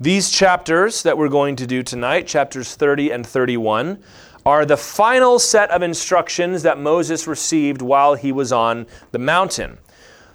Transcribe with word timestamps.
These 0.00 0.30
chapters 0.30 1.02
that 1.02 1.18
we're 1.18 1.28
going 1.28 1.56
to 1.56 1.66
do 1.66 1.82
tonight, 1.82 2.28
chapters 2.28 2.76
30 2.76 3.10
and 3.10 3.26
31, 3.26 3.98
are 4.46 4.64
the 4.64 4.76
final 4.76 5.40
set 5.40 5.72
of 5.72 5.82
instructions 5.82 6.62
that 6.62 6.78
Moses 6.78 7.26
received 7.26 7.82
while 7.82 8.14
he 8.14 8.30
was 8.30 8.52
on 8.52 8.86
the 9.10 9.18
mountain. 9.18 9.76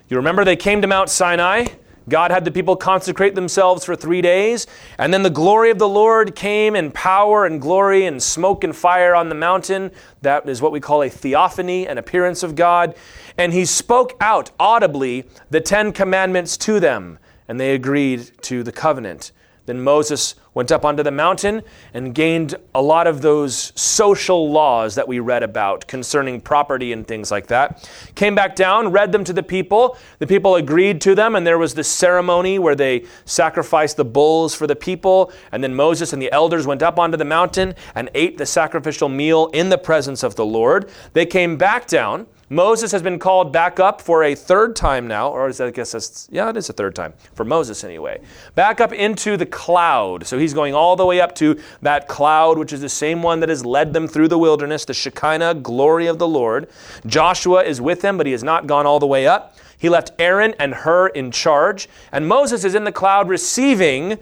You 0.10 0.18
remember 0.18 0.44
they 0.44 0.57
came 0.57 0.81
to 0.81 0.88
Mount 0.88 1.10
Sinai. 1.10 1.68
God 2.10 2.29
had 2.29 2.44
the 2.44 2.52
people 2.52 2.76
consecrate 2.76 3.36
themselves 3.36 3.86
for 3.86 3.96
three 3.96 4.21
days, 4.21 4.68
and 4.97 5.13
then 5.13 5.23
the 5.23 5.29
glory 5.29 5.70
of 5.70 5.80
the 5.80 5.88
Lord 5.88 6.36
came 6.36 6.76
in 6.76 6.92
power 6.92 7.46
and 7.46 7.62
glory 7.62 8.06
and 8.06 8.22
smoke 8.22 8.66
and 8.66 8.76
fire 8.76 9.16
on 9.16 9.30
the 9.30 9.36
mountain. 9.36 9.92
That 10.24 10.50
is 10.50 10.62
what 10.62 10.74
we 10.74 10.82
call 10.82 11.04
a 11.04 11.10
theophany, 11.10 11.88
an 11.88 11.98
appearance 11.98 12.44
of 12.44 12.56
God. 12.56 12.96
And 13.38 13.54
he 13.54 13.64
spoke 13.64 14.18
out 14.20 14.52
audibly 14.60 15.24
the 15.52 15.62
Ten 15.62 15.94
Commandments 15.94 16.58
to 16.58 16.82
them, 16.82 17.18
and 17.48 17.62
they 17.62 17.73
agreed 17.73 18.30
to 18.41 18.62
the 18.62 18.73
covenant. 18.73 19.32
Then 19.66 19.82
Moses 19.82 20.36
went 20.54 20.72
up 20.72 20.86
onto 20.86 21.04
the 21.04 21.12
mountain 21.12 21.62
and 21.94 22.13
gained 22.13 22.55
a 22.76 22.81
lot 22.81 23.08
of 23.08 23.21
those 23.21 23.71
social 23.76 24.52
laws 24.52 24.95
that 24.95 25.08
we 25.08 25.20
read 25.20 25.41
about 25.41 25.88
concerning 25.88 26.41
property 26.41 26.91
and 26.91 27.08
things 27.08 27.31
like 27.31 27.48
that. 27.48 27.90
Came 28.16 28.35
back 28.35 28.55
down, 28.55 28.91
read 28.91 29.12
them 29.12 29.23
to 29.23 29.34
the 29.34 29.41
people. 29.41 29.98
The 30.20 30.27
people 30.27 30.55
agreed 30.55 31.02
to 31.02 31.16
them, 31.16 31.35
and 31.35 31.48
there 31.48 31.57
was 31.57 31.73
this 31.73 31.88
ceremony 31.88 32.59
where 32.59 32.76
they 32.76 33.05
sacrificed 33.26 33.98
the 33.98 34.05
bulls 34.05 34.54
for 34.54 34.68
the 34.68 34.76
people. 34.76 35.31
And 35.52 35.63
then 35.63 35.73
Moses 35.73 36.13
and 36.13 36.21
the 36.21 36.32
elders 36.32 36.68
went 36.68 36.84
up 36.84 36.99
onto 36.99 37.18
the 37.18 37.26
mountain 37.26 37.73
and 37.95 38.09
ate 38.13 38.38
the 38.38 38.45
sacrificial 38.45 39.09
meal 39.09 39.48
in 39.54 39.70
the 39.70 39.77
presence 39.77 40.23
of 40.23 40.35
the 40.35 40.45
Lord. 40.45 40.90
They 41.13 41.26
came 41.26 41.57
back 41.57 41.88
down. 41.88 42.27
Moses 42.53 42.91
has 42.91 43.02
been 43.02 43.17
called 43.17 43.52
back 43.52 43.80
up 43.80 43.99
for 43.99 44.23
a 44.23 44.35
third 44.35 44.75
time 44.75 45.07
now, 45.07 45.30
or 45.30 45.49
I 45.49 45.71
guess 45.71 45.93
that's, 45.93 46.27
yeah, 46.31 46.49
it 46.49 46.57
is 46.57 46.70
a 46.70 46.73
third 46.73 46.95
time, 46.95 47.13
for 47.34 47.43
Moses 47.43 47.84
anyway. 47.84 48.21
Back 48.53 48.79
up 48.79 48.93
into 48.93 49.38
the 49.38 49.45
cloud. 49.45 50.27
So 50.27 50.38
he's 50.38 50.53
going 50.53 50.76
all 50.76 50.95
the 50.95 51.05
way 51.05 51.20
up 51.20 51.34
to 51.35 51.59
that 51.81 52.07
cloud, 52.07 52.59
which 52.59 52.71
is 52.71 52.79
the 52.81 52.89
same 52.89 53.23
one 53.23 53.39
that 53.39 53.49
has 53.49 53.65
led 53.65 53.91
them 53.91 54.07
through 54.07 54.27
the 54.27 54.37
wilderness, 54.37 54.85
the 54.85 54.93
Shekinah 54.93 55.55
glory 55.55 56.05
of 56.05 56.20
the 56.20 56.27
Lord. 56.27 56.70
Joshua 57.07 57.63
is 57.63 57.81
with 57.81 58.04
him, 58.04 58.18
but 58.18 58.27
he 58.27 58.31
has 58.34 58.43
not 58.43 58.68
gone 58.68 58.85
all 58.85 58.99
the 58.99 59.07
way 59.07 59.26
up. 59.26 59.57
He 59.77 59.90
left 59.90 60.12
Aaron 60.20 60.54
and 60.59 60.76
Hur 60.76 61.07
in 61.07 61.31
charge, 61.31 61.90
and 62.12 62.27
Moses 62.27 62.63
is 62.63 62.76
in 62.76 62.84
the 62.84 62.91
cloud 62.91 63.29
receiving 63.29 64.20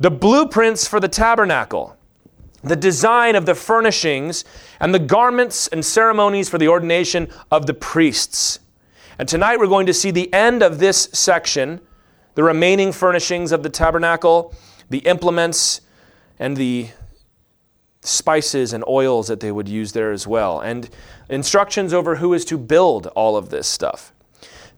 the 0.00 0.10
blueprints 0.10 0.88
for 0.88 0.98
the 0.98 1.08
tabernacle 1.08 1.96
the 2.62 2.76
design 2.76 3.36
of 3.36 3.46
the 3.46 3.54
furnishings 3.54 4.44
and 4.78 4.94
the 4.94 4.98
garments 4.98 5.66
and 5.68 5.84
ceremonies 5.84 6.48
for 6.48 6.58
the 6.58 6.68
ordination 6.68 7.28
of 7.50 7.66
the 7.66 7.74
priests. 7.74 8.60
And 9.18 9.28
tonight 9.28 9.58
we're 9.58 9.66
going 9.66 9.86
to 9.86 9.94
see 9.94 10.10
the 10.10 10.32
end 10.32 10.62
of 10.62 10.78
this 10.78 11.08
section, 11.12 11.80
the 12.34 12.42
remaining 12.42 12.92
furnishings 12.92 13.52
of 13.52 13.62
the 13.62 13.70
tabernacle, 13.70 14.54
the 14.88 14.98
implements, 14.98 15.80
and 16.38 16.56
the 16.56 16.88
spices 18.02 18.72
and 18.72 18.82
oils 18.88 19.28
that 19.28 19.40
they 19.40 19.52
would 19.52 19.68
use 19.68 19.92
there 19.92 20.10
as 20.10 20.26
well, 20.26 20.60
and 20.60 20.88
instructions 21.28 21.92
over 21.92 22.16
who 22.16 22.32
is 22.32 22.44
to 22.46 22.56
build 22.56 23.06
all 23.08 23.36
of 23.36 23.50
this 23.50 23.66
stuff. 23.66 24.12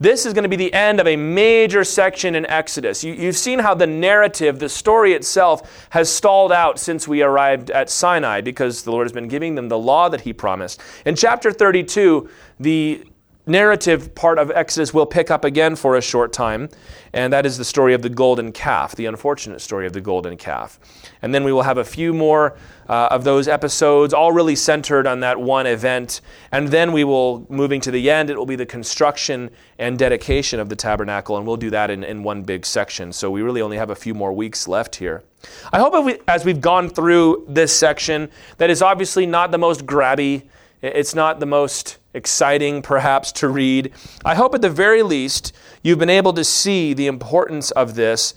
This 0.02 0.26
is 0.26 0.32
going 0.34 0.42
to 0.42 0.48
be 0.48 0.56
the 0.56 0.74
end 0.74 0.98
of 0.98 1.06
a 1.06 1.14
major 1.14 1.84
section 1.84 2.34
in 2.34 2.44
Exodus. 2.46 3.04
You, 3.04 3.14
have 3.26 3.36
seen 3.36 3.60
how 3.60 3.72
the 3.72 3.86
narrative, 3.86 4.58
the 4.58 4.68
story 4.68 5.12
itself, 5.12 5.86
has 5.90 6.12
stalled 6.12 6.50
out 6.50 6.80
since 6.80 7.06
we 7.06 7.22
arrived 7.22 7.70
at 7.70 7.88
Sinai 7.88 8.40
because 8.40 8.82
the 8.82 8.90
Lord 8.90 9.04
has 9.04 9.12
been 9.12 9.28
giving 9.28 9.54
them 9.54 9.68
the 9.68 9.78
law 9.78 10.08
that 10.08 10.22
He 10.22 10.32
promised. 10.32 10.80
In 11.06 11.14
chapter 11.14 11.52
32, 11.52 12.28
the 12.58 13.04
narrative 13.46 14.14
part 14.14 14.38
of 14.38 14.50
Exodus 14.50 14.94
will 14.94 15.06
pick 15.06 15.30
up 15.30 15.44
again 15.44 15.74
for 15.74 15.96
a 15.96 16.00
short 16.00 16.32
time, 16.32 16.68
and 17.12 17.32
that 17.32 17.44
is 17.44 17.58
the 17.58 17.64
story 17.64 17.94
of 17.94 18.02
the 18.02 18.08
golden 18.08 18.52
calf, 18.52 18.94
the 18.94 19.06
unfortunate 19.06 19.60
story 19.60 19.86
of 19.86 19.92
the 19.92 20.00
golden 20.00 20.36
calf. 20.36 20.78
And 21.22 21.34
then 21.34 21.44
we 21.44 21.52
will 21.52 21.62
have 21.62 21.78
a 21.78 21.84
few 21.84 22.14
more 22.14 22.56
uh, 22.88 23.08
of 23.10 23.24
those 23.24 23.48
episodes, 23.48 24.14
all 24.14 24.32
really 24.32 24.56
centered 24.56 25.06
on 25.06 25.20
that 25.20 25.40
one 25.40 25.66
event. 25.66 26.20
And 26.52 26.68
then 26.68 26.92
we 26.92 27.04
will, 27.04 27.46
moving 27.48 27.80
to 27.82 27.90
the 27.90 28.10
end, 28.10 28.30
it 28.30 28.36
will 28.36 28.46
be 28.46 28.56
the 28.56 28.66
construction 28.66 29.50
and 29.78 29.98
dedication 29.98 30.60
of 30.60 30.68
the 30.68 30.76
tabernacle, 30.76 31.36
and 31.36 31.46
we'll 31.46 31.56
do 31.56 31.70
that 31.70 31.90
in, 31.90 32.04
in 32.04 32.22
one 32.22 32.42
big 32.42 32.64
section. 32.64 33.12
So 33.12 33.30
we 33.30 33.42
really 33.42 33.62
only 33.62 33.76
have 33.76 33.90
a 33.90 33.96
few 33.96 34.14
more 34.14 34.32
weeks 34.32 34.68
left 34.68 34.96
here. 34.96 35.24
I 35.72 35.80
hope 35.80 36.04
we, 36.04 36.18
as 36.28 36.44
we've 36.44 36.60
gone 36.60 36.88
through 36.88 37.46
this 37.48 37.76
section, 37.76 38.30
that 38.58 38.70
is 38.70 38.82
obviously 38.82 39.26
not 39.26 39.50
the 39.50 39.58
most 39.58 39.84
grabby, 39.84 40.44
it's 40.80 41.14
not 41.14 41.40
the 41.40 41.46
most 41.46 41.98
exciting, 42.14 42.82
perhaps, 42.82 43.32
to 43.32 43.48
read. 43.48 43.92
I 44.24 44.34
hope 44.34 44.54
at 44.54 44.62
the 44.62 44.70
very 44.70 45.02
least 45.02 45.52
you've 45.82 45.98
been 45.98 46.10
able 46.10 46.32
to 46.34 46.44
see 46.44 46.94
the 46.94 47.06
importance 47.06 47.70
of 47.70 47.94
this, 47.94 48.34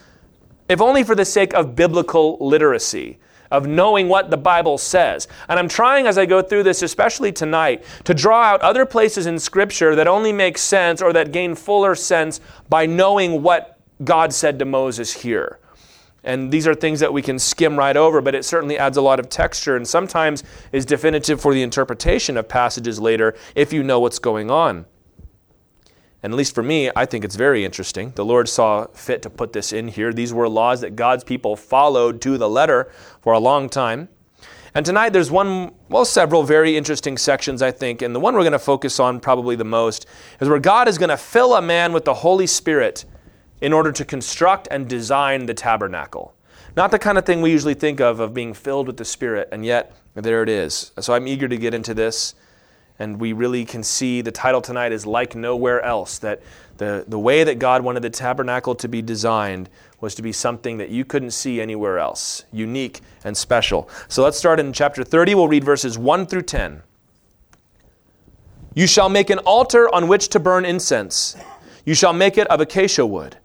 if 0.70 0.82
only 0.82 1.04
for 1.04 1.16
the 1.16 1.26
sake 1.26 1.54
of 1.54 1.76
biblical 1.76 2.38
literacy. 2.40 3.20
Of 3.52 3.68
knowing 3.68 4.10
what 4.10 4.32
the 4.32 4.38
Bible 4.38 4.80
says. 4.80 5.28
And 5.48 5.60
I'm 5.60 5.68
trying 5.68 6.08
as 6.08 6.18
I 6.18 6.26
go 6.26 6.42
through 6.42 6.64
this, 6.64 6.82
especially 6.82 7.32
tonight, 7.32 7.86
to 8.04 8.14
draw 8.14 8.42
out 8.42 8.62
other 8.62 8.88
places 8.88 9.28
in 9.28 9.38
Scripture 9.38 9.96
that 9.96 10.08
only 10.08 10.34
make 10.34 10.58
sense 10.58 11.00
or 11.00 11.14
that 11.14 11.32
gain 11.32 11.54
fuller 11.54 11.94
sense 11.94 12.42
by 12.70 12.88
knowing 12.88 13.44
what 13.44 13.80
God 14.04 14.34
said 14.34 14.58
to 14.60 14.66
Moses 14.66 15.14
here. 15.14 15.60
And 16.26 16.52
these 16.52 16.68
are 16.68 16.74
things 16.74 17.00
that 17.00 17.14
we 17.14 17.22
can 17.22 17.38
skim 17.38 17.78
right 17.78 17.96
over, 17.96 18.20
but 18.20 18.34
it 18.36 18.44
certainly 18.44 18.78
adds 18.78 18.98
a 18.98 19.02
lot 19.02 19.20
of 19.20 19.30
texture 19.30 19.78
and 19.78 19.88
sometimes 19.88 20.44
is 20.72 20.84
definitive 20.84 21.40
for 21.40 21.54
the 21.54 21.62
interpretation 21.62 22.36
of 22.36 22.50
passages 22.50 23.00
later 23.00 23.36
if 23.54 23.72
you 23.72 23.84
know 23.84 24.00
what's 24.00 24.20
going 24.20 24.50
on. 24.50 24.86
And 26.24 26.34
at 26.34 26.38
least 26.38 26.56
for 26.56 26.64
me, 26.64 26.90
I 26.96 27.06
think 27.06 27.24
it's 27.24 27.36
very 27.36 27.64
interesting. 27.64 28.12
The 28.16 28.26
Lord 28.26 28.50
saw 28.50 28.88
fit 28.88 29.22
to 29.22 29.30
put 29.30 29.54
this 29.54 29.72
in 29.72 29.88
here. 29.88 30.12
These 30.12 30.34
were 30.34 30.50
laws 30.50 30.82
that 30.82 30.96
God's 30.96 31.24
people 31.24 31.56
followed 31.56 32.20
to 32.22 32.40
the 32.40 32.50
letter 32.50 32.92
for 33.22 33.34
a 33.34 33.40
long 33.40 33.70
time. 33.70 34.10
And 34.74 34.84
tonight 34.84 35.10
there's 35.10 35.30
one, 35.30 35.76
well, 35.88 36.04
several 36.04 36.42
very 36.42 36.76
interesting 36.76 37.20
sections, 37.20 37.62
I 37.62 37.70
think. 37.70 38.02
And 38.02 38.16
the 38.16 38.20
one 38.20 38.34
we're 38.34 38.42
going 38.42 38.54
to 38.54 38.60
focus 38.60 39.00
on 39.00 39.20
probably 39.20 39.56
the 39.56 39.64
most 39.64 40.08
is 40.42 40.50
where 40.50 40.60
God 40.60 40.88
is 40.88 40.98
going 40.98 41.10
to 41.10 41.18
fill 41.18 41.54
a 41.54 41.62
man 41.62 41.94
with 41.94 42.06
the 42.06 42.16
Holy 42.16 42.48
Spirit 42.48 43.06
in 43.62 43.74
order 43.74 43.92
to 43.92 44.06
construct 44.06 44.68
and 44.70 44.88
design 44.88 45.46
the 45.46 45.54
tabernacle. 45.54 46.36
Not 46.76 46.92
the 46.92 47.00
kind 47.00 47.18
of 47.18 47.26
thing 47.26 47.42
we 47.42 47.52
usually 47.52 47.74
think 47.74 48.02
of, 48.02 48.20
of 48.20 48.34
being 48.34 48.54
filled 48.54 48.88
with 48.88 48.98
the 48.98 49.06
Spirit, 49.06 49.48
and 49.52 49.66
yet 49.66 49.96
there 50.14 50.44
it 50.44 50.50
is. 50.50 50.92
So 51.00 51.14
I'm 51.14 51.28
eager 51.28 51.48
to 51.48 51.58
get 51.58 51.74
into 51.74 51.94
this, 51.94 52.36
and 53.00 53.20
we 53.20 53.32
really 53.34 53.64
can 53.64 53.82
see 53.82 54.22
the 54.22 54.32
title 54.32 54.62
tonight 54.62 54.92
is 54.92 55.06
Like 55.06 55.36
Nowhere 55.36 55.82
Else, 55.82 56.20
that 56.20 56.42
the, 56.78 57.06
the 57.08 57.20
way 57.20 57.46
that 57.46 57.60
God 57.60 57.82
wanted 57.82 58.02
the 58.02 58.10
tabernacle 58.10 58.76
to 58.76 58.90
be 58.90 59.02
designed 59.02 59.70
was 60.02 60.16
to 60.16 60.22
be 60.22 60.34
something 60.34 60.78
that 60.78 60.90
you 60.90 61.06
couldn't 61.06 61.32
see 61.32 61.62
anywhere 61.62 61.98
else, 61.98 62.44
unique 62.52 63.00
and 63.24 63.38
special. 63.38 63.90
So 64.10 64.24
let's 64.24 64.38
start 64.38 64.60
in 64.60 64.74
chapter 64.74 65.04
30. 65.04 65.36
We'll 65.36 65.48
read 65.48 65.64
verses 65.64 65.98
1 65.98 66.28
through 66.28 66.44
10. 66.44 66.84
You 68.74 68.88
shall 68.88 69.08
make 69.08 69.30
an 69.30 69.40
altar 69.40 69.94
on 69.96 70.10
which 70.10 70.28
to 70.30 70.40
burn 70.40 70.66
incense. 70.66 71.38
You 71.86 71.96
shall 71.96 72.12
make 72.12 72.38
it 72.38 72.48
of 72.48 72.60
acacia 72.60 73.06
wood. 73.06 73.38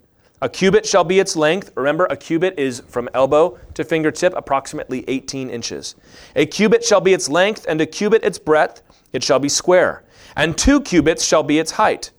A 0.43 0.49
cubit 0.49 0.87
shall 0.87 1.05
be 1.05 1.19
its 1.19 1.37
length. 1.37 1.71
Remember, 1.75 2.07
a 2.07 2.17
cubit 2.17 2.59
is 2.59 2.83
from 2.89 3.11
elbow 3.13 3.59
to 3.75 3.85
fingertip, 3.85 4.33
approximately 4.35 5.05
18 5.07 5.51
inches. 5.51 5.97
A 6.35 6.47
cubit 6.47 6.83
shall 6.83 7.03
be 7.03 7.13
its 7.13 7.29
length, 7.29 7.67
and 7.69 7.79
a 7.81 7.87
cubit 7.87 8.25
its 8.25 8.39
breadth. 8.39 8.83
It 9.13 9.23
shall 9.23 9.39
be 9.39 9.51
square. 9.51 10.03
And 10.37 10.57
two 10.57 10.81
cubits 10.81 11.25
shall 11.25 11.43
be 11.43 11.59
its 11.59 11.73
height. 11.73 12.11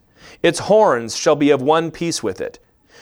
Its 0.43 0.59
horns 0.59 1.15
shall 1.15 1.35
be 1.35 1.49
of 1.49 1.63
one 1.63 1.89
piece 1.89 2.21
with 2.21 2.41
it. 2.41 2.59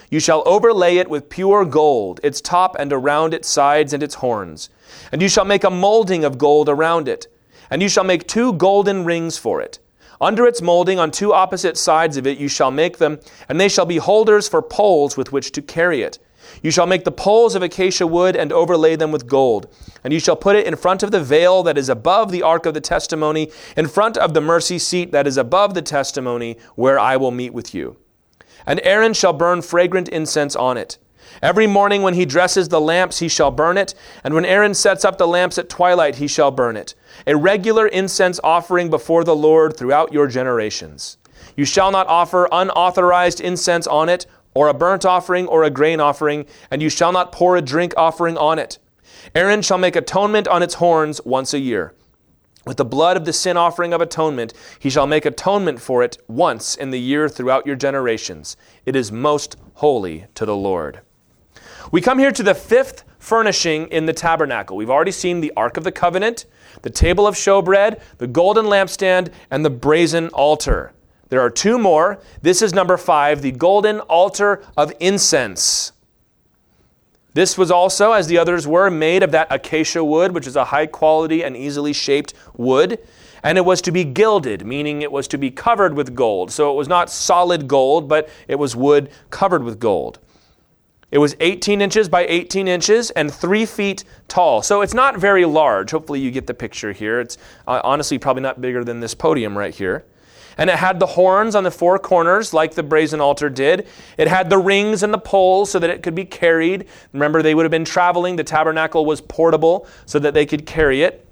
You 0.10 0.22
shall 0.22 0.42
overlay 0.46 0.98
it 0.98 1.10
with 1.10 1.30
pure 1.30 1.66
gold, 1.66 2.22
its 2.24 2.40
top 2.40 2.76
and 2.80 2.94
around 2.94 3.34
its 3.34 3.50
sides 3.50 3.92
and 3.92 4.02
its 4.02 4.16
horns. 4.16 4.70
And 5.12 5.22
you 5.22 5.28
shall 5.28 5.46
make 5.46 5.66
a 5.66 5.70
molding 5.70 6.24
of 6.24 6.38
gold 6.38 6.70
around 6.70 7.08
it. 7.10 7.28
And 7.70 7.82
you 7.82 7.90
shall 7.90 8.06
make 8.06 8.28
two 8.28 8.54
golden 8.54 9.04
rings 9.04 9.38
for 9.38 9.62
it. 9.62 9.80
Under 10.22 10.46
its 10.46 10.62
molding, 10.62 11.00
on 11.00 11.12
two 11.12 11.34
opposite 11.34 11.78
sides 11.78 12.18
of 12.18 12.28
it, 12.28 12.38
you 12.38 12.50
shall 12.50 12.72
make 12.72 12.98
them, 12.98 13.20
and 13.48 13.60
they 13.60 13.70
shall 13.70 13.86
be 13.86 13.98
holders 13.98 14.50
for 14.50 14.62
poles 14.62 15.16
with 15.16 15.32
which 15.32 15.52
to 15.54 15.62
carry 15.62 16.02
it. 16.02 16.20
You 16.62 16.72
shall 16.72 16.88
make 16.88 17.06
the 17.06 17.12
poles 17.12 17.56
of 17.56 17.64
acacia 17.64 18.06
wood 18.06 18.36
and 18.36 18.52
overlay 18.52 18.96
them 18.96 19.12
with 19.12 19.28
gold. 19.28 19.74
And 20.04 20.12
you 20.12 20.20
shall 20.20 20.36
put 20.36 20.56
it 20.56 20.68
in 20.68 20.76
front 20.76 21.04
of 21.04 21.12
the 21.12 21.24
veil 21.24 21.64
that 21.64 21.78
is 21.78 21.90
above 21.90 22.32
the 22.32 22.44
ark 22.44 22.66
of 22.66 22.74
the 22.74 22.82
testimony, 22.82 23.50
in 23.78 23.88
front 23.88 24.18
of 24.18 24.34
the 24.34 24.42
mercy 24.42 24.80
seat 24.80 25.12
that 25.12 25.28
is 25.28 25.38
above 25.38 25.74
the 25.74 25.82
testimony, 25.82 26.58
where 26.76 27.00
I 27.00 27.16
will 27.16 27.32
meet 27.32 27.54
with 27.54 27.74
you. 27.74 27.96
And 28.66 28.82
Aaron 28.84 29.14
shall 29.14 29.34
burn 29.34 29.62
fragrant 29.62 30.10
incense 30.10 30.56
on 30.56 30.76
it. 30.76 30.98
Every 31.42 31.68
morning 31.68 32.02
when 32.02 32.16
he 32.16 32.26
dresses 32.26 32.68
the 32.68 32.82
lamps, 32.82 33.20
he 33.20 33.30
shall 33.30 33.52
burn 33.52 33.78
it, 33.78 33.94
and 34.24 34.34
when 34.34 34.46
Aaron 34.46 34.74
sets 34.74 35.06
up 35.06 35.18
the 35.18 35.28
lamps 35.28 35.58
at 35.58 35.70
twilight, 35.70 36.16
he 36.16 36.28
shall 36.28 36.52
burn 36.52 36.76
it 36.76 36.96
a 37.28 37.36
regular 37.36 37.88
incense 37.88 38.40
offering 38.44 38.90
before 38.90 39.24
the 39.24 39.36
Lord 39.36 39.76
throughout 39.76 40.14
your 40.14 40.28
generations. 40.28 41.18
You 41.56 41.66
shall 41.66 41.92
not 41.92 42.08
offer 42.08 42.48
unauthorized 42.52 43.42
incense 43.42 43.88
on 43.88 44.10
it, 44.10 44.26
or 44.54 44.68
a 44.68 44.74
burnt 44.74 45.06
offering, 45.06 45.48
or 45.48 45.64
a 45.64 45.70
grain 45.70 46.00
offering, 46.00 46.46
and 46.72 46.82
you 46.82 46.90
shall 46.90 47.12
not 47.12 47.32
pour 47.32 47.56
a 47.56 47.62
drink 47.62 47.94
offering 47.98 48.38
on 48.38 48.60
it. 48.60 48.80
Aaron 49.36 49.62
shall 49.62 49.78
make 49.78 49.96
atonement 49.96 50.48
on 50.48 50.64
its 50.64 50.76
horns 50.76 51.22
once 51.24 51.54
a 51.54 51.60
year. 51.60 51.94
With 52.66 52.78
the 52.78 52.86
blood 52.86 53.18
of 53.18 53.26
the 53.26 53.34
sin 53.34 53.58
offering 53.58 53.94
of 53.94 54.02
atonement, 54.02 54.54
he 54.78 54.90
shall 54.90 55.08
make 55.08 55.26
atonement 55.26 55.80
for 55.80 56.04
it 56.04 56.18
once 56.28 56.76
in 56.76 56.92
the 56.92 57.00
year 57.00 57.30
throughout 57.30 57.66
your 57.66 57.76
generations. 57.76 58.58
It 58.86 58.96
is 58.96 59.12
most 59.12 59.56
holy 59.76 60.26
to 60.36 60.46
the 60.46 60.56
Lord. 60.56 61.02
We 61.92 62.02
come 62.02 62.20
here 62.20 62.32
to 62.32 62.44
the 62.44 62.54
fifth 62.54 63.04
furnishing 63.18 63.88
in 63.88 64.06
the 64.06 64.14
tabernacle. 64.14 64.78
We've 64.78 64.90
already 64.90 65.12
seen 65.12 65.42
the 65.42 65.54
Ark 65.56 65.78
of 65.78 65.84
the 65.84 65.92
Covenant, 65.92 66.46
the 66.82 66.90
table 66.90 67.28
of 67.28 67.36
showbread, 67.36 68.02
the 68.18 68.28
golden 68.28 68.66
lampstand, 68.66 69.32
and 69.52 69.64
the 69.64 69.70
brazen 69.70 70.30
altar. 70.30 70.94
There 71.30 71.42
are 71.42 71.50
two 71.50 71.78
more. 71.78 72.20
This 72.42 72.62
is 72.62 72.74
number 72.74 72.98
five, 72.98 73.42
the 73.42 73.52
golden 73.52 74.00
altar 74.02 74.64
of 74.76 74.92
incense. 75.00 75.92
This 77.34 77.58
was 77.58 77.70
also, 77.70 78.12
as 78.12 78.28
the 78.28 78.38
others 78.40 78.68
were, 78.68 78.90
made 78.90 79.22
of 79.22 79.32
that 79.32 79.48
acacia 79.52 80.04
wood, 80.04 80.34
which 80.34 80.48
is 80.48 80.56
a 80.56 80.66
high 80.66 80.88
quality 80.88 81.44
and 81.44 81.56
easily 81.56 81.94
shaped 81.94 82.34
wood. 82.58 83.00
And 83.44 83.58
it 83.58 83.64
was 83.64 83.82
to 83.84 83.92
be 83.92 84.04
gilded, 84.04 84.66
meaning 84.66 85.02
it 85.02 85.12
was 85.12 85.28
to 85.30 85.38
be 85.38 85.52
covered 85.52 85.94
with 85.94 86.16
gold. 86.16 86.52
So 86.52 86.72
it 86.72 86.76
was 86.76 86.88
not 86.88 87.10
solid 87.10 87.68
gold, 87.68 88.10
but 88.10 88.28
it 88.48 88.56
was 88.56 88.76
wood 88.76 89.12
covered 89.30 89.64
with 89.64 89.80
gold. 89.80 90.20
It 91.12 91.18
was 91.18 91.36
18 91.40 91.82
inches 91.82 92.08
by 92.08 92.26
18 92.28 92.68
inches 92.68 93.10
and 93.12 93.34
three 93.34 93.66
feet 93.66 94.04
tall. 94.28 94.62
So 94.62 94.82
it's 94.82 94.94
not 94.94 95.18
very 95.18 95.46
large. 95.46 95.92
Hopefully, 95.92 96.20
you 96.20 96.30
get 96.30 96.46
the 96.46 96.54
picture 96.54 96.92
here. 96.92 97.20
It's 97.20 97.38
uh, 97.68 97.82
honestly 97.84 98.20
probably 98.20 98.44
not 98.44 98.62
bigger 98.62 98.84
than 98.84 99.00
this 99.00 99.16
podium 99.16 99.58
right 99.58 99.74
here. 99.74 100.06
And 100.58 100.70
it 100.70 100.76
had 100.76 101.00
the 101.00 101.06
horns 101.06 101.56
on 101.56 101.64
the 101.64 101.72
four 101.72 101.98
corners, 101.98 102.54
like 102.54 102.76
the 102.76 102.84
brazen 102.84 103.22
altar 103.22 103.50
did. 103.50 103.88
It 104.18 104.28
had 104.28 104.50
the 104.50 104.58
rings 104.58 105.04
and 105.04 105.14
the 105.14 105.20
poles 105.20 105.72
so 105.72 105.80
that 105.80 105.90
it 105.90 106.04
could 106.04 106.16
be 106.16 106.26
carried. 106.26 106.86
Remember, 107.14 107.42
they 107.42 107.56
would 107.56 107.64
have 107.64 107.72
been 107.72 107.86
traveling. 107.86 108.36
The 108.36 108.44
tabernacle 108.44 109.06
was 109.06 109.22
portable 109.22 109.88
so 110.06 110.20
that 110.20 110.34
they 110.34 110.46
could 110.46 110.66
carry 110.66 111.02
it. 111.04 111.26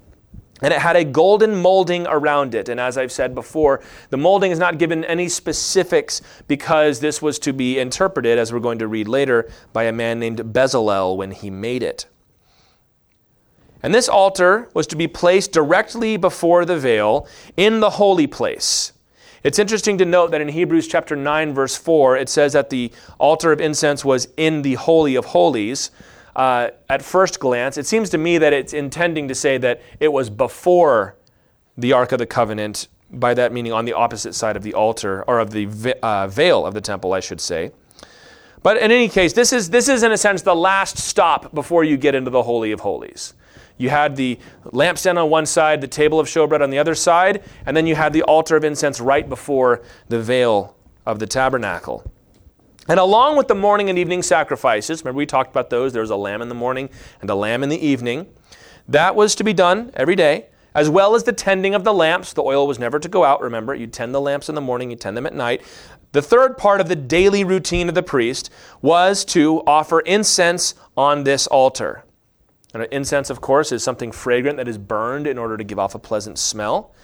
And 0.60 0.74
it 0.74 0.80
had 0.80 0.96
a 0.96 1.04
golden 1.04 1.54
molding 1.54 2.06
around 2.06 2.54
it. 2.54 2.68
And 2.68 2.80
as 2.80 2.98
I've 2.98 3.12
said 3.12 3.34
before, 3.34 3.80
the 4.10 4.16
molding 4.16 4.50
is 4.50 4.58
not 4.58 4.78
given 4.78 5.04
any 5.04 5.28
specifics 5.28 6.20
because 6.48 7.00
this 7.00 7.22
was 7.22 7.38
to 7.40 7.52
be 7.52 7.78
interpreted, 7.78 8.38
as 8.38 8.52
we're 8.52 8.58
going 8.60 8.80
to 8.80 8.88
read 8.88 9.08
later, 9.08 9.48
by 9.72 9.84
a 9.84 9.92
man 9.92 10.18
named 10.18 10.38
Bezalel 10.38 11.16
when 11.16 11.30
he 11.30 11.50
made 11.50 11.82
it. 11.82 12.06
And 13.82 13.94
this 13.94 14.08
altar 14.08 14.68
was 14.74 14.86
to 14.88 14.96
be 14.96 15.06
placed 15.06 15.52
directly 15.52 16.16
before 16.16 16.64
the 16.64 16.78
veil 16.78 17.28
in 17.56 17.80
the 17.80 17.90
holy 17.90 18.26
place. 18.26 18.92
It's 19.44 19.60
interesting 19.60 19.98
to 19.98 20.04
note 20.04 20.32
that 20.32 20.40
in 20.40 20.48
Hebrews 20.48 20.88
chapter 20.88 21.14
9, 21.14 21.54
verse 21.54 21.76
4, 21.76 22.16
it 22.16 22.28
says 22.28 22.54
that 22.54 22.70
the 22.70 22.90
altar 23.18 23.52
of 23.52 23.60
incense 23.60 24.04
was 24.04 24.26
in 24.36 24.62
the 24.62 24.74
Holy 24.74 25.14
of 25.14 25.26
Holies. 25.26 25.92
Uh, 26.38 26.70
at 26.88 27.02
first 27.02 27.40
glance, 27.40 27.76
it 27.76 27.84
seems 27.84 28.08
to 28.10 28.16
me 28.16 28.38
that 28.38 28.52
it's 28.52 28.72
intending 28.72 29.26
to 29.26 29.34
say 29.34 29.58
that 29.58 29.82
it 29.98 30.12
was 30.12 30.30
before 30.30 31.16
the 31.76 31.92
Ark 31.92 32.12
of 32.12 32.20
the 32.20 32.26
Covenant, 32.26 32.86
by 33.10 33.34
that 33.34 33.52
meaning 33.52 33.72
on 33.72 33.84
the 33.84 33.92
opposite 33.92 34.36
side 34.36 34.56
of 34.56 34.62
the 34.62 34.72
altar, 34.72 35.24
or 35.26 35.40
of 35.40 35.50
the 35.50 35.66
uh, 36.00 36.28
veil 36.28 36.64
of 36.64 36.74
the 36.74 36.80
temple, 36.80 37.12
I 37.12 37.18
should 37.18 37.40
say. 37.40 37.72
But 38.62 38.76
in 38.76 38.92
any 38.92 39.08
case, 39.08 39.32
this 39.32 39.52
is, 39.52 39.70
this 39.70 39.88
is 39.88 40.04
in 40.04 40.12
a 40.12 40.16
sense 40.16 40.42
the 40.42 40.54
last 40.54 40.96
stop 40.96 41.52
before 41.52 41.82
you 41.82 41.96
get 41.96 42.14
into 42.14 42.30
the 42.30 42.44
Holy 42.44 42.70
of 42.70 42.80
Holies. 42.80 43.34
You 43.76 43.90
had 43.90 44.14
the 44.14 44.38
lampstand 44.66 45.20
on 45.20 45.30
one 45.30 45.46
side, 45.46 45.80
the 45.80 45.88
table 45.88 46.20
of 46.20 46.28
showbread 46.28 46.60
on 46.60 46.70
the 46.70 46.78
other 46.78 46.94
side, 46.94 47.42
and 47.66 47.76
then 47.76 47.86
you 47.86 47.96
had 47.96 48.12
the 48.12 48.22
altar 48.22 48.56
of 48.56 48.62
incense 48.62 49.00
right 49.00 49.28
before 49.28 49.82
the 50.08 50.20
veil 50.20 50.76
of 51.04 51.18
the 51.18 51.26
tabernacle. 51.26 52.08
And 52.88 52.98
along 52.98 53.36
with 53.36 53.48
the 53.48 53.54
morning 53.54 53.90
and 53.90 53.98
evening 53.98 54.22
sacrifices, 54.22 55.02
remember 55.02 55.18
we 55.18 55.26
talked 55.26 55.50
about 55.50 55.68
those, 55.68 55.92
there 55.92 56.02
was 56.02 56.10
a 56.10 56.16
lamb 56.16 56.40
in 56.40 56.48
the 56.48 56.54
morning 56.54 56.88
and 57.20 57.28
a 57.28 57.34
lamb 57.34 57.62
in 57.62 57.68
the 57.68 57.86
evening. 57.86 58.26
That 58.88 59.14
was 59.14 59.34
to 59.34 59.44
be 59.44 59.52
done 59.52 59.90
every 59.94 60.16
day, 60.16 60.46
as 60.74 60.88
well 60.88 61.14
as 61.14 61.24
the 61.24 61.32
tending 61.32 61.74
of 61.74 61.84
the 61.84 61.92
lamps. 61.92 62.32
The 62.32 62.42
oil 62.42 62.66
was 62.66 62.78
never 62.78 62.98
to 62.98 63.08
go 63.08 63.24
out, 63.24 63.42
remember. 63.42 63.74
You 63.74 63.86
tend 63.86 64.14
the 64.14 64.20
lamps 64.20 64.48
in 64.48 64.54
the 64.54 64.62
morning, 64.62 64.90
you 64.90 64.96
tend 64.96 65.16
them 65.16 65.26
at 65.26 65.34
night. 65.34 65.62
The 66.12 66.22
third 66.22 66.56
part 66.56 66.80
of 66.80 66.88
the 66.88 66.96
daily 66.96 67.44
routine 67.44 67.90
of 67.90 67.94
the 67.94 68.02
priest 68.02 68.50
was 68.80 69.26
to 69.26 69.62
offer 69.66 70.00
incense 70.00 70.74
on 70.96 71.24
this 71.24 71.46
altar. 71.48 72.04
And 72.72 72.84
incense, 72.90 73.28
of 73.28 73.42
course, 73.42 73.72
is 73.72 73.82
something 73.82 74.12
fragrant 74.12 74.56
that 74.56 74.68
is 74.68 74.78
burned 74.78 75.26
in 75.26 75.36
order 75.36 75.58
to 75.58 75.64
give 75.64 75.78
off 75.78 75.94
a 75.94 75.98
pleasant 75.98 76.38
smell. 76.38 76.94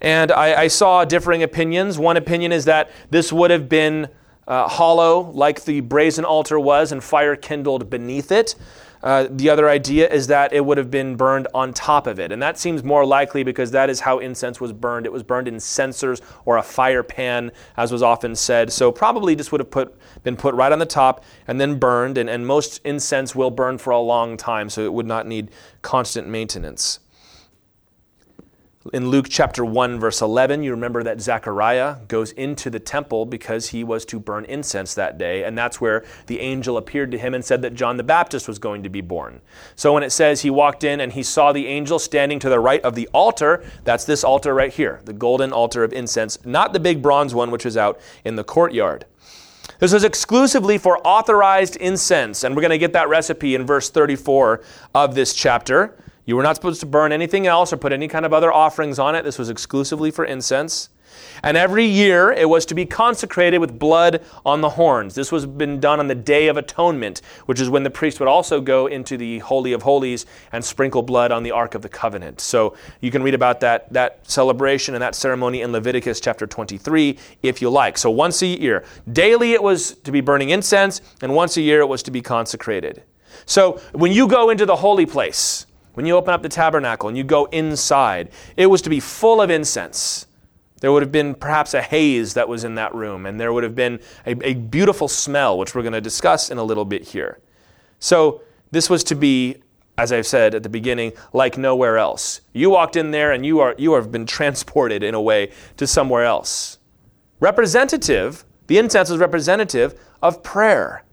And 0.00 0.30
I, 0.30 0.62
I 0.62 0.68
saw 0.68 1.04
differing 1.04 1.42
opinions. 1.42 1.98
One 1.98 2.16
opinion 2.16 2.52
is 2.52 2.66
that 2.66 2.90
this 3.10 3.32
would 3.32 3.50
have 3.50 3.68
been 3.68 4.08
uh, 4.46 4.68
hollow, 4.68 5.30
like 5.32 5.64
the 5.64 5.80
brazen 5.80 6.24
altar 6.24 6.58
was, 6.58 6.92
and 6.92 7.02
fire 7.02 7.36
kindled 7.36 7.90
beneath 7.90 8.30
it. 8.30 8.54
Uh, 9.02 9.28
the 9.30 9.48
other 9.48 9.68
idea 9.68 10.08
is 10.08 10.26
that 10.26 10.52
it 10.52 10.64
would 10.64 10.78
have 10.78 10.90
been 10.90 11.16
burned 11.16 11.46
on 11.54 11.72
top 11.72 12.06
of 12.06 12.18
it. 12.18 12.32
And 12.32 12.42
that 12.42 12.58
seems 12.58 12.82
more 12.82 13.04
likely 13.04 13.44
because 13.44 13.70
that 13.70 13.90
is 13.90 14.00
how 14.00 14.18
incense 14.18 14.60
was 14.60 14.72
burned. 14.72 15.06
It 15.06 15.12
was 15.12 15.22
burned 15.22 15.46
in 15.46 15.60
censers 15.60 16.20
or 16.44 16.56
a 16.56 16.62
fire 16.62 17.02
pan, 17.02 17.52
as 17.76 17.92
was 17.92 18.02
often 18.02 18.34
said. 18.34 18.72
So 18.72 18.90
probably 18.90 19.34
this 19.34 19.52
would 19.52 19.60
have 19.60 19.70
put, 19.70 19.96
been 20.24 20.36
put 20.36 20.54
right 20.54 20.72
on 20.72 20.78
the 20.78 20.86
top 20.86 21.24
and 21.46 21.60
then 21.60 21.78
burned. 21.78 22.18
And, 22.18 22.28
and 22.28 22.46
most 22.46 22.80
incense 22.84 23.34
will 23.34 23.50
burn 23.50 23.78
for 23.78 23.90
a 23.90 24.00
long 24.00 24.36
time, 24.36 24.68
so 24.70 24.82
it 24.82 24.92
would 24.92 25.06
not 25.06 25.26
need 25.26 25.50
constant 25.82 26.26
maintenance. 26.26 27.00
In 28.92 29.08
Luke 29.08 29.26
chapter 29.30 29.64
1, 29.64 29.98
verse 29.98 30.20
11, 30.20 30.62
you 30.62 30.70
remember 30.70 31.02
that 31.02 31.20
Zechariah 31.20 31.96
goes 32.08 32.32
into 32.32 32.68
the 32.68 32.78
temple 32.78 33.24
because 33.24 33.68
he 33.68 33.82
was 33.82 34.04
to 34.06 34.20
burn 34.20 34.44
incense 34.44 34.92
that 34.94 35.16
day, 35.16 35.44
and 35.44 35.56
that's 35.56 35.80
where 35.80 36.04
the 36.26 36.40
angel 36.40 36.76
appeared 36.76 37.10
to 37.12 37.18
him 37.18 37.32
and 37.32 37.44
said 37.44 37.62
that 37.62 37.74
John 37.74 37.96
the 37.96 38.02
Baptist 38.02 38.46
was 38.46 38.58
going 38.58 38.82
to 38.82 38.88
be 38.88 39.00
born. 39.00 39.40
So 39.76 39.94
when 39.94 40.02
it 40.02 40.10
says 40.10 40.42
he 40.42 40.50
walked 40.50 40.84
in 40.84 41.00
and 41.00 41.12
he 41.12 41.22
saw 41.22 41.52
the 41.52 41.66
angel 41.66 41.98
standing 41.98 42.38
to 42.40 42.50
the 42.50 42.60
right 42.60 42.82
of 42.82 42.94
the 42.94 43.08
altar, 43.14 43.64
that's 43.84 44.04
this 44.04 44.22
altar 44.22 44.54
right 44.54 44.72
here, 44.72 45.00
the 45.04 45.14
golden 45.14 45.52
altar 45.52 45.82
of 45.82 45.92
incense, 45.92 46.44
not 46.44 46.72
the 46.72 46.80
big 46.80 47.00
bronze 47.00 47.34
one 47.34 47.50
which 47.50 47.64
is 47.64 47.76
out 47.76 47.98
in 48.24 48.36
the 48.36 48.44
courtyard. 48.44 49.06
This 49.78 49.92
was 49.92 50.04
exclusively 50.04 50.78
for 50.78 50.98
authorized 50.98 51.76
incense, 51.76 52.44
and 52.44 52.54
we're 52.54 52.62
going 52.62 52.70
to 52.70 52.78
get 52.78 52.92
that 52.92 53.08
recipe 53.08 53.54
in 53.54 53.66
verse 53.66 53.90
34 53.90 54.60
of 54.94 55.14
this 55.14 55.34
chapter. 55.34 55.96
You 56.26 56.36
were 56.36 56.42
not 56.42 56.56
supposed 56.56 56.80
to 56.80 56.86
burn 56.86 57.12
anything 57.12 57.46
else 57.46 57.72
or 57.72 57.76
put 57.76 57.92
any 57.92 58.08
kind 58.08 58.26
of 58.26 58.32
other 58.32 58.52
offerings 58.52 58.98
on 58.98 59.14
it. 59.14 59.22
This 59.22 59.38
was 59.38 59.48
exclusively 59.48 60.10
for 60.10 60.24
incense. 60.24 60.90
And 61.42 61.56
every 61.56 61.86
year 61.86 62.32
it 62.32 62.48
was 62.48 62.66
to 62.66 62.74
be 62.74 62.84
consecrated 62.84 63.58
with 63.58 63.78
blood 63.78 64.22
on 64.44 64.60
the 64.60 64.70
horns. 64.70 65.14
This 65.14 65.30
was 65.30 65.46
been 65.46 65.80
done 65.80 66.00
on 66.00 66.08
the 66.08 66.14
Day 66.14 66.48
of 66.48 66.56
Atonement, 66.56 67.22
which 67.46 67.60
is 67.60 67.70
when 67.70 67.84
the 67.84 67.90
priest 67.90 68.18
would 68.20 68.28
also 68.28 68.60
go 68.60 68.86
into 68.86 69.16
the 69.16 69.38
Holy 69.38 69.72
of 69.72 69.82
Holies 69.82 70.26
and 70.52 70.64
sprinkle 70.64 71.02
blood 71.02 71.30
on 71.30 71.42
the 71.42 71.52
Ark 71.52 71.74
of 71.74 71.82
the 71.82 71.88
Covenant. 71.88 72.40
So 72.40 72.76
you 73.00 73.10
can 73.10 73.22
read 73.22 73.34
about 73.34 73.60
that, 73.60 73.92
that 73.92 74.28
celebration 74.28 74.94
and 74.94 75.02
that 75.02 75.14
ceremony 75.14 75.62
in 75.62 75.72
Leviticus 75.72 76.20
chapter 76.20 76.46
23 76.46 77.16
if 77.42 77.62
you 77.62 77.70
like. 77.70 77.96
So 77.98 78.10
once 78.10 78.42
a 78.42 78.46
year, 78.46 78.84
daily 79.10 79.52
it 79.52 79.62
was 79.62 79.94
to 79.98 80.12
be 80.12 80.20
burning 80.20 80.50
incense, 80.50 81.00
and 81.22 81.34
once 81.34 81.56
a 81.56 81.62
year 81.62 81.80
it 81.80 81.86
was 81.86 82.02
to 82.04 82.10
be 82.10 82.20
consecrated. 82.20 83.04
So 83.44 83.80
when 83.92 84.12
you 84.12 84.26
go 84.26 84.50
into 84.50 84.66
the 84.66 84.76
holy 84.76 85.06
place, 85.06 85.65
when 85.96 86.04
you 86.04 86.14
open 86.14 86.34
up 86.34 86.42
the 86.42 86.48
tabernacle 86.50 87.08
and 87.08 87.16
you 87.16 87.24
go 87.24 87.46
inside, 87.46 88.28
it 88.54 88.66
was 88.66 88.82
to 88.82 88.90
be 88.90 89.00
full 89.00 89.40
of 89.40 89.48
incense. 89.48 90.26
There 90.80 90.92
would 90.92 91.02
have 91.02 91.10
been 91.10 91.34
perhaps 91.34 91.72
a 91.72 91.80
haze 91.80 92.34
that 92.34 92.50
was 92.50 92.64
in 92.64 92.74
that 92.74 92.94
room, 92.94 93.24
and 93.24 93.40
there 93.40 93.50
would 93.50 93.64
have 93.64 93.74
been 93.74 94.00
a, 94.26 94.36
a 94.46 94.52
beautiful 94.52 95.08
smell, 95.08 95.56
which 95.56 95.74
we're 95.74 95.80
going 95.80 95.94
to 95.94 96.02
discuss 96.02 96.50
in 96.50 96.58
a 96.58 96.62
little 96.62 96.84
bit 96.84 97.02
here. 97.02 97.40
So, 97.98 98.42
this 98.72 98.90
was 98.90 99.04
to 99.04 99.14
be, 99.14 99.62
as 99.96 100.12
I've 100.12 100.26
said 100.26 100.54
at 100.54 100.62
the 100.62 100.68
beginning, 100.68 101.12
like 101.32 101.56
nowhere 101.56 101.96
else. 101.96 102.42
You 102.52 102.68
walked 102.68 102.96
in 102.96 103.10
there 103.10 103.32
and 103.32 103.46
you, 103.46 103.60
are, 103.60 103.74
you 103.78 103.94
have 103.94 104.12
been 104.12 104.26
transported 104.26 105.02
in 105.02 105.14
a 105.14 105.20
way 105.20 105.50
to 105.78 105.86
somewhere 105.86 106.24
else. 106.24 106.76
Representative, 107.40 108.44
the 108.66 108.76
incense 108.76 109.08
was 109.08 109.18
representative 109.18 109.98
of 110.20 110.42
prayer. 110.42 111.04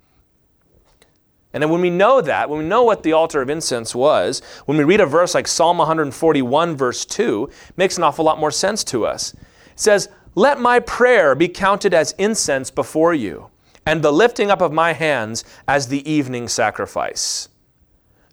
And 1.54 1.62
then 1.62 1.70
when 1.70 1.82
we 1.82 1.92
know 1.92 2.20
that, 2.20 2.50
when 2.50 2.60
we 2.60 2.66
know 2.66 2.84
what 2.84 3.04
the 3.04 3.14
altar 3.14 3.42
of 3.42 3.50
incense 3.50 3.94
was, 3.94 4.42
when 4.66 4.78
we 4.78 4.84
read 4.84 5.00
a 5.00 5.06
verse 5.06 5.36
like 5.36 5.48
Psalm 5.48 5.78
141, 5.78 6.76
verse 6.76 7.06
2, 7.06 7.50
makes 7.78 7.98
an 7.98 8.04
awful 8.04 8.26
lot 8.26 8.40
more 8.40 8.52
sense 8.52 8.84
to 8.86 9.06
us. 9.06 9.34
It 9.34 9.40
says, 9.76 10.10
Let 10.34 10.60
my 10.60 10.80
prayer 10.80 11.36
be 11.36 11.48
counted 11.48 11.94
as 11.94 12.14
incense 12.18 12.72
before 12.72 13.14
you, 13.14 13.50
and 13.86 14.02
the 14.02 14.12
lifting 14.12 14.50
up 14.50 14.62
of 14.62 14.74
my 14.74 14.94
hands 14.94 15.44
as 15.68 15.88
the 15.88 16.10
evening 16.10 16.48
sacrifice. 16.48 17.50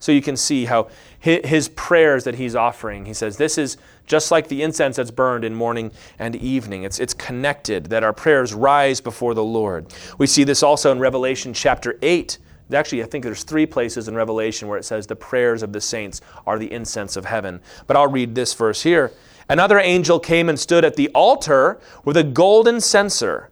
So 0.01 0.13
you 0.13 0.23
can 0.23 0.37
see 0.37 0.65
how 0.65 0.89
his 1.19 1.69
prayers 1.69 2.25
that 2.25 2.37
he's 2.37 2.57
offering, 2.57 3.05
he 3.05 3.13
says, 3.13 3.37
this 3.37 3.59
is 3.59 3.77
just 4.07 4.31
like 4.31 4.49
the 4.49 4.63
incense 4.63 4.97
that's 4.97 5.11
burned 5.11 5.45
in 5.45 5.55
morning 5.55 5.93
and 6.19 6.35
evening. 6.35 6.85
It's, 6.85 6.99
it's 6.99 7.13
connected, 7.13 7.87
that 7.87 8.03
our 8.03 8.15
prayers 8.15 8.55
rise 8.55 9.03
before 9.03 9.35
the 9.35 9.45
Lord. 9.45 9.93
We 10.17 10.27
see 10.27 10.43
this 10.43 10.63
also 10.63 10.91
in 10.91 10.99
Revelation 10.99 11.53
chapter 11.53 11.99
8 12.01 12.39
Actually, 12.73 13.03
I 13.03 13.07
think 13.07 13.25
there's 13.25 13.45
three 13.45 13.67
places 13.67 14.09
in 14.09 14.15
Revelation 14.15 14.69
where 14.69 14.79
it 14.79 14.85
says 14.85 15.07
the 15.07 15.17
prayers 15.17 15.63
of 15.63 15.73
the 15.73 15.81
saints 15.81 16.21
are 16.47 16.59
the 16.59 16.73
incense 16.73 17.17
of 17.17 17.25
heaven. 17.25 17.61
But 17.87 17.97
I'll 17.97 18.11
read 18.11 18.35
this 18.35 18.55
verse 18.55 18.83
here. 18.83 19.13
Another 19.49 19.81
angel 19.81 20.21
came 20.21 20.49
and 20.49 20.59
stood 20.59 20.85
at 20.85 20.95
the 20.95 21.09
altar 21.09 21.81
with 22.05 22.17
a 22.17 22.23
golden 22.23 22.81
censer. 22.81 23.51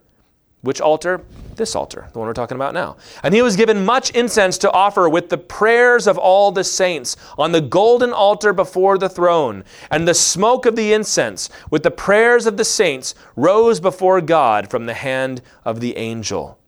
Which 0.61 0.81
altar? 0.81 1.21
This 1.55 1.75
altar, 1.75 2.07
the 2.13 2.19
one 2.19 2.27
we're 2.27 2.33
talking 2.33 2.55
about 2.55 2.73
now. 2.73 2.97
And 3.23 3.33
he 3.33 3.41
was 3.41 3.57
given 3.57 3.85
much 3.85 4.11
incense 4.11 4.57
to 4.59 4.71
offer 4.71 5.09
with 5.09 5.29
the 5.29 5.37
prayers 5.37 6.07
of 6.07 6.17
all 6.17 6.51
the 6.51 6.63
saints 6.63 7.17
on 7.37 7.51
the 7.51 7.61
golden 7.61 8.13
altar 8.13 8.53
before 8.53 8.97
the 8.97 9.09
throne. 9.09 9.63
And 9.91 10.07
the 10.07 10.13
smoke 10.13 10.65
of 10.65 10.75
the 10.75 10.93
incense 10.93 11.49
with 11.69 11.83
the 11.83 11.91
prayers 11.91 12.45
of 12.45 12.57
the 12.57 12.65
saints 12.65 13.15
rose 13.35 13.79
before 13.79 14.21
God 14.21 14.69
from 14.69 14.85
the 14.85 14.93
hand 14.93 15.41
of 15.65 15.79
the 15.79 15.97
angel. 15.97 16.58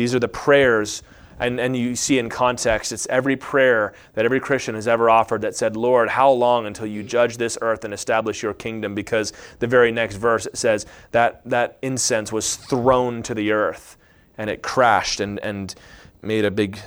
These 0.00 0.14
are 0.14 0.18
the 0.18 0.28
prayers 0.28 1.02
and, 1.40 1.60
and 1.60 1.76
you 1.76 1.94
see 1.94 2.18
in 2.18 2.30
context, 2.30 2.90
it's 2.90 3.06
every 3.08 3.36
prayer 3.36 3.92
that 4.14 4.24
every 4.24 4.40
Christian 4.40 4.74
has 4.76 4.88
ever 4.88 5.10
offered 5.10 5.42
that 5.42 5.54
said, 5.54 5.76
Lord, 5.76 6.08
how 6.08 6.30
long 6.30 6.64
until 6.64 6.86
you 6.86 7.02
judge 7.02 7.36
this 7.36 7.58
earth 7.60 7.84
and 7.84 7.92
establish 7.92 8.42
your 8.42 8.54
kingdom? 8.54 8.94
Because 8.94 9.34
the 9.58 9.66
very 9.66 9.92
next 9.92 10.16
verse 10.16 10.46
it 10.46 10.56
says 10.56 10.86
that 11.10 11.42
that 11.44 11.78
incense 11.82 12.32
was 12.32 12.56
thrown 12.56 13.22
to 13.24 13.34
the 13.34 13.52
earth 13.52 13.98
and 14.38 14.48
it 14.48 14.62
crashed 14.62 15.20
and, 15.20 15.38
and 15.40 15.74
made 16.22 16.46
a 16.46 16.50
big 16.50 16.78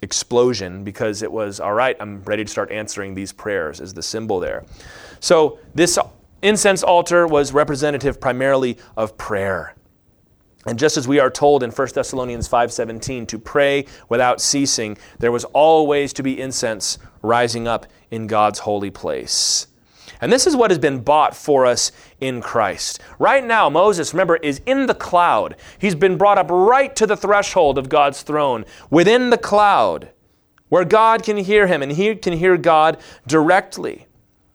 explosion 0.00 0.84
because 0.84 1.22
it 1.22 1.32
was, 1.32 1.58
all 1.58 1.74
right, 1.74 1.96
I'm 1.98 2.22
ready 2.22 2.44
to 2.44 2.50
start 2.50 2.70
answering 2.70 3.16
these 3.16 3.32
prayers, 3.32 3.80
is 3.80 3.94
the 3.94 4.02
symbol 4.02 4.38
there. 4.38 4.64
So 5.18 5.58
this 5.74 5.98
incense 6.40 6.84
altar 6.84 7.26
was 7.26 7.52
representative 7.52 8.20
primarily 8.20 8.78
of 8.96 9.16
prayer. 9.16 9.74
And 10.66 10.78
just 10.78 10.96
as 10.96 11.08
we 11.08 11.18
are 11.18 11.30
told 11.30 11.62
in 11.62 11.70
1 11.70 11.94
Thessalonians 11.94 12.48
5:17 12.48 13.26
to 13.26 13.38
pray 13.38 13.84
without 14.08 14.40
ceasing, 14.40 14.96
there 15.18 15.32
was 15.32 15.44
always 15.46 16.12
to 16.12 16.22
be 16.22 16.40
incense 16.40 16.98
rising 17.20 17.66
up 17.66 17.86
in 18.10 18.26
God's 18.26 18.60
holy 18.60 18.90
place. 18.90 19.66
And 20.20 20.32
this 20.32 20.46
is 20.46 20.54
what 20.54 20.70
has 20.70 20.78
been 20.78 21.00
bought 21.00 21.34
for 21.34 21.66
us 21.66 21.90
in 22.20 22.40
Christ. 22.40 23.00
Right 23.18 23.44
now, 23.44 23.68
Moses, 23.68 24.14
remember, 24.14 24.36
is 24.36 24.60
in 24.66 24.86
the 24.86 24.94
cloud. 24.94 25.56
He's 25.78 25.96
been 25.96 26.16
brought 26.16 26.38
up 26.38 26.46
right 26.48 26.94
to 26.94 27.08
the 27.08 27.16
threshold 27.16 27.76
of 27.76 27.88
God's 27.88 28.22
throne, 28.22 28.64
within 28.88 29.30
the 29.30 29.38
cloud, 29.38 30.10
where 30.68 30.84
God 30.84 31.24
can 31.24 31.38
hear 31.38 31.66
him 31.66 31.82
and 31.82 31.90
he 31.90 32.14
can 32.14 32.34
hear 32.34 32.56
God 32.56 32.98
directly. 33.26 34.06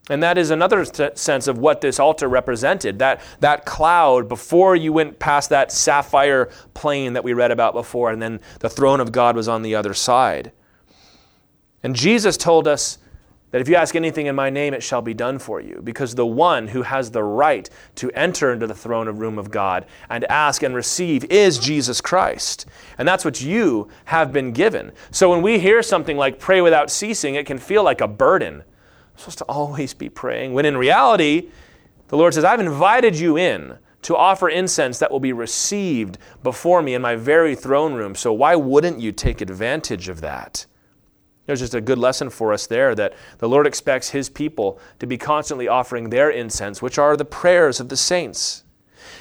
And 0.08 0.22
that 0.22 0.38
is 0.38 0.50
another 0.50 0.84
sense 0.84 1.46
of 1.48 1.58
what 1.58 1.80
this 1.80 2.00
altar 2.00 2.28
represented. 2.28 2.98
That, 2.98 3.20
that 3.40 3.66
cloud 3.66 4.28
before 4.28 4.74
you 4.74 4.92
went 4.92 5.18
past 5.18 5.50
that 5.50 5.70
sapphire 5.70 6.50
plain 6.74 7.12
that 7.12 7.24
we 7.24 7.32
read 7.32 7.50
about 7.50 7.74
before, 7.74 8.10
and 8.10 8.20
then 8.20 8.40
the 8.60 8.70
throne 8.70 9.00
of 9.00 9.12
God 9.12 9.36
was 9.36 9.48
on 9.48 9.62
the 9.62 9.74
other 9.74 9.94
side. 9.94 10.52
And 11.82 11.94
Jesus 11.94 12.36
told 12.36 12.66
us 12.66 12.98
that 13.50 13.62
if 13.62 13.68
you 13.68 13.76
ask 13.76 13.96
anything 13.96 14.26
in 14.26 14.34
my 14.34 14.50
name, 14.50 14.74
it 14.74 14.82
shall 14.82 15.00
be 15.00 15.14
done 15.14 15.38
for 15.38 15.60
you. 15.60 15.80
Because 15.82 16.14
the 16.14 16.26
one 16.26 16.68
who 16.68 16.82
has 16.82 17.10
the 17.10 17.22
right 17.22 17.68
to 17.94 18.10
enter 18.10 18.52
into 18.52 18.66
the 18.66 18.74
throne 18.74 19.08
of 19.08 19.20
room 19.20 19.38
of 19.38 19.50
God 19.50 19.86
and 20.10 20.24
ask 20.24 20.62
and 20.62 20.74
receive 20.74 21.24
is 21.24 21.58
Jesus 21.58 22.00
Christ. 22.00 22.66
And 22.98 23.08
that's 23.08 23.24
what 23.24 23.40
you 23.40 23.88
have 24.06 24.32
been 24.32 24.52
given. 24.52 24.92
So 25.10 25.30
when 25.30 25.40
we 25.40 25.58
hear 25.58 25.82
something 25.82 26.16
like 26.16 26.38
pray 26.38 26.60
without 26.60 26.90
ceasing, 26.90 27.36
it 27.36 27.46
can 27.46 27.58
feel 27.58 27.82
like 27.82 28.00
a 28.00 28.08
burden 28.08 28.64
supposed 29.18 29.38
to 29.38 29.44
always 29.44 29.94
be 29.94 30.08
praying. 30.08 30.52
When 30.52 30.64
in 30.64 30.76
reality, 30.76 31.50
the 32.08 32.16
Lord 32.16 32.34
says, 32.34 32.44
I've 32.44 32.60
invited 32.60 33.18
you 33.18 33.36
in 33.36 33.78
to 34.02 34.16
offer 34.16 34.48
incense 34.48 34.98
that 34.98 35.10
will 35.10 35.20
be 35.20 35.32
received 35.32 36.18
before 36.42 36.82
me 36.82 36.94
in 36.94 37.02
my 37.02 37.16
very 37.16 37.54
throne 37.54 37.94
room. 37.94 38.14
So 38.14 38.32
why 38.32 38.54
wouldn't 38.54 39.00
you 39.00 39.12
take 39.12 39.40
advantage 39.40 40.08
of 40.08 40.20
that? 40.20 40.66
There's 41.46 41.60
just 41.60 41.74
a 41.74 41.80
good 41.80 41.98
lesson 41.98 42.30
for 42.30 42.52
us 42.52 42.66
there 42.66 42.94
that 42.94 43.14
the 43.38 43.48
Lord 43.48 43.66
expects 43.66 44.10
His 44.10 44.28
people 44.28 44.78
to 44.98 45.06
be 45.06 45.16
constantly 45.16 45.66
offering 45.66 46.10
their 46.10 46.30
incense, 46.30 46.82
which 46.82 46.98
are 46.98 47.16
the 47.16 47.24
prayers 47.24 47.80
of 47.80 47.88
the 47.88 47.96
saints. 47.96 48.64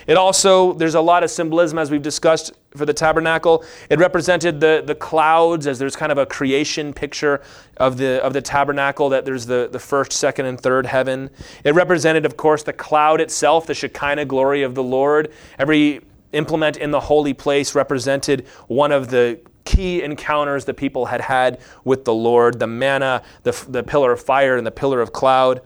It 0.07 0.15
also, 0.15 0.73
there's 0.73 0.95
a 0.95 1.01
lot 1.01 1.23
of 1.23 1.29
symbolism 1.29 1.77
as 1.77 1.91
we've 1.91 2.01
discussed 2.01 2.53
for 2.75 2.85
the 2.85 2.93
tabernacle. 2.93 3.63
It 3.89 3.99
represented 3.99 4.59
the, 4.61 4.81
the 4.85 4.95
clouds 4.95 5.67
as 5.67 5.79
there's 5.79 5.95
kind 5.95 6.11
of 6.11 6.17
a 6.17 6.25
creation 6.25 6.93
picture 6.93 7.41
of 7.75 7.97
the, 7.97 8.23
of 8.23 8.33
the 8.33 8.41
tabernacle, 8.41 9.09
that 9.09 9.25
there's 9.25 9.45
the, 9.45 9.67
the 9.69 9.79
first, 9.79 10.13
second, 10.13 10.45
and 10.45 10.59
third 10.59 10.85
heaven. 10.85 11.29
It 11.65 11.75
represented, 11.75 12.25
of 12.25 12.37
course, 12.37 12.63
the 12.63 12.73
cloud 12.73 13.19
itself, 13.19 13.67
the 13.67 13.73
Shekinah 13.73 14.25
glory 14.25 14.63
of 14.63 14.75
the 14.75 14.83
Lord. 14.83 15.31
Every 15.59 16.01
implement 16.31 16.77
in 16.77 16.91
the 16.91 16.99
holy 16.99 17.33
place 17.33 17.75
represented 17.75 18.47
one 18.67 18.91
of 18.91 19.09
the 19.09 19.39
key 19.65 20.01
encounters 20.01 20.63
the 20.63 20.73
people 20.73 21.05
had 21.05 21.19
had 21.19 21.59
with 21.83 22.05
the 22.05 22.13
Lord 22.13 22.57
the 22.59 22.67
manna, 22.67 23.21
the, 23.43 23.65
the 23.67 23.83
pillar 23.83 24.13
of 24.13 24.21
fire, 24.21 24.55
and 24.57 24.65
the 24.65 24.71
pillar 24.71 25.01
of 25.01 25.11
cloud. 25.11 25.61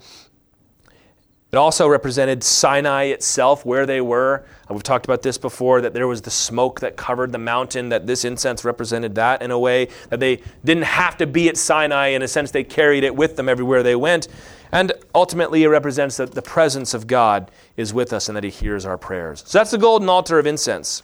It 1.52 1.58
also 1.58 1.86
represented 1.86 2.46
Sinai 2.46 3.06
itself, 3.06 3.66
where 3.66 3.86
they 3.86 4.00
were. 4.00 4.46
Uh, 4.70 4.74
we've 4.74 4.84
talked 4.84 5.04
about 5.04 5.22
this 5.22 5.38
before 5.38 5.82
that 5.82 5.94
there 5.94 6.08
was 6.08 6.22
the 6.22 6.32
smoke 6.32 6.80
that 6.80 6.96
covered 6.96 7.34
the 7.34 7.38
mountain, 7.38 7.90
that 7.90 8.08
this 8.08 8.24
incense 8.24 8.64
represented 8.64 9.16
that 9.16 9.42
in 9.42 9.52
a 9.52 9.60
way, 9.60 9.90
that 10.10 10.22
they 10.22 10.42
didn't 10.64 10.86
have 10.86 11.18
to 11.18 11.28
be 11.28 11.50
at 11.50 11.58
Sinai. 11.58 12.08
In 12.10 12.22
a 12.22 12.28
sense, 12.30 12.52
they 12.52 12.64
carried 12.64 13.04
it 13.04 13.14
with 13.14 13.36
them 13.36 13.50
everywhere 13.50 13.84
they 13.84 13.98
went. 13.98 14.30
And 14.72 14.94
ultimately, 15.14 15.64
it 15.64 15.68
represents 15.68 16.16
that 16.18 16.32
the 16.32 16.42
presence 16.42 16.94
of 16.94 17.06
God 17.06 17.52
is 17.76 17.94
with 17.94 18.14
us 18.14 18.30
and 18.30 18.38
that 18.38 18.46
He 18.46 18.50
hears 18.50 18.86
our 18.86 18.98
prayers. 18.98 19.44
So 19.46 19.58
that's 19.58 19.72
the 19.72 19.78
golden 19.78 20.08
altar 20.08 20.40
of 20.40 20.48
incense. 20.48 21.04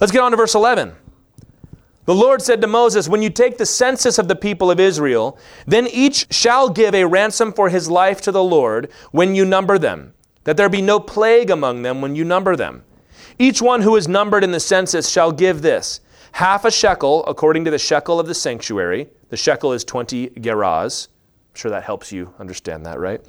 Let's 0.00 0.10
get 0.12 0.22
on 0.22 0.32
to 0.32 0.36
verse 0.36 0.56
11. 0.56 0.92
The 2.06 2.14
Lord 2.14 2.42
said 2.42 2.60
to 2.60 2.66
Moses, 2.66 3.08
When 3.08 3.22
you 3.22 3.30
take 3.30 3.56
the 3.56 3.64
census 3.64 4.18
of 4.18 4.28
the 4.28 4.36
people 4.36 4.70
of 4.70 4.78
Israel, 4.78 5.38
then 5.66 5.86
each 5.86 6.32
shall 6.32 6.68
give 6.68 6.94
a 6.94 7.06
ransom 7.06 7.52
for 7.52 7.70
his 7.70 7.88
life 7.88 8.20
to 8.22 8.32
the 8.32 8.44
Lord 8.44 8.90
when 9.10 9.34
you 9.34 9.44
number 9.46 9.78
them, 9.78 10.12
that 10.44 10.58
there 10.58 10.68
be 10.68 10.82
no 10.82 11.00
plague 11.00 11.48
among 11.48 11.82
them 11.82 12.02
when 12.02 12.14
you 12.14 12.24
number 12.24 12.56
them. 12.56 12.84
Each 13.38 13.62
one 13.62 13.80
who 13.82 13.96
is 13.96 14.06
numbered 14.06 14.44
in 14.44 14.52
the 14.52 14.60
census 14.60 15.08
shall 15.08 15.32
give 15.32 15.62
this 15.62 16.00
half 16.32 16.64
a 16.64 16.70
shekel 16.70 17.24
according 17.26 17.64
to 17.64 17.70
the 17.70 17.78
shekel 17.78 18.20
of 18.20 18.26
the 18.26 18.34
sanctuary. 18.34 19.08
The 19.30 19.36
shekel 19.36 19.72
is 19.72 19.82
20 19.84 20.30
gerahs. 20.30 21.08
I'm 21.08 21.54
sure 21.54 21.70
that 21.70 21.84
helps 21.84 22.12
you 22.12 22.34
understand 22.38 22.84
that, 22.86 22.98
right? 22.98 23.20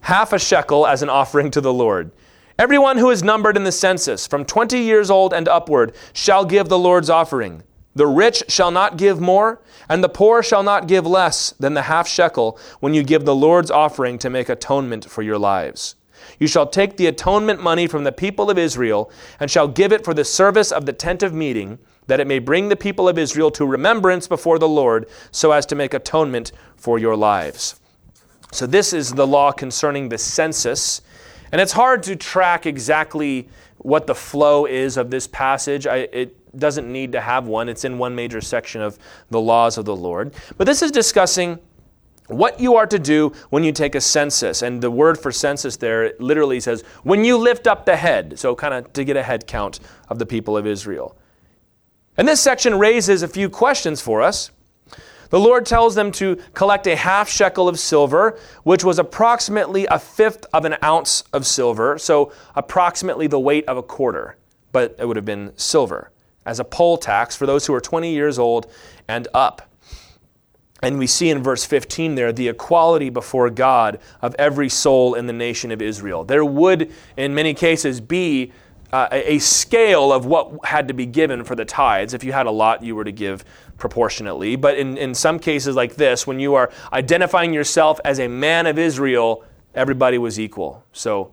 Half 0.00 0.32
a 0.32 0.38
shekel 0.38 0.86
as 0.86 1.02
an 1.02 1.10
offering 1.10 1.50
to 1.50 1.60
the 1.60 1.72
Lord. 1.72 2.12
Everyone 2.58 2.98
who 2.98 3.10
is 3.10 3.22
numbered 3.22 3.56
in 3.56 3.64
the 3.64 3.72
census, 3.72 4.26
from 4.26 4.44
20 4.44 4.78
years 4.78 5.10
old 5.10 5.34
and 5.34 5.48
upward, 5.48 5.94
shall 6.12 6.44
give 6.44 6.68
the 6.68 6.78
Lord's 6.78 7.10
offering. 7.10 7.62
The 7.94 8.06
rich 8.06 8.42
shall 8.48 8.70
not 8.70 8.96
give 8.96 9.20
more, 9.20 9.60
and 9.88 10.02
the 10.02 10.08
poor 10.08 10.42
shall 10.42 10.62
not 10.62 10.88
give 10.88 11.06
less 11.06 11.50
than 11.52 11.74
the 11.74 11.82
half 11.82 12.08
shekel 12.08 12.58
when 12.80 12.92
you 12.94 13.02
give 13.02 13.24
the 13.24 13.34
Lord's 13.34 13.70
offering 13.70 14.18
to 14.18 14.30
make 14.30 14.48
atonement 14.48 15.08
for 15.08 15.22
your 15.22 15.38
lives. 15.38 15.94
You 16.38 16.46
shall 16.46 16.66
take 16.66 16.96
the 16.96 17.06
atonement 17.06 17.62
money 17.62 17.86
from 17.86 18.04
the 18.04 18.12
people 18.12 18.50
of 18.50 18.58
Israel, 18.58 19.10
and 19.38 19.50
shall 19.50 19.68
give 19.68 19.92
it 19.92 20.04
for 20.04 20.14
the 20.14 20.24
service 20.24 20.72
of 20.72 20.86
the 20.86 20.92
tent 20.92 21.22
of 21.22 21.32
meeting, 21.32 21.78
that 22.06 22.20
it 22.20 22.26
may 22.26 22.38
bring 22.38 22.68
the 22.68 22.76
people 22.76 23.08
of 23.08 23.18
Israel 23.18 23.50
to 23.52 23.64
remembrance 23.64 24.26
before 24.26 24.58
the 24.58 24.68
Lord, 24.68 25.08
so 25.30 25.52
as 25.52 25.64
to 25.66 25.74
make 25.74 25.94
atonement 25.94 26.52
for 26.76 26.98
your 26.98 27.16
lives. 27.16 27.78
So, 28.50 28.66
this 28.66 28.92
is 28.92 29.12
the 29.12 29.26
law 29.26 29.52
concerning 29.52 30.08
the 30.08 30.18
census. 30.18 31.00
And 31.50 31.60
it's 31.60 31.72
hard 31.72 32.02
to 32.04 32.16
track 32.16 32.66
exactly 32.66 33.48
what 33.78 34.06
the 34.06 34.14
flow 34.14 34.66
is 34.66 34.96
of 34.96 35.10
this 35.10 35.26
passage. 35.26 35.86
I, 35.86 36.08
it, 36.12 36.36
doesn't 36.58 36.90
need 36.90 37.12
to 37.12 37.20
have 37.20 37.46
one. 37.46 37.68
It's 37.68 37.84
in 37.84 37.98
one 37.98 38.14
major 38.14 38.40
section 38.40 38.80
of 38.80 38.98
the 39.30 39.40
laws 39.40 39.78
of 39.78 39.84
the 39.84 39.96
Lord. 39.96 40.34
But 40.56 40.66
this 40.66 40.82
is 40.82 40.90
discussing 40.90 41.58
what 42.28 42.58
you 42.58 42.76
are 42.76 42.86
to 42.86 42.98
do 42.98 43.32
when 43.50 43.64
you 43.64 43.72
take 43.72 43.94
a 43.94 44.00
census. 44.00 44.62
And 44.62 44.80
the 44.80 44.90
word 44.90 45.18
for 45.18 45.30
census 45.30 45.76
there 45.76 46.14
literally 46.18 46.60
says, 46.60 46.82
when 47.02 47.24
you 47.24 47.36
lift 47.36 47.66
up 47.66 47.84
the 47.84 47.96
head. 47.96 48.38
So, 48.38 48.54
kind 48.54 48.74
of 48.74 48.92
to 48.94 49.04
get 49.04 49.16
a 49.16 49.22
head 49.22 49.46
count 49.46 49.80
of 50.08 50.18
the 50.18 50.26
people 50.26 50.56
of 50.56 50.66
Israel. 50.66 51.16
And 52.16 52.28
this 52.28 52.40
section 52.40 52.78
raises 52.78 53.22
a 53.22 53.28
few 53.28 53.50
questions 53.50 54.00
for 54.00 54.22
us. 54.22 54.50
The 55.30 55.40
Lord 55.40 55.66
tells 55.66 55.96
them 55.96 56.12
to 56.12 56.36
collect 56.52 56.86
a 56.86 56.94
half 56.94 57.28
shekel 57.28 57.68
of 57.68 57.78
silver, 57.78 58.38
which 58.62 58.84
was 58.84 59.00
approximately 59.00 59.84
a 59.86 59.98
fifth 59.98 60.46
of 60.52 60.64
an 60.64 60.76
ounce 60.82 61.24
of 61.32 61.44
silver, 61.44 61.98
so 61.98 62.32
approximately 62.54 63.26
the 63.26 63.40
weight 63.40 63.64
of 63.66 63.76
a 63.76 63.82
quarter, 63.82 64.36
but 64.70 64.94
it 64.96 65.08
would 65.08 65.16
have 65.16 65.24
been 65.24 65.52
silver 65.56 66.12
as 66.46 66.60
a 66.60 66.64
poll 66.64 66.96
tax 66.96 67.34
for 67.36 67.46
those 67.46 67.66
who 67.66 67.74
are 67.74 67.80
20 67.80 68.12
years 68.12 68.38
old 68.38 68.70
and 69.08 69.28
up. 69.34 69.70
And 70.82 70.98
we 70.98 71.06
see 71.06 71.30
in 71.30 71.42
verse 71.42 71.64
15 71.64 72.14
there 72.14 72.32
the 72.32 72.48
equality 72.48 73.08
before 73.08 73.48
God 73.48 74.00
of 74.20 74.34
every 74.38 74.68
soul 74.68 75.14
in 75.14 75.26
the 75.26 75.32
nation 75.32 75.70
of 75.72 75.80
Israel. 75.80 76.24
There 76.24 76.44
would, 76.44 76.92
in 77.16 77.34
many 77.34 77.54
cases, 77.54 78.00
be 78.00 78.52
uh, 78.92 79.08
a 79.10 79.38
scale 79.38 80.12
of 80.12 80.26
what 80.26 80.64
had 80.64 80.86
to 80.88 80.94
be 80.94 81.06
given 81.06 81.42
for 81.42 81.54
the 81.54 81.64
tithes. 81.64 82.14
If 82.14 82.22
you 82.22 82.32
had 82.32 82.46
a 82.46 82.50
lot, 82.50 82.82
you 82.82 82.94
were 82.94 83.04
to 83.04 83.12
give 83.12 83.44
proportionately. 83.78 84.56
But 84.56 84.78
in, 84.78 84.96
in 84.98 85.14
some 85.14 85.38
cases 85.38 85.74
like 85.74 85.96
this, 85.96 86.26
when 86.26 86.38
you 86.38 86.54
are 86.54 86.70
identifying 86.92 87.52
yourself 87.52 87.98
as 88.04 88.20
a 88.20 88.28
man 88.28 88.66
of 88.66 88.78
Israel, 88.78 89.42
everybody 89.74 90.18
was 90.18 90.38
equal. 90.38 90.84
So 90.92 91.32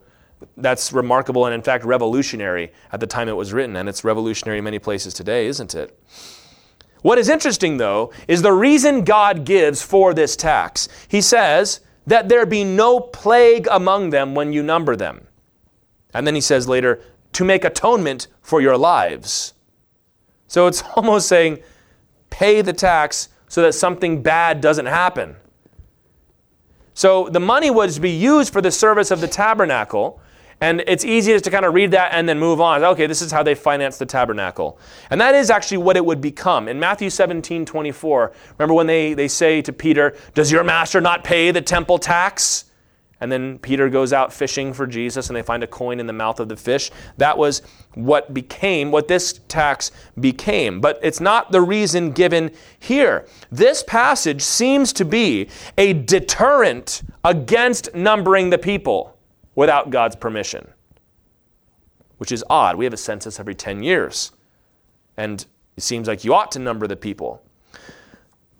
that's 0.57 0.91
remarkable 0.91 1.45
and, 1.45 1.53
in 1.53 1.61
fact, 1.61 1.83
revolutionary 1.85 2.71
at 2.91 2.99
the 2.99 3.07
time 3.07 3.29
it 3.29 3.35
was 3.35 3.53
written, 3.53 3.75
and 3.75 3.87
it's 3.87 4.03
revolutionary 4.03 4.59
in 4.59 4.63
many 4.63 4.79
places 4.79 5.13
today, 5.13 5.47
isn't 5.47 5.75
it? 5.75 5.97
What 7.01 7.17
is 7.17 7.29
interesting, 7.29 7.77
though, 7.77 8.11
is 8.27 8.41
the 8.41 8.53
reason 8.53 9.03
God 9.03 9.43
gives 9.45 9.81
for 9.81 10.13
this 10.13 10.35
tax. 10.35 10.87
He 11.07 11.21
says 11.21 11.81
that 12.07 12.29
there 12.29 12.45
be 12.45 12.63
no 12.63 12.99
plague 12.99 13.67
among 13.71 14.11
them 14.11 14.35
when 14.35 14.53
you 14.53 14.61
number 14.61 14.95
them. 14.95 15.27
And 16.13 16.27
then 16.27 16.35
he 16.35 16.41
says 16.41 16.67
later, 16.67 17.01
to 17.33 17.43
make 17.43 17.63
atonement 17.63 18.27
for 18.41 18.61
your 18.61 18.77
lives. 18.77 19.53
So 20.47 20.67
it's 20.67 20.83
almost 20.95 21.27
saying, 21.27 21.59
pay 22.29 22.61
the 22.61 22.73
tax 22.73 23.29
so 23.47 23.61
that 23.61 23.73
something 23.73 24.21
bad 24.21 24.61
doesn't 24.61 24.85
happen. 24.85 25.35
So 26.93 27.29
the 27.29 27.39
money 27.39 27.71
was 27.71 27.95
to 27.95 28.01
be 28.01 28.11
used 28.11 28.51
for 28.51 28.61
the 28.61 28.71
service 28.71 29.11
of 29.11 29.21
the 29.21 29.27
tabernacle, 29.27 30.21
And 30.61 30.83
it's 30.85 31.03
easiest 31.03 31.43
to 31.45 31.51
kind 31.51 31.65
of 31.65 31.73
read 31.73 31.89
that 31.91 32.13
and 32.13 32.29
then 32.29 32.37
move 32.37 32.61
on. 32.61 32.83
Okay, 32.83 33.07
this 33.07 33.23
is 33.23 33.31
how 33.31 33.41
they 33.41 33.55
finance 33.55 33.97
the 33.97 34.05
tabernacle. 34.05 34.79
And 35.09 35.19
that 35.19 35.33
is 35.33 35.49
actually 35.49 35.77
what 35.77 35.97
it 35.97 36.05
would 36.05 36.21
become. 36.21 36.67
In 36.67 36.79
Matthew 36.79 37.09
17 37.09 37.65
24, 37.65 38.31
remember 38.59 38.75
when 38.75 38.85
they, 38.85 39.15
they 39.15 39.27
say 39.27 39.63
to 39.63 39.73
Peter, 39.73 40.15
Does 40.35 40.51
your 40.51 40.63
master 40.63 41.01
not 41.01 41.23
pay 41.23 41.49
the 41.49 41.61
temple 41.61 41.97
tax? 41.97 42.65
And 43.19 43.31
then 43.31 43.59
Peter 43.59 43.87
goes 43.87 44.13
out 44.13 44.33
fishing 44.33 44.73
for 44.73 44.87
Jesus 44.87 45.29
and 45.29 45.35
they 45.35 45.43
find 45.43 45.63
a 45.63 45.67
coin 45.67 45.99
in 45.99 46.07
the 46.07 46.13
mouth 46.13 46.39
of 46.39 46.49
the 46.49 46.57
fish. 46.57 46.89
That 47.17 47.37
was 47.37 47.61
what 47.93 48.33
became, 48.33 48.91
what 48.91 49.07
this 49.07 49.39
tax 49.47 49.91
became. 50.19 50.81
But 50.81 50.99
it's 51.03 51.19
not 51.19 51.51
the 51.51 51.61
reason 51.61 52.11
given 52.11 52.51
here. 52.79 53.27
This 53.51 53.83
passage 53.83 54.41
seems 54.41 54.91
to 54.93 55.05
be 55.05 55.49
a 55.77 55.93
deterrent 55.93 57.03
against 57.23 57.93
numbering 57.93 58.49
the 58.49 58.57
people 58.57 59.15
without 59.55 59.89
God's 59.89 60.15
permission, 60.15 60.71
which 62.17 62.31
is 62.31 62.43
odd. 62.49 62.75
We 62.75 62.85
have 62.85 62.93
a 62.93 62.97
census 62.97 63.39
every 63.39 63.55
10 63.55 63.83
years, 63.83 64.31
and 65.17 65.45
it 65.75 65.83
seems 65.83 66.07
like 66.07 66.23
you 66.23 66.33
ought 66.33 66.51
to 66.53 66.59
number 66.59 66.87
the 66.87 66.95
people. 66.95 67.43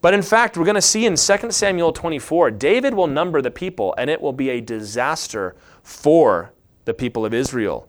But 0.01 0.15
in 0.15 0.23
fact, 0.23 0.57
we're 0.57 0.65
going 0.65 0.75
to 0.75 0.81
see 0.81 1.05
in 1.05 1.15
2 1.15 1.51
Samuel 1.51 1.93
24, 1.93 2.51
David 2.51 2.93
will 2.93 3.07
number 3.07 3.41
the 3.41 3.51
people, 3.51 3.93
and 3.97 4.09
it 4.09 4.19
will 4.19 4.33
be 4.33 4.49
a 4.49 4.59
disaster 4.59 5.55
for 5.83 6.53
the 6.85 6.93
people 6.93 7.25
of 7.25 7.33
Israel. 7.33 7.87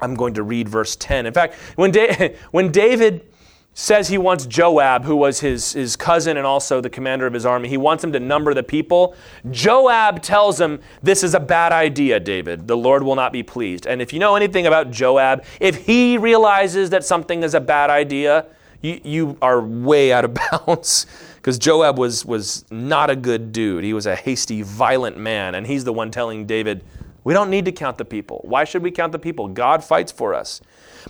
I'm 0.00 0.14
going 0.14 0.34
to 0.34 0.42
read 0.42 0.68
verse 0.68 0.96
10. 0.96 1.26
In 1.26 1.34
fact, 1.34 1.54
when, 1.76 1.90
da- 1.90 2.34
when 2.50 2.72
David 2.72 3.30
says 3.78 4.08
he 4.08 4.18
wants 4.18 4.44
Joab, 4.44 5.04
who 5.04 5.14
was 5.14 5.38
his, 5.38 5.74
his 5.74 5.94
cousin 5.94 6.36
and 6.36 6.44
also 6.44 6.80
the 6.80 6.90
commander 6.90 7.28
of 7.28 7.32
his 7.32 7.46
army, 7.46 7.68
he 7.68 7.76
wants 7.76 8.02
him 8.02 8.10
to 8.10 8.18
number 8.18 8.52
the 8.52 8.62
people. 8.64 9.14
Joab 9.52 10.20
tells 10.20 10.60
him, 10.60 10.80
This 11.00 11.22
is 11.22 11.32
a 11.32 11.38
bad 11.38 11.70
idea, 11.70 12.18
David. 12.18 12.66
The 12.66 12.76
Lord 12.76 13.04
will 13.04 13.14
not 13.14 13.32
be 13.32 13.44
pleased. 13.44 13.86
And 13.86 14.02
if 14.02 14.12
you 14.12 14.18
know 14.18 14.34
anything 14.34 14.66
about 14.66 14.90
Joab, 14.90 15.44
if 15.60 15.86
he 15.86 16.18
realizes 16.18 16.90
that 16.90 17.04
something 17.04 17.44
is 17.44 17.54
a 17.54 17.60
bad 17.60 17.88
idea, 17.88 18.46
you, 18.82 19.00
you 19.04 19.38
are 19.40 19.60
way 19.60 20.12
out 20.12 20.24
of 20.24 20.36
bounds 20.66 21.06
because 21.36 21.56
Joab 21.56 21.98
was, 21.98 22.24
was 22.24 22.64
not 22.72 23.10
a 23.10 23.16
good 23.16 23.52
dude. 23.52 23.84
He 23.84 23.92
was 23.92 24.06
a 24.06 24.16
hasty, 24.16 24.62
violent 24.62 25.18
man, 25.18 25.54
and 25.54 25.64
he's 25.64 25.84
the 25.84 25.92
one 25.92 26.10
telling 26.10 26.46
David, 26.46 26.82
We 27.22 27.32
don't 27.32 27.48
need 27.48 27.64
to 27.66 27.72
count 27.72 27.96
the 27.96 28.04
people. 28.04 28.40
Why 28.42 28.64
should 28.64 28.82
we 28.82 28.90
count 28.90 29.12
the 29.12 29.20
people? 29.20 29.46
God 29.46 29.84
fights 29.84 30.10
for 30.10 30.34
us. 30.34 30.62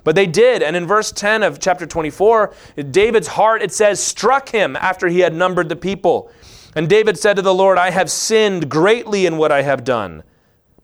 But 0.04 0.14
they 0.14 0.26
did, 0.26 0.62
and 0.62 0.76
in 0.76 0.86
verse 0.86 1.12
10 1.12 1.42
of 1.42 1.60
chapter 1.60 1.86
24, 1.86 2.54
David's 2.90 3.28
heart, 3.28 3.62
it 3.62 3.72
says, 3.72 4.02
struck 4.02 4.48
him 4.48 4.76
after 4.76 5.08
he 5.08 5.20
had 5.20 5.34
numbered 5.34 5.68
the 5.68 5.76
people. 5.76 6.30
And 6.74 6.88
David 6.88 7.18
said 7.18 7.36
to 7.36 7.42
the 7.42 7.54
Lord, 7.54 7.78
I 7.78 7.90
have 7.90 8.10
sinned 8.10 8.68
greatly 8.68 9.26
in 9.26 9.36
what 9.36 9.52
I 9.52 9.62
have 9.62 9.84
done. 9.84 10.22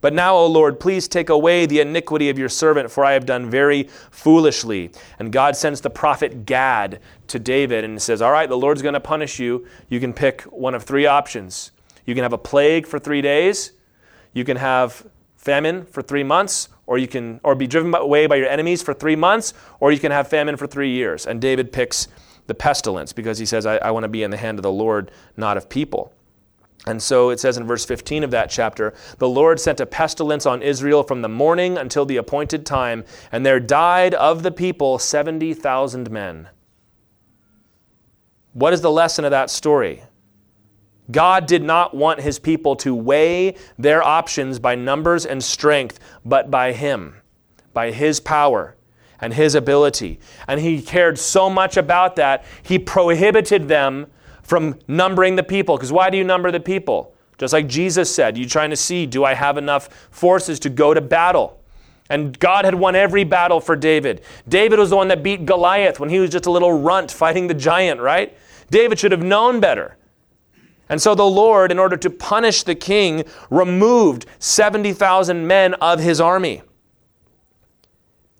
But 0.00 0.12
now, 0.12 0.36
O 0.36 0.46
Lord, 0.46 0.80
please 0.80 1.08
take 1.08 1.30
away 1.30 1.64
the 1.64 1.80
iniquity 1.80 2.28
of 2.28 2.38
your 2.38 2.50
servant, 2.50 2.90
for 2.90 3.06
I 3.06 3.12
have 3.12 3.24
done 3.24 3.48
very 3.48 3.84
foolishly. 4.10 4.90
And 5.18 5.32
God 5.32 5.56
sends 5.56 5.80
the 5.80 5.88
prophet 5.88 6.44
Gad 6.44 7.00
to 7.28 7.38
David 7.38 7.84
and 7.84 8.02
says, 8.02 8.20
All 8.20 8.30
right, 8.30 8.46
the 8.46 8.58
Lord's 8.58 8.82
going 8.82 8.92
to 8.92 9.00
punish 9.00 9.38
you. 9.38 9.66
You 9.88 10.00
can 10.00 10.12
pick 10.12 10.42
one 10.42 10.74
of 10.74 10.82
three 10.82 11.06
options. 11.06 11.70
You 12.04 12.14
can 12.14 12.22
have 12.22 12.34
a 12.34 12.38
plague 12.38 12.86
for 12.86 12.98
three 12.98 13.22
days, 13.22 13.72
you 14.34 14.44
can 14.44 14.58
have 14.58 15.06
famine 15.44 15.84
for 15.84 16.00
three 16.00 16.24
months, 16.24 16.70
or 16.86 16.96
you 16.96 17.06
can 17.06 17.38
or 17.44 17.54
be 17.54 17.66
driven 17.66 17.94
away 17.94 18.26
by 18.26 18.36
your 18.36 18.48
enemies 18.48 18.82
for 18.82 18.94
three 18.94 19.16
months, 19.16 19.52
or 19.78 19.92
you 19.92 19.98
can 19.98 20.10
have 20.10 20.26
famine 20.26 20.56
for 20.56 20.66
three 20.66 20.90
years. 20.90 21.26
And 21.26 21.40
David 21.40 21.70
picks 21.70 22.08
the 22.46 22.54
pestilence 22.54 23.12
because 23.12 23.38
he 23.38 23.46
says, 23.46 23.66
I, 23.66 23.76
I 23.76 23.90
want 23.90 24.04
to 24.04 24.08
be 24.08 24.22
in 24.22 24.30
the 24.30 24.38
hand 24.38 24.58
of 24.58 24.62
the 24.62 24.72
Lord, 24.72 25.10
not 25.36 25.56
of 25.56 25.68
people. 25.68 26.12
And 26.86 27.02
so 27.02 27.30
it 27.30 27.40
says 27.40 27.56
in 27.56 27.66
verse 27.66 27.84
15 27.84 28.24
of 28.24 28.30
that 28.32 28.50
chapter 28.50 28.92
the 29.18 29.28
Lord 29.28 29.58
sent 29.60 29.80
a 29.80 29.86
pestilence 29.86 30.44
on 30.46 30.62
Israel 30.62 31.02
from 31.02 31.22
the 31.22 31.28
morning 31.28 31.78
until 31.78 32.04
the 32.04 32.16
appointed 32.16 32.66
time, 32.66 33.04
and 33.30 33.44
there 33.44 33.60
died 33.60 34.14
of 34.14 34.42
the 34.42 34.50
people 34.50 34.98
70,000 34.98 36.10
men. 36.10 36.48
What 38.52 38.72
is 38.72 38.80
the 38.80 38.90
lesson 38.90 39.24
of 39.24 39.30
that 39.30 39.50
story? 39.50 40.04
God 41.10 41.46
did 41.46 41.62
not 41.62 41.94
want 41.94 42.20
his 42.20 42.38
people 42.38 42.76
to 42.76 42.94
weigh 42.94 43.56
their 43.78 44.02
options 44.02 44.58
by 44.58 44.74
numbers 44.74 45.26
and 45.26 45.42
strength, 45.42 45.98
but 46.24 46.50
by 46.50 46.72
him, 46.72 47.16
by 47.72 47.90
his 47.90 48.20
power 48.20 48.76
and 49.20 49.34
his 49.34 49.54
ability. 49.54 50.18
And 50.48 50.60
he 50.60 50.80
cared 50.82 51.18
so 51.18 51.48
much 51.48 51.76
about 51.76 52.16
that, 52.16 52.44
he 52.62 52.78
prohibited 52.78 53.68
them 53.68 54.06
from 54.42 54.78
numbering 54.88 55.36
the 55.36 55.42
people. 55.42 55.76
Because 55.76 55.92
why 55.92 56.10
do 56.10 56.18
you 56.18 56.24
number 56.24 56.50
the 56.50 56.60
people? 56.60 57.14
Just 57.38 57.52
like 57.52 57.66
Jesus 57.66 58.14
said, 58.14 58.38
you 58.38 58.46
trying 58.46 58.70
to 58.70 58.76
see, 58.76 59.06
do 59.06 59.24
I 59.24 59.34
have 59.34 59.58
enough 59.58 59.88
forces 60.10 60.60
to 60.60 60.70
go 60.70 60.94
to 60.94 61.00
battle? 61.00 61.60
And 62.10 62.38
God 62.38 62.64
had 62.64 62.74
won 62.74 62.94
every 62.94 63.24
battle 63.24 63.60
for 63.60 63.76
David. 63.76 64.20
David 64.46 64.78
was 64.78 64.90
the 64.90 64.96
one 64.96 65.08
that 65.08 65.22
beat 65.22 65.46
Goliath 65.46 65.98
when 65.98 66.10
he 66.10 66.18
was 66.18 66.30
just 66.30 66.46
a 66.46 66.50
little 66.50 66.72
runt 66.72 67.10
fighting 67.10 67.46
the 67.46 67.54
giant, 67.54 68.00
right? 68.00 68.36
David 68.70 68.98
should 68.98 69.12
have 69.12 69.22
known 69.22 69.58
better. 69.58 69.96
And 70.88 71.00
so 71.00 71.14
the 71.14 71.24
Lord, 71.24 71.72
in 71.72 71.78
order 71.78 71.96
to 71.96 72.10
punish 72.10 72.62
the 72.62 72.74
king, 72.74 73.24
removed 73.50 74.26
70,000 74.38 75.46
men 75.46 75.74
of 75.74 76.00
his 76.00 76.20
army. 76.20 76.62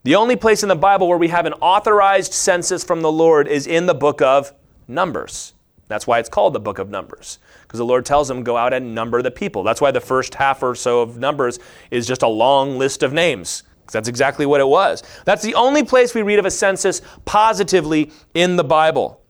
The 0.02 0.16
only 0.16 0.36
place 0.36 0.62
in 0.62 0.68
the 0.68 0.76
Bible 0.76 1.08
where 1.08 1.16
we 1.16 1.28
have 1.28 1.46
an 1.46 1.54
authorized 1.54 2.34
census 2.34 2.84
from 2.84 3.00
the 3.00 3.10
Lord 3.10 3.48
is 3.48 3.66
in 3.66 3.86
the 3.86 3.94
book 3.94 4.20
of 4.20 4.52
Numbers. 4.86 5.54
That's 5.88 6.06
why 6.06 6.18
it's 6.18 6.28
called 6.28 6.52
the 6.52 6.60
book 6.60 6.78
of 6.78 6.90
Numbers, 6.90 7.38
because 7.62 7.78
the 7.78 7.86
Lord 7.86 8.04
tells 8.04 8.28
them, 8.28 8.42
go 8.42 8.56
out 8.56 8.74
and 8.74 8.94
number 8.94 9.22
the 9.22 9.30
people. 9.30 9.62
That's 9.62 9.80
why 9.80 9.90
the 9.90 10.00
first 10.00 10.34
half 10.34 10.62
or 10.62 10.74
so 10.74 11.00
of 11.00 11.16
Numbers 11.16 11.58
is 11.90 12.06
just 12.06 12.22
a 12.22 12.28
long 12.28 12.78
list 12.78 13.02
of 13.02 13.14
names, 13.14 13.62
because 13.80 13.94
that's 13.94 14.08
exactly 14.08 14.44
what 14.44 14.60
it 14.60 14.68
was. 14.68 15.02
That's 15.24 15.42
the 15.42 15.54
only 15.54 15.84
place 15.84 16.14
we 16.14 16.22
read 16.22 16.38
of 16.38 16.44
a 16.44 16.50
census 16.50 17.00
positively 17.24 18.12
in 18.34 18.56
the 18.56 18.64
Bible. 18.64 19.23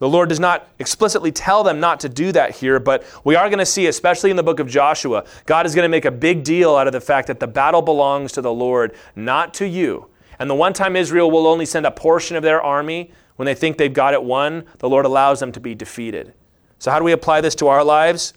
The 0.00 0.08
Lord 0.08 0.30
does 0.30 0.40
not 0.40 0.66
explicitly 0.78 1.30
tell 1.30 1.62
them 1.62 1.78
not 1.78 2.00
to 2.00 2.08
do 2.08 2.32
that 2.32 2.56
here, 2.56 2.80
but 2.80 3.04
we 3.22 3.36
are 3.36 3.48
going 3.50 3.58
to 3.58 3.66
see, 3.66 3.86
especially 3.86 4.30
in 4.30 4.36
the 4.36 4.42
book 4.42 4.58
of 4.58 4.66
Joshua, 4.66 5.24
God 5.44 5.66
is 5.66 5.74
going 5.74 5.84
to 5.84 5.90
make 5.90 6.06
a 6.06 6.10
big 6.10 6.42
deal 6.42 6.74
out 6.74 6.86
of 6.86 6.94
the 6.94 7.02
fact 7.02 7.28
that 7.28 7.38
the 7.38 7.46
battle 7.46 7.82
belongs 7.82 8.32
to 8.32 8.40
the 8.40 8.52
Lord, 8.52 8.94
not 9.14 9.52
to 9.54 9.68
you. 9.68 10.06
And 10.38 10.48
the 10.48 10.54
one 10.54 10.72
time 10.72 10.96
Israel 10.96 11.30
will 11.30 11.46
only 11.46 11.66
send 11.66 11.84
a 11.84 11.90
portion 11.90 12.34
of 12.34 12.42
their 12.42 12.62
army, 12.62 13.12
when 13.36 13.44
they 13.46 13.54
think 13.54 13.76
they've 13.76 13.92
got 13.92 14.14
it 14.14 14.22
won, 14.22 14.64
the 14.78 14.88
Lord 14.88 15.04
allows 15.04 15.40
them 15.40 15.52
to 15.52 15.60
be 15.60 15.74
defeated. 15.74 16.32
So, 16.78 16.90
how 16.90 16.98
do 16.98 17.04
we 17.04 17.12
apply 17.12 17.42
this 17.42 17.54
to 17.56 17.68
our 17.68 17.84
lives? 17.84 18.34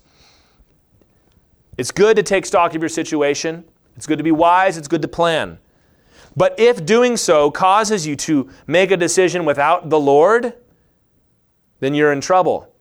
It's 1.77 1.91
good 1.91 2.17
to 2.17 2.23
take 2.23 2.45
stock 2.45 2.75
of 2.75 2.81
your 2.81 2.89
situation. 2.89 3.63
It's 3.95 4.05
good 4.05 4.17
to 4.17 4.23
be 4.23 4.31
wise. 4.31 4.77
It's 4.77 4.87
good 4.87 5.01
to 5.01 5.07
plan. 5.07 5.59
But 6.35 6.59
if 6.59 6.85
doing 6.85 7.17
so 7.17 7.51
causes 7.51 8.07
you 8.07 8.15
to 8.17 8.49
make 8.65 8.91
a 8.91 8.97
decision 8.97 9.45
without 9.45 9.89
the 9.89 9.99
Lord, 9.99 10.53
then 11.83 11.93
you're 11.93 12.11
in 12.11 12.21
trouble. 12.21 12.73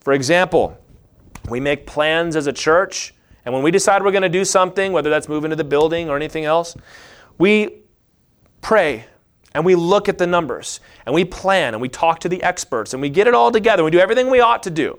For 0.00 0.12
example, 0.12 0.76
we 1.48 1.60
make 1.60 1.86
plans 1.86 2.36
as 2.36 2.46
a 2.46 2.52
church, 2.52 3.14
and 3.44 3.54
when 3.54 3.62
we 3.62 3.70
decide 3.70 4.02
we're 4.02 4.10
going 4.10 4.22
to 4.22 4.28
do 4.28 4.44
something, 4.44 4.92
whether 4.92 5.10
that's 5.10 5.28
move 5.28 5.44
into 5.44 5.56
the 5.56 5.64
building 5.64 6.10
or 6.10 6.16
anything 6.16 6.44
else, 6.44 6.76
we 7.38 7.82
pray 8.60 9.06
and 9.54 9.64
we 9.64 9.74
look 9.74 10.08
at 10.08 10.18
the 10.18 10.26
numbers 10.26 10.80
and 11.06 11.14
we 11.14 11.24
plan 11.24 11.72
and 11.72 11.80
we 11.80 11.88
talk 11.88 12.20
to 12.20 12.28
the 12.28 12.42
experts 12.42 12.92
and 12.92 13.00
we 13.00 13.08
get 13.08 13.26
it 13.26 13.34
all 13.34 13.50
together. 13.50 13.82
We 13.82 13.90
do 13.90 13.98
everything 13.98 14.28
we 14.28 14.40
ought 14.40 14.62
to 14.64 14.70
do. 14.70 14.98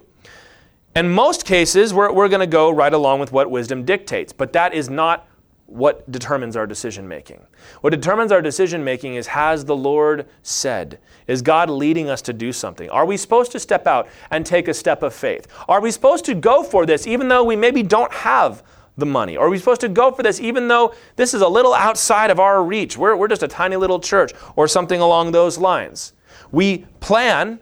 In 0.96 1.10
most 1.10 1.46
cases, 1.46 1.94
we're, 1.94 2.12
we're 2.12 2.30
going 2.30 2.40
to 2.40 2.48
go 2.48 2.72
right 2.72 2.94
along 2.94 3.20
with 3.20 3.32
what 3.32 3.52
wisdom 3.52 3.86
dictates, 3.86 4.34
but 4.34 4.54
that 4.54 4.74
is 4.74 4.90
not 4.90 5.28
what 5.68 6.10
determines 6.10 6.56
our 6.56 6.66
decision 6.66 7.08
making. 7.08 7.46
What 7.82 7.92
determines 7.92 8.32
our 8.32 8.42
decision 8.42 8.84
making 8.84 9.16
is 9.16 9.28
has 9.28 9.66
the 9.66 9.76
Lord 9.76 10.28
said? 10.42 10.98
Is 11.28 11.42
God 11.42 11.70
leading 11.70 12.10
us 12.10 12.22
to 12.24 12.34
do 12.34 12.54
something? 12.54 12.90
Are 12.90 13.06
we 13.06 13.18
supposed 13.18 13.52
to 13.52 13.60
step 13.60 13.86
out 13.86 14.08
and 14.32 14.46
take 14.46 14.70
a 14.70 14.74
step 14.74 15.04
of 15.04 15.14
faith? 15.14 15.46
Are 15.68 15.82
we 15.82 15.92
supposed 15.92 16.24
to 16.26 16.34
go 16.34 16.64
for 16.64 16.86
this 16.86 17.06
even 17.06 17.28
though 17.28 17.44
we 17.44 17.58
maybe 17.58 17.84
don't 17.84 18.12
have 18.14 18.64
the 18.98 19.06
money? 19.06 19.36
Are 19.36 19.50
we 19.50 19.60
supposed 19.60 19.82
to 19.82 19.90
go 19.90 20.10
for 20.12 20.24
this 20.24 20.40
even 20.40 20.70
though 20.70 20.96
this 21.18 21.34
is 21.34 21.42
a 21.42 21.48
little 21.48 21.74
outside 21.74 22.32
of 22.32 22.40
our 22.40 22.64
reach? 22.64 22.98
We're, 22.98 23.18
we're 23.18 23.28
just 23.28 23.44
a 23.44 23.48
tiny 23.48 23.76
little 23.76 24.00
church 24.00 24.32
or 24.56 24.70
something 24.70 25.02
along 25.02 25.34
those 25.34 25.58
lines. 25.58 26.14
We 26.50 26.86
plan 27.02 27.60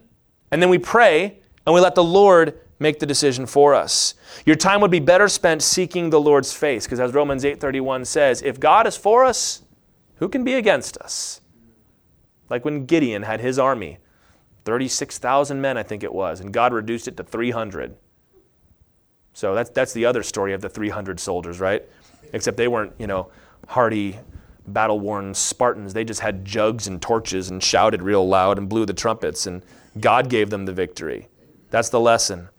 and 0.52 0.62
then 0.62 0.70
we 0.70 0.78
pray 0.78 1.40
and 1.66 1.74
we 1.74 1.82
let 1.82 1.96
the 1.96 2.04
Lord 2.04 2.60
make 2.80 3.00
the 3.00 3.06
decision 3.06 3.46
for 3.46 3.74
us. 3.74 4.16
Your 4.46 4.56
time 4.56 4.82
would 4.82 4.92
be 4.92 5.00
better 5.00 5.28
spent 5.28 5.62
seeking 5.62 6.10
the 6.10 6.20
Lord's 6.20 6.54
face 6.54 6.86
because 6.86 7.00
as 7.00 7.14
Romans 7.14 7.44
8:31 7.44 8.06
says, 8.06 8.42
if 8.42 8.60
God 8.60 8.88
is 8.88 8.98
for 8.98 9.24
us, 9.24 9.64
who 10.16 10.30
can 10.30 10.44
be 10.44 10.54
against 10.54 10.98
us? 10.98 11.42
Like 12.50 12.66
when 12.66 12.86
Gideon 12.86 13.24
had 13.24 13.40
his 13.40 13.58
army, 13.58 14.00
36,000 14.66 15.62
men 15.62 15.78
I 15.78 15.84
think 15.84 16.04
it 16.04 16.14
was, 16.14 16.40
and 16.40 16.52
God 16.54 16.74
reduced 16.74 17.08
it 17.08 17.18
to 17.18 17.24
300. 17.24 17.96
So 19.34 19.54
that's, 19.54 19.70
that's 19.70 19.94
the 19.94 20.06
other 20.06 20.24
story 20.24 20.54
of 20.54 20.62
the 20.62 20.70
300 20.70 21.20
soldiers, 21.20 21.60
right? 21.60 21.84
Except 22.34 22.56
they 22.56 22.68
weren't, 22.68 22.94
you 22.98 23.08
know, 23.08 23.32
hardy, 23.68 24.18
battle 24.68 25.00
worn 25.00 25.34
Spartans. 25.34 25.94
They 25.94 26.04
just 26.04 26.22
had 26.22 26.46
jugs 26.46 26.88
and 26.88 27.02
torches 27.02 27.50
and 27.50 27.62
shouted 27.62 28.02
real 28.02 28.28
loud 28.28 28.58
and 28.58 28.70
blew 28.70 28.86
the 28.86 28.94
trumpets, 28.94 29.46
and 29.46 29.64
God 30.00 30.30
gave 30.30 30.50
them 30.50 30.66
the 30.66 30.74
victory. 30.74 31.28
That's 31.70 31.90
the 31.90 32.00
lesson. 32.00 32.50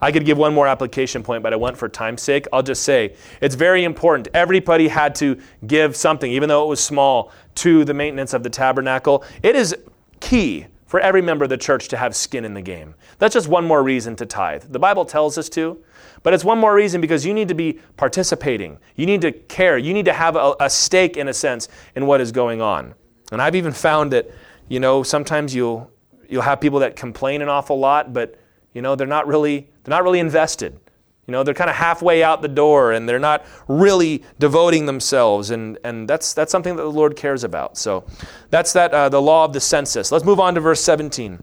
I 0.00 0.12
could 0.12 0.24
give 0.24 0.38
one 0.38 0.54
more 0.54 0.66
application 0.66 1.22
point, 1.22 1.42
but 1.42 1.52
I 1.52 1.56
want 1.56 1.76
for 1.76 1.88
time's 1.88 2.22
sake, 2.22 2.46
I'll 2.52 2.62
just 2.62 2.82
say 2.82 3.16
it's 3.40 3.54
very 3.54 3.84
important. 3.84 4.28
Everybody 4.34 4.88
had 4.88 5.14
to 5.16 5.38
give 5.66 5.96
something, 5.96 6.30
even 6.30 6.48
though 6.48 6.64
it 6.64 6.68
was 6.68 6.82
small, 6.82 7.32
to 7.56 7.84
the 7.84 7.94
maintenance 7.94 8.34
of 8.34 8.42
the 8.42 8.50
tabernacle. 8.50 9.24
It 9.42 9.56
is 9.56 9.74
key 10.20 10.66
for 10.86 11.00
every 11.00 11.22
member 11.22 11.44
of 11.44 11.48
the 11.48 11.56
church 11.56 11.88
to 11.88 11.96
have 11.96 12.14
skin 12.14 12.44
in 12.44 12.52
the 12.52 12.60
game. 12.60 12.94
That's 13.18 13.32
just 13.32 13.48
one 13.48 13.64
more 13.64 13.82
reason 13.82 14.14
to 14.16 14.26
tithe. 14.26 14.64
The 14.64 14.78
Bible 14.78 15.06
tells 15.06 15.38
us 15.38 15.48
to, 15.50 15.82
but 16.22 16.34
it's 16.34 16.44
one 16.44 16.58
more 16.58 16.74
reason 16.74 17.00
because 17.00 17.24
you 17.24 17.32
need 17.32 17.48
to 17.48 17.54
be 17.54 17.80
participating. 17.96 18.78
You 18.96 19.06
need 19.06 19.22
to 19.22 19.32
care. 19.32 19.78
You 19.78 19.94
need 19.94 20.04
to 20.04 20.12
have 20.12 20.36
a, 20.36 20.54
a 20.60 20.68
stake, 20.68 21.16
in 21.16 21.28
a 21.28 21.32
sense, 21.32 21.68
in 21.96 22.06
what 22.06 22.20
is 22.20 22.30
going 22.30 22.60
on. 22.60 22.94
And 23.32 23.40
I've 23.40 23.56
even 23.56 23.72
found 23.72 24.12
that, 24.12 24.30
you 24.68 24.80
know, 24.80 25.02
sometimes 25.02 25.54
you'll 25.54 25.90
you'll 26.28 26.42
have 26.42 26.60
people 26.60 26.80
that 26.80 26.96
complain 26.96 27.42
an 27.42 27.48
awful 27.48 27.78
lot, 27.78 28.12
but 28.12 28.38
you 28.72 28.82
know 28.82 28.94
they're 28.94 29.06
not 29.06 29.26
really 29.26 29.68
they're 29.84 29.90
not 29.90 30.04
really 30.04 30.20
invested. 30.20 30.78
You 31.26 31.32
know, 31.32 31.44
they're 31.44 31.54
kind 31.54 31.70
of 31.70 31.76
halfway 31.76 32.24
out 32.24 32.42
the 32.42 32.48
door 32.48 32.92
and 32.92 33.08
they're 33.08 33.20
not 33.20 33.44
really 33.68 34.24
devoting 34.40 34.86
themselves. 34.86 35.50
And, 35.50 35.78
and 35.84 36.08
that's, 36.08 36.34
that's 36.34 36.50
something 36.50 36.74
that 36.74 36.82
the 36.82 36.90
Lord 36.90 37.14
cares 37.14 37.44
about. 37.44 37.78
So 37.78 38.04
that's 38.50 38.72
that, 38.72 38.92
uh, 38.92 39.08
the 39.08 39.22
law 39.22 39.44
of 39.44 39.52
the 39.52 39.60
census. 39.60 40.10
Let's 40.10 40.24
move 40.24 40.40
on 40.40 40.54
to 40.56 40.60
verse 40.60 40.80
17. 40.82 41.40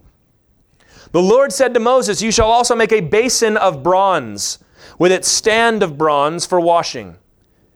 The 1.11 1.21
Lord 1.21 1.53
said 1.53 1.73
to 1.73 1.79
Moses, 1.79 2.21
You 2.21 2.31
shall 2.31 2.51
also 2.51 2.75
make 2.75 2.91
a 2.91 2.99
basin 2.99 3.55
of 3.55 3.81
bronze 3.81 4.59
with 4.97 5.13
its 5.13 5.29
stand 5.29 5.81
of 5.81 5.97
bronze 5.97 6.45
for 6.45 6.59
washing. 6.59 7.17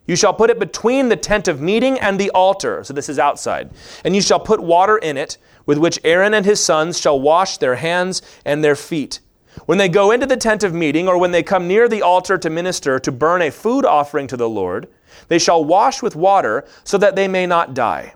You 0.05 0.17
shall 0.17 0.33
put 0.33 0.49
it 0.49 0.59
between 0.59 1.07
the 1.07 1.15
tent 1.15 1.47
of 1.47 1.61
meeting 1.61 1.97
and 1.99 2.19
the 2.19 2.29
altar. 2.31 2.83
So 2.83 2.93
this 2.93 3.07
is 3.07 3.17
outside. 3.17 3.71
And 4.03 4.13
you 4.13 4.21
shall 4.21 4.41
put 4.41 4.59
water 4.59 4.97
in 4.97 5.15
it, 5.15 5.37
with 5.65 5.77
which 5.77 5.99
Aaron 6.03 6.33
and 6.33 6.45
his 6.45 6.59
sons 6.59 6.99
shall 6.99 7.19
wash 7.19 7.57
their 7.57 7.75
hands 7.75 8.21
and 8.43 8.61
their 8.61 8.75
feet 8.75 9.21
when 9.65 9.77
they 9.77 9.89
go 9.89 10.11
into 10.11 10.25
the 10.25 10.37
tent 10.37 10.63
of 10.63 10.73
meeting, 10.73 11.07
or 11.07 11.17
when 11.17 11.31
they 11.31 11.43
come 11.43 11.67
near 11.67 11.87
the 11.87 12.01
altar 12.01 12.37
to 12.37 12.49
minister, 12.49 12.99
to 12.99 13.11
burn 13.11 13.41
a 13.41 13.51
food 13.51 13.85
offering 13.85 14.27
to 14.27 14.37
the 14.37 14.49
Lord, 14.49 14.87
they 15.27 15.39
shall 15.39 15.63
wash 15.63 16.01
with 16.01 16.15
water 16.15 16.65
so 16.83 16.97
that 16.97 17.15
they 17.15 17.27
may 17.27 17.45
not 17.45 17.73
die. 17.73 18.15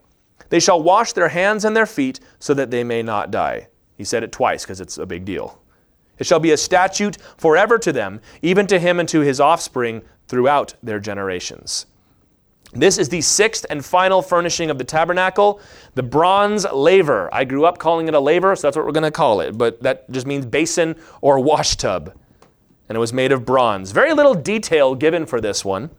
They 0.50 0.60
shall 0.60 0.82
wash 0.82 1.14
their 1.14 1.30
hands 1.30 1.66
and 1.66 1.76
their 1.76 1.86
feet 1.86 2.20
so 2.40 2.54
that 2.54 2.72
they 2.72 2.84
may 2.84 3.04
not 3.04 3.32
die. 3.32 3.68
He 3.96 4.04
said 4.04 4.24
it 4.24 4.32
twice 4.32 4.64
because 4.64 4.82
it's 4.82 4.98
a 4.98 5.06
big 5.06 5.26
deal. 5.26 5.62
It 6.20 6.26
shall 6.26 6.40
be 6.40 6.52
a 6.52 6.58
statute 6.58 7.18
forever 7.38 7.78
to 7.80 7.92
them, 7.92 8.22
even 8.42 8.68
to 8.68 8.80
him 8.80 9.00
and 9.00 9.10
to 9.10 9.22
his 9.22 9.40
offspring 9.40 10.02
throughout 10.28 10.76
their 10.82 11.00
generations. 11.00 11.86
This 12.74 12.98
is 12.98 13.10
the 13.10 13.22
sixth 13.22 13.66
and 13.70 13.84
final 13.84 14.22
furnishing 14.22 14.70
of 14.70 14.78
the 14.78 14.84
tabernacle, 14.84 15.62
the 15.96 16.04
bronze 16.04 16.66
laver. 16.72 17.34
I 17.34 17.46
grew 17.46 17.66
up 17.66 17.78
calling 17.78 18.08
it 18.08 18.14
a 18.14 18.20
laver, 18.20 18.56
so 18.56 18.68
that's 18.68 18.76
what 18.76 18.86
we're 18.86 18.92
going 18.92 19.04
to 19.04 19.12
call 19.12 19.40
it, 19.40 19.58
but 19.58 19.82
that 19.84 20.10
just 20.12 20.28
means 20.28 20.46
basin 20.46 20.96
or 21.22 21.40
wash 21.40 21.78
tub. 21.78 22.14
And 22.90 22.96
it 22.96 23.00
was 23.00 23.14
made 23.14 23.32
of 23.32 23.46
bronze. 23.46 23.92
Very 23.92 24.14
little 24.14 24.34
detail 24.34 24.96
given 24.96 25.26
for 25.26 25.40
this 25.40 25.64
one. 25.64 25.90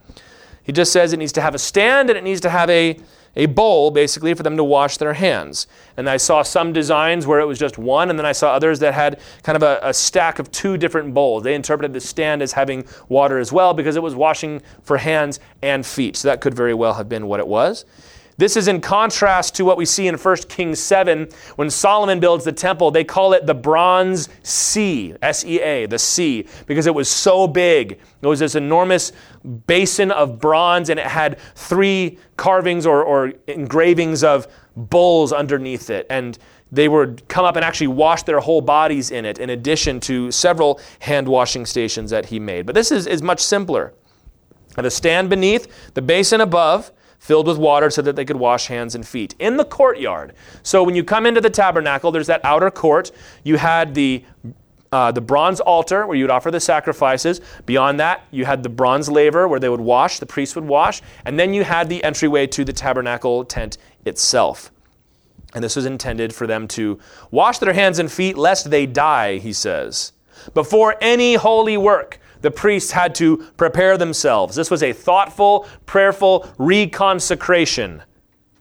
He 0.63 0.73
just 0.73 0.93
says 0.93 1.13
it 1.13 1.19
needs 1.19 1.33
to 1.33 1.41
have 1.41 1.55
a 1.55 1.59
stand 1.59 2.11
and 2.11 2.19
it 2.19 2.25
needs 2.25 2.43
to 2.43 2.51
have 2.51 2.69
a 2.69 2.99
a 3.37 3.47
bowl 3.47 3.91
basically 3.91 4.35
for 4.35 4.43
them 4.43 4.57
to 4.57 4.65
wash 4.65 4.97
their 4.97 5.15
hands. 5.15 5.67
And 5.97 6.09
I 6.09 6.17
saw 6.17 6.43
some 6.43 6.73
designs 6.73 7.27
where 7.27 7.41
it 7.41 7.47
was 7.47 7.59
just 7.59 7.79
one, 7.79 8.11
and 8.11 8.19
then 8.19 8.27
I 8.27 8.33
saw 8.33 8.53
others 8.53 8.79
that 8.81 8.95
had 8.95 9.21
kind 9.43 9.57
of 9.57 9.63
a, 9.63 9.81
a, 9.83 9.95
stack 9.95 10.39
of 10.39 10.51
two 10.51 10.77
different 10.77 11.15
bowls. 11.15 11.43
They 11.43 11.55
interpreted 11.55 11.93
the 11.93 12.01
stand 12.01 12.43
as 12.43 12.53
having 12.53 12.85
water 13.09 13.39
as 13.39 13.53
well 13.53 13.75
because 13.75 13.97
it 13.97 14.03
was 14.03 14.15
washing 14.15 14.63
for 14.83 14.99
hands 14.99 15.41
and 15.63 15.85
feet. 15.85 16.17
So 16.17 16.29
that 16.29 16.41
could 16.41 16.55
very 16.55 16.75
well 16.75 16.95
have 16.95 17.09
been 17.09 17.27
what 17.27 17.41
it 17.41 17.47
was. 17.47 17.85
This 18.39 18.57
is 18.57 18.69
in 18.69 18.81
contrast 18.81 19.57
to 19.57 19.65
what 19.65 19.77
we 19.77 19.85
see 19.85 20.07
in 20.07 20.15
1 20.15 20.37
Kings 20.49 20.79
7 20.79 21.29
when 21.57 21.69
Solomon 21.69 22.21
builds 22.21 22.45
the 22.45 22.53
temple. 22.53 22.93
They 22.93 23.03
call 23.03 23.33
it 23.33 23.47
the 23.47 23.55
bronze 23.55 24.29
sea, 24.45 25.17
S 25.21 25.45
E 25.45 25.61
A, 25.61 25.87
the 25.87 25.99
sea, 25.99 26.47
because 26.67 26.87
it 26.87 26.95
was 26.95 27.09
so 27.09 27.49
big. 27.49 27.99
It 28.23 28.27
was 28.27 28.39
this 28.39 28.55
enormous 28.55 29.11
basin 29.67 30.13
of 30.13 30.39
bronze 30.39 30.89
and 30.89 31.01
it 31.01 31.07
had 31.07 31.41
three 31.57 32.17
carvings 32.37 32.87
or, 32.87 33.03
or 33.03 33.33
engravings 33.49 34.23
of 34.23 34.47
bulls 34.77 35.33
underneath 35.33 35.91
it. 35.91 36.07
And 36.09 36.39
they 36.71 36.89
would 36.89 37.27
come 37.27 37.45
up 37.45 37.57
and 37.57 37.65
actually 37.65 37.89
wash 37.89 38.23
their 38.23 38.39
whole 38.39 38.61
bodies 38.61 39.11
in 39.11 39.25
it, 39.25 39.41
in 39.41 39.51
addition 39.51 39.99
to 40.01 40.31
several 40.31 40.81
hand 41.01 41.27
washing 41.27 41.67
stations 41.67 42.11
that 42.11 42.27
he 42.27 42.39
made. 42.39 42.67
But 42.67 42.77
this 42.77 42.93
is, 42.93 43.09
is 43.09 43.21
much 43.21 43.41
simpler. 43.41 43.95
The 44.77 44.93
stand 44.93 45.29
beneath, 45.29 45.67
the 45.95 46.03
basin 46.03 46.41
above, 46.41 46.93
filled 47.19 47.47
with 47.47 47.59
water 47.59 47.91
so 47.91 48.03
that 48.03 48.17
they 48.17 48.25
could 48.25 48.37
wash 48.37 48.69
hands 48.69 48.95
and 48.95 49.07
feet 49.07 49.35
in 49.39 49.57
the 49.57 49.65
courtyard. 49.65 50.33
So 50.63 50.83
when 50.83 50.95
you 50.95 51.05
come 51.05 51.27
into 51.27 51.41
the 51.41 51.51
tabernacle, 51.51 52.11
there's 52.13 52.29
that 52.29 52.41
outer 52.45 52.71
court. 52.71 53.11
You 53.45 53.57
had 53.57 53.95
the 53.95 54.25
uh, 54.91 55.13
the 55.13 55.21
bronze 55.21 55.61
altar 55.61 56.07
where 56.07 56.17
you 56.17 56.25
would 56.25 56.31
offer 56.31 56.51
the 56.51 56.61
sacrifices. 56.61 57.43
Beyond 57.67 58.01
that, 58.01 58.25
you 58.31 58.47
had 58.47 58.63
the 58.63 58.71
bronze 58.71 59.11
laver 59.11 59.47
where 59.47 59.61
they 59.61 59.69
would 59.69 59.81
wash, 59.81 60.19
the 60.19 60.27
priests 60.27 60.55
would 60.55 60.65
wash, 60.65 61.03
and 61.27 61.39
then 61.39 61.53
you 61.53 61.63
had 61.63 61.91
the 61.91 62.03
entryway 62.03 62.47
to 62.47 62.65
the 62.65 62.73
tabernacle 62.73 63.45
tent 63.45 63.77
itself. 64.07 64.71
And 65.55 65.63
this 65.63 65.77
was 65.77 65.87
intended 65.87 66.35
for 66.35 66.47
them 66.47 66.69
to 66.69 66.99
wash 67.31 67.59
their 67.59 67.73
hands 67.73 67.99
and 67.99 68.11
feet 68.11 68.37
lest 68.37 68.71
they 68.71 68.87
die, 68.87 69.39
he 69.39 69.53
says. 69.53 70.13
Before 70.55 70.97
any 71.01 71.35
holy 71.35 71.77
work, 71.77 72.19
the 72.41 72.51
priests 72.51 72.93
had 72.93 73.15
to 73.17 73.39
prepare 73.57 73.99
themselves. 73.99 74.57
This 74.57 74.71
was 74.71 74.83
a 74.83 74.93
thoughtful, 74.93 75.67
prayerful 75.87 76.49
reconsecration. 76.59 78.03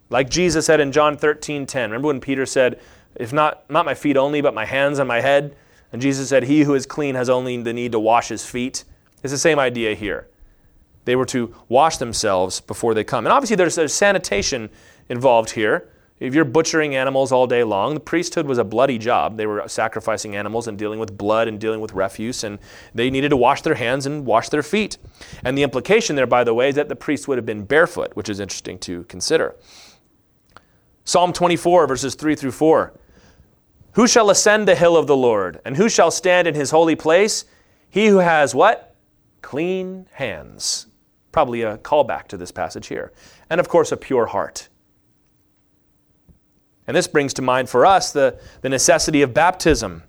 Like 0.09 0.29
Jesus 0.29 0.65
said 0.65 0.79
in 0.79 0.91
John 0.91 1.17
13 1.17 1.65
10. 1.65 1.91
Remember 1.91 2.07
when 2.07 2.21
Peter 2.21 2.45
said, 2.45 2.79
If 3.15 3.33
not, 3.33 3.69
not 3.69 3.85
my 3.85 3.93
feet 3.93 4.17
only, 4.17 4.41
but 4.41 4.53
my 4.53 4.65
hands 4.65 4.99
and 4.99 5.07
my 5.07 5.21
head? 5.21 5.55
And 5.91 6.01
Jesus 6.01 6.29
said, 6.29 6.43
He 6.43 6.61
who 6.61 6.73
is 6.73 6.85
clean 6.85 7.15
has 7.15 7.29
only 7.29 7.61
the 7.61 7.73
need 7.73 7.91
to 7.91 7.99
wash 7.99 8.29
his 8.29 8.45
feet. 8.45 8.83
It's 9.23 9.33
the 9.33 9.37
same 9.37 9.59
idea 9.59 9.95
here. 9.95 10.27
They 11.05 11.15
were 11.15 11.25
to 11.27 11.55
wash 11.69 11.97
themselves 11.97 12.59
before 12.59 12.93
they 12.93 13.03
come. 13.03 13.25
And 13.25 13.33
obviously, 13.33 13.55
there's, 13.55 13.75
there's 13.75 13.93
sanitation 13.93 14.69
involved 15.09 15.51
here. 15.51 15.89
If 16.19 16.33
you're 16.33 16.45
butchering 16.45 16.95
animals 16.95 17.31
all 17.31 17.45
day 17.45 17.63
long, 17.63 17.93
the 17.93 17.99
priesthood 17.99 18.47
was 18.47 18.57
a 18.57 18.63
bloody 18.63 18.97
job. 18.97 19.37
They 19.37 19.45
were 19.45 19.67
sacrificing 19.67 20.35
animals 20.35 20.67
and 20.67 20.77
dealing 20.77 20.99
with 20.99 21.15
blood 21.15 21.47
and 21.47 21.59
dealing 21.59 21.79
with 21.79 21.93
refuse, 21.93 22.43
and 22.43 22.57
they 22.95 23.11
needed 23.11 23.29
to 23.29 23.37
wash 23.37 23.61
their 23.61 23.75
hands 23.75 24.07
and 24.07 24.25
wash 24.25 24.49
their 24.49 24.63
feet. 24.63 24.97
And 25.43 25.55
the 25.55 25.61
implication 25.61 26.15
there, 26.15 26.25
by 26.25 26.43
the 26.43 26.55
way, 26.55 26.69
is 26.69 26.75
that 26.75 26.89
the 26.89 26.95
priests 26.95 27.27
would 27.27 27.37
have 27.37 27.45
been 27.45 27.65
barefoot, 27.65 28.15
which 28.15 28.29
is 28.29 28.39
interesting 28.39 28.79
to 28.79 29.03
consider. 29.03 29.55
Psalm 31.03 31.33
24, 31.33 31.85
verses 31.85 32.15
3 32.15 32.35
through 32.35 32.51
4. 32.51 32.93
Who 33.93 34.07
shall 34.07 34.31
ascend 34.31 34.67
the 34.67 34.75
hill 34.75 34.97
of 34.97 35.05
the 35.05 35.15
Lord, 35.15 35.61
and 35.65 35.77
who 35.77 35.87
shall 35.87 36.09
stand 36.09 36.47
in 36.47 36.55
his 36.55 36.71
holy 36.71 36.95
place? 36.95 37.45
He 37.89 38.07
who 38.07 38.17
has 38.17 38.55
what? 38.55 38.95
Clean 39.43 40.07
hands. 40.13 40.87
Probably 41.31 41.61
a 41.61 41.77
callback 41.77 42.27
to 42.29 42.37
this 42.37 42.51
passage 42.51 42.87
here. 42.87 43.11
And 43.51 43.59
of 43.59 43.69
course, 43.69 43.91
a 43.91 43.97
pure 43.97 44.25
heart. 44.25 44.67
And 46.87 46.95
this 46.95 47.07
brings 47.07 47.33
to 47.35 47.41
mind 47.41 47.69
for 47.69 47.85
us 47.85 48.11
the, 48.11 48.39
the 48.61 48.69
necessity 48.69 49.21
of 49.21 49.33
baptism. 49.33 50.03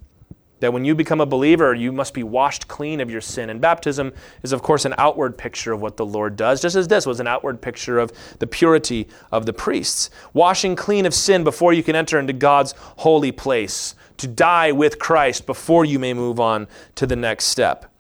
That 0.61 0.73
when 0.73 0.85
you 0.85 0.95
become 0.95 1.21
a 1.21 1.27
believer, 1.27 1.73
you 1.73 1.93
must 1.93 2.15
be 2.15 2.25
washed 2.25 2.67
clean 2.67 3.01
of 3.01 3.11
your 3.11 3.21
sin. 3.21 3.49
And 3.49 3.61
baptism 3.61 4.13
is, 4.43 4.53
of 4.53 4.63
course, 4.63 4.85
an 4.85 4.95
outward 4.99 5.39
picture 5.39 5.73
of 5.73 5.81
what 5.81 5.97
the 5.97 6.07
Lord 6.07 6.35
does, 6.35 6.61
just 6.61 6.75
as 6.75 6.89
this 6.89 7.07
was 7.07 7.21
an 7.21 7.29
outward 7.29 7.61
picture 7.61 7.99
of 7.99 8.13
the 8.41 8.47
purity 8.47 9.07
of 9.31 9.47
the 9.47 9.53
priests. 9.53 10.11
Washing 10.33 10.75
clean 10.75 11.07
of 11.07 11.15
sin 11.15 11.45
before 11.45 11.73
you 11.73 11.85
can 11.85 11.95
enter 11.95 12.19
into 12.19 12.33
God's 12.33 12.75
holy 12.79 13.31
place, 13.31 13.95
to 14.17 14.27
die 14.27 14.73
with 14.73 14.99
Christ 14.99 15.47
before 15.47 15.85
you 15.85 16.01
may 16.01 16.13
move 16.13 16.41
on 16.41 16.67
to 16.97 17.07
the 17.07 17.17
next 17.17 17.45
step. 17.45 17.93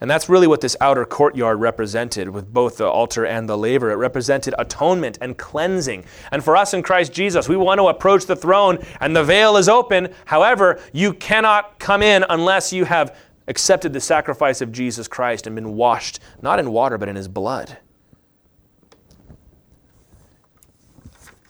And 0.00 0.08
that's 0.08 0.28
really 0.28 0.46
what 0.46 0.60
this 0.60 0.76
outer 0.80 1.04
courtyard 1.04 1.60
represented 1.60 2.28
with 2.28 2.52
both 2.52 2.76
the 2.76 2.86
altar 2.86 3.26
and 3.26 3.48
the 3.48 3.58
laver. 3.58 3.90
It 3.90 3.96
represented 3.96 4.54
atonement 4.56 5.18
and 5.20 5.36
cleansing. 5.36 6.04
And 6.30 6.44
for 6.44 6.56
us 6.56 6.72
in 6.72 6.82
Christ 6.82 7.12
Jesus, 7.12 7.48
we 7.48 7.56
want 7.56 7.78
to 7.78 7.88
approach 7.88 8.26
the 8.26 8.36
throne 8.36 8.78
and 9.00 9.14
the 9.14 9.24
veil 9.24 9.56
is 9.56 9.68
open. 9.68 10.14
However, 10.26 10.80
you 10.92 11.12
cannot 11.14 11.80
come 11.80 12.02
in 12.02 12.24
unless 12.28 12.72
you 12.72 12.84
have 12.84 13.16
accepted 13.48 13.92
the 13.92 14.00
sacrifice 14.00 14.60
of 14.60 14.70
Jesus 14.70 15.08
Christ 15.08 15.46
and 15.46 15.56
been 15.56 15.74
washed, 15.74 16.20
not 16.42 16.60
in 16.60 16.70
water, 16.70 16.96
but 16.96 17.08
in 17.08 17.16
his 17.16 17.26
blood. 17.26 17.78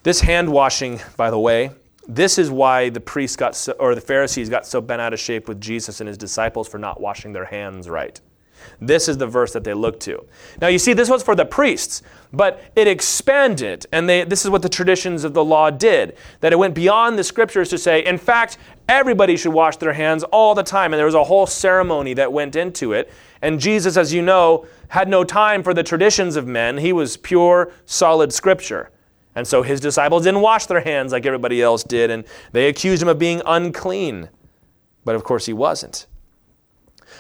This 0.04 0.20
hand 0.22 0.50
washing, 0.50 1.00
by 1.18 1.30
the 1.30 1.38
way, 1.38 1.72
this 2.06 2.38
is 2.38 2.50
why 2.50 2.88
the 2.88 3.00
priests 3.00 3.36
got 3.36 3.54
so, 3.54 3.72
or 3.72 3.94
the 3.94 4.00
Pharisees 4.00 4.48
got 4.48 4.66
so 4.66 4.80
bent 4.80 5.02
out 5.02 5.12
of 5.12 5.20
shape 5.20 5.48
with 5.48 5.60
Jesus 5.60 6.00
and 6.00 6.08
his 6.08 6.16
disciples 6.16 6.66
for 6.66 6.78
not 6.78 6.98
washing 6.98 7.34
their 7.34 7.44
hands 7.44 7.90
right. 7.90 8.18
This 8.80 9.08
is 9.08 9.18
the 9.18 9.26
verse 9.26 9.52
that 9.52 9.64
they 9.64 9.74
look 9.74 9.98
to. 10.00 10.24
Now, 10.60 10.68
you 10.68 10.78
see, 10.78 10.92
this 10.92 11.10
was 11.10 11.22
for 11.22 11.34
the 11.34 11.44
priests, 11.44 12.02
but 12.32 12.62
it 12.76 12.86
expanded, 12.86 13.86
and 13.92 14.08
they, 14.08 14.24
this 14.24 14.44
is 14.44 14.50
what 14.50 14.62
the 14.62 14.68
traditions 14.68 15.24
of 15.24 15.34
the 15.34 15.44
law 15.44 15.70
did 15.70 16.16
that 16.40 16.52
it 16.52 16.58
went 16.58 16.74
beyond 16.74 17.18
the 17.18 17.24
scriptures 17.24 17.68
to 17.70 17.78
say, 17.78 18.04
in 18.04 18.18
fact, 18.18 18.58
everybody 18.88 19.36
should 19.36 19.52
wash 19.52 19.76
their 19.76 19.92
hands 19.92 20.22
all 20.24 20.54
the 20.54 20.62
time. 20.62 20.92
And 20.92 20.98
there 20.98 21.06
was 21.06 21.14
a 21.14 21.24
whole 21.24 21.46
ceremony 21.46 22.14
that 22.14 22.32
went 22.32 22.56
into 22.56 22.92
it. 22.92 23.10
And 23.42 23.60
Jesus, 23.60 23.96
as 23.96 24.12
you 24.12 24.22
know, 24.22 24.66
had 24.88 25.08
no 25.08 25.24
time 25.24 25.62
for 25.62 25.74
the 25.74 25.82
traditions 25.82 26.36
of 26.36 26.46
men, 26.46 26.78
he 26.78 26.92
was 26.92 27.16
pure, 27.16 27.72
solid 27.84 28.32
scripture. 28.32 28.90
And 29.34 29.46
so 29.46 29.62
his 29.62 29.78
disciples 29.78 30.24
didn't 30.24 30.40
wash 30.40 30.66
their 30.66 30.80
hands 30.80 31.12
like 31.12 31.24
everybody 31.24 31.62
else 31.62 31.84
did, 31.84 32.10
and 32.10 32.24
they 32.50 32.68
accused 32.68 33.00
him 33.00 33.08
of 33.08 33.20
being 33.20 33.40
unclean. 33.46 34.30
But 35.04 35.14
of 35.14 35.22
course, 35.22 35.46
he 35.46 35.52
wasn't. 35.52 36.07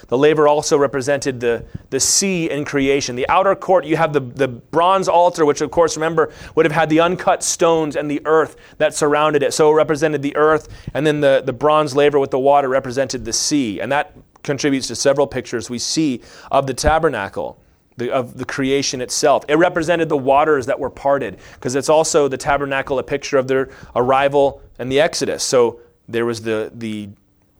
The 0.06 0.16
laver 0.16 0.46
also 0.46 0.78
represented 0.78 1.40
the, 1.40 1.64
the 1.90 2.00
sea 2.00 2.48
in 2.48 2.64
creation. 2.64 3.16
The 3.16 3.28
outer 3.28 3.54
court, 3.54 3.84
you 3.84 3.96
have 3.96 4.12
the, 4.12 4.20
the 4.20 4.48
bronze 4.48 5.08
altar, 5.08 5.44
which, 5.44 5.60
of 5.60 5.70
course, 5.70 5.96
remember, 5.96 6.32
would 6.54 6.64
have 6.64 6.72
had 6.72 6.88
the 6.88 7.00
uncut 7.00 7.42
stones 7.42 7.96
and 7.96 8.10
the 8.10 8.22
earth 8.24 8.56
that 8.78 8.94
surrounded 8.94 9.42
it. 9.42 9.52
So 9.52 9.70
it 9.70 9.74
represented 9.74 10.22
the 10.22 10.36
earth, 10.36 10.68
and 10.94 11.06
then 11.06 11.20
the, 11.20 11.42
the 11.44 11.52
bronze 11.52 11.96
laver 11.96 12.18
with 12.18 12.30
the 12.30 12.38
water 12.38 12.68
represented 12.68 13.24
the 13.24 13.32
sea. 13.32 13.80
And 13.80 13.90
that 13.92 14.16
contributes 14.42 14.86
to 14.86 14.96
several 14.96 15.26
pictures 15.26 15.68
we 15.68 15.78
see 15.78 16.22
of 16.50 16.66
the 16.66 16.74
tabernacle. 16.74 17.58
The, 17.96 18.12
of 18.12 18.38
the 18.38 18.44
creation 18.44 19.00
itself. 19.00 19.44
It 19.48 19.56
represented 19.56 20.08
the 20.08 20.16
waters 20.16 20.66
that 20.66 20.78
were 20.78 20.88
parted, 20.88 21.40
because 21.54 21.74
it's 21.74 21.88
also 21.88 22.28
the 22.28 22.36
tabernacle, 22.36 23.00
a 23.00 23.02
picture 23.02 23.38
of 23.38 23.48
their 23.48 23.70
arrival 23.96 24.62
and 24.78 24.88
the 24.88 25.00
Exodus. 25.00 25.42
So 25.42 25.80
there 26.06 26.24
was 26.24 26.42
the, 26.42 26.70
the 26.76 27.08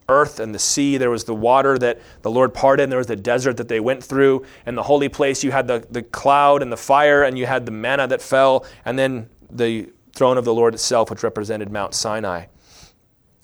earth 0.08 0.40
and 0.40 0.54
the 0.54 0.58
sea. 0.58 0.96
There 0.96 1.10
was 1.10 1.24
the 1.24 1.34
water 1.34 1.78
that 1.78 2.00
the 2.22 2.30
Lord 2.30 2.54
parted, 2.54 2.84
and 2.84 2.92
there 2.92 2.98
was 2.98 3.06
the 3.06 3.16
desert 3.16 3.56
that 3.58 3.68
they 3.68 3.80
went 3.80 4.02
through. 4.02 4.44
And 4.66 4.76
the 4.76 4.82
holy 4.82 5.08
place, 5.08 5.44
you 5.44 5.50
had 5.50 5.66
the, 5.66 5.86
the 5.90 6.02
cloud 6.02 6.62
and 6.62 6.72
the 6.72 6.76
fire, 6.76 7.22
and 7.22 7.38
you 7.38 7.46
had 7.46 7.66
the 7.66 7.72
manna 7.72 8.06
that 8.06 8.22
fell, 8.22 8.64
and 8.84 8.98
then 8.98 9.28
the 9.50 9.90
throne 10.14 10.38
of 10.38 10.44
the 10.44 10.54
Lord 10.54 10.74
itself, 10.74 11.10
which 11.10 11.22
represented 11.22 11.70
Mount 11.70 11.94
Sinai. 11.94 12.46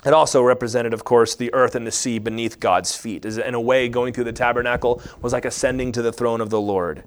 It 0.04 0.12
also 0.12 0.42
represented, 0.42 0.92
of 0.92 1.04
course, 1.04 1.34
the 1.34 1.52
earth 1.54 1.74
and 1.74 1.86
the 1.86 1.90
sea 1.90 2.18
beneath 2.18 2.60
God's 2.60 2.94
feet. 2.94 3.24
In 3.24 3.54
a 3.54 3.60
way, 3.60 3.88
going 3.88 4.12
through 4.12 4.24
the 4.24 4.32
tabernacle 4.32 5.00
was 5.22 5.32
like 5.32 5.46
ascending 5.46 5.92
to 5.92 6.02
the 6.02 6.12
throne 6.12 6.42
of 6.42 6.50
the 6.50 6.60
Lord. 6.60 7.04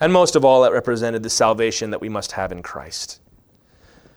And 0.00 0.12
most 0.12 0.34
of 0.34 0.44
all, 0.44 0.64
it 0.64 0.72
represented 0.72 1.22
the 1.22 1.30
salvation 1.30 1.90
that 1.90 2.00
we 2.00 2.08
must 2.08 2.32
have 2.32 2.50
in 2.50 2.62
Christ. 2.62 3.20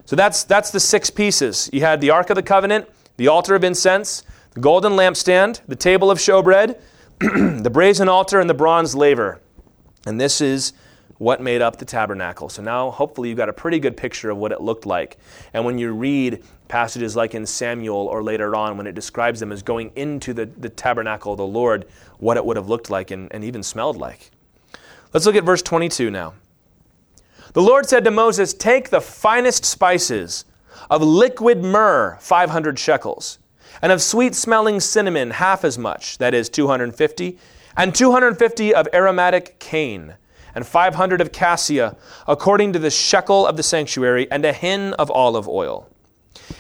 So 0.06 0.16
that's, 0.16 0.44
that's 0.44 0.72
the 0.72 0.80
six 0.80 1.10
pieces. 1.10 1.70
You 1.74 1.82
had 1.82 2.00
the 2.00 2.12
Ark 2.12 2.30
of 2.30 2.36
the 2.36 2.44
Covenant, 2.44 2.88
the 3.18 3.28
altar 3.28 3.54
of 3.54 3.64
incense, 3.64 4.24
the 4.56 4.62
golden 4.62 4.94
lampstand, 4.94 5.62
the 5.68 5.76
table 5.76 6.10
of 6.10 6.18
showbread, 6.18 6.80
the 7.20 7.70
brazen 7.70 8.08
altar, 8.10 8.40
and 8.40 8.50
the 8.50 8.54
bronze 8.54 8.96
laver. 8.96 9.42
And 10.06 10.20
this 10.20 10.40
is 10.40 10.72
what 11.18 11.42
made 11.42 11.62
up 11.62 11.78
the 11.78 11.86
tabernacle. 11.86 12.48
So 12.48 12.62
now, 12.62 12.90
hopefully, 12.90 13.28
you've 13.30 13.38
got 13.38 13.50
a 13.50 13.54
pretty 13.54 13.80
good 13.80 13.98
picture 13.98 14.30
of 14.30 14.38
what 14.38 14.54
it 14.54 14.62
looked 14.62 14.86
like. 14.86 15.18
And 15.54 15.66
when 15.66 15.78
you 15.78 15.94
read 15.94 16.42
passages 16.70 17.18
like 17.18 17.36
in 17.36 17.46
Samuel 17.46 18.08
or 18.08 18.24
later 18.24 18.56
on, 18.56 18.78
when 18.78 18.88
it 18.88 18.96
describes 18.96 19.42
them 19.42 19.52
as 19.52 19.62
going 19.62 19.92
into 19.96 20.34
the, 20.34 20.46
the 20.46 20.70
tabernacle 20.70 21.34
of 21.34 21.38
the 21.38 21.46
Lord, 21.46 21.86
what 22.20 22.38
it 22.38 22.46
would 22.46 22.56
have 22.56 22.70
looked 22.70 22.90
like 22.90 23.12
and, 23.12 23.28
and 23.34 23.44
even 23.44 23.62
smelled 23.62 23.98
like. 23.98 24.32
Let's 25.14 25.26
look 25.26 25.36
at 25.36 25.44
verse 25.44 25.62
22 25.62 26.10
now. 26.10 26.34
The 27.52 27.62
Lord 27.62 27.88
said 27.88 28.06
to 28.06 28.12
Moses, 28.12 28.54
Take 28.54 28.90
the 28.90 29.02
finest 29.02 29.66
spices 29.66 30.46
of 30.90 31.02
liquid 31.02 31.62
myrrh, 31.62 32.18
500 32.22 32.80
shekels 32.80 33.40
and 33.86 33.92
of 33.92 34.02
sweet 34.02 34.34
smelling 34.34 34.80
cinnamon, 34.80 35.30
half 35.30 35.64
as 35.64 35.78
much, 35.78 36.18
that 36.18 36.34
is 36.34 36.50
250, 36.50 37.38
and 37.78 37.94
250 37.94 38.74
of 38.74 38.88
aromatic 38.92 39.60
cane, 39.60 40.16
and 40.56 40.66
500 40.66 41.22
of 41.22 41.32
cassia, 41.32 41.96
according 42.28 42.74
to 42.74 42.80
the 42.80 42.90
shekel 42.90 43.46
of 43.46 43.58
the 43.58 43.62
sanctuary, 43.62 44.28
and 44.32 44.44
a 44.44 44.54
hin 44.54 44.94
of 44.94 45.12
olive 45.12 45.48
oil. 45.48 45.88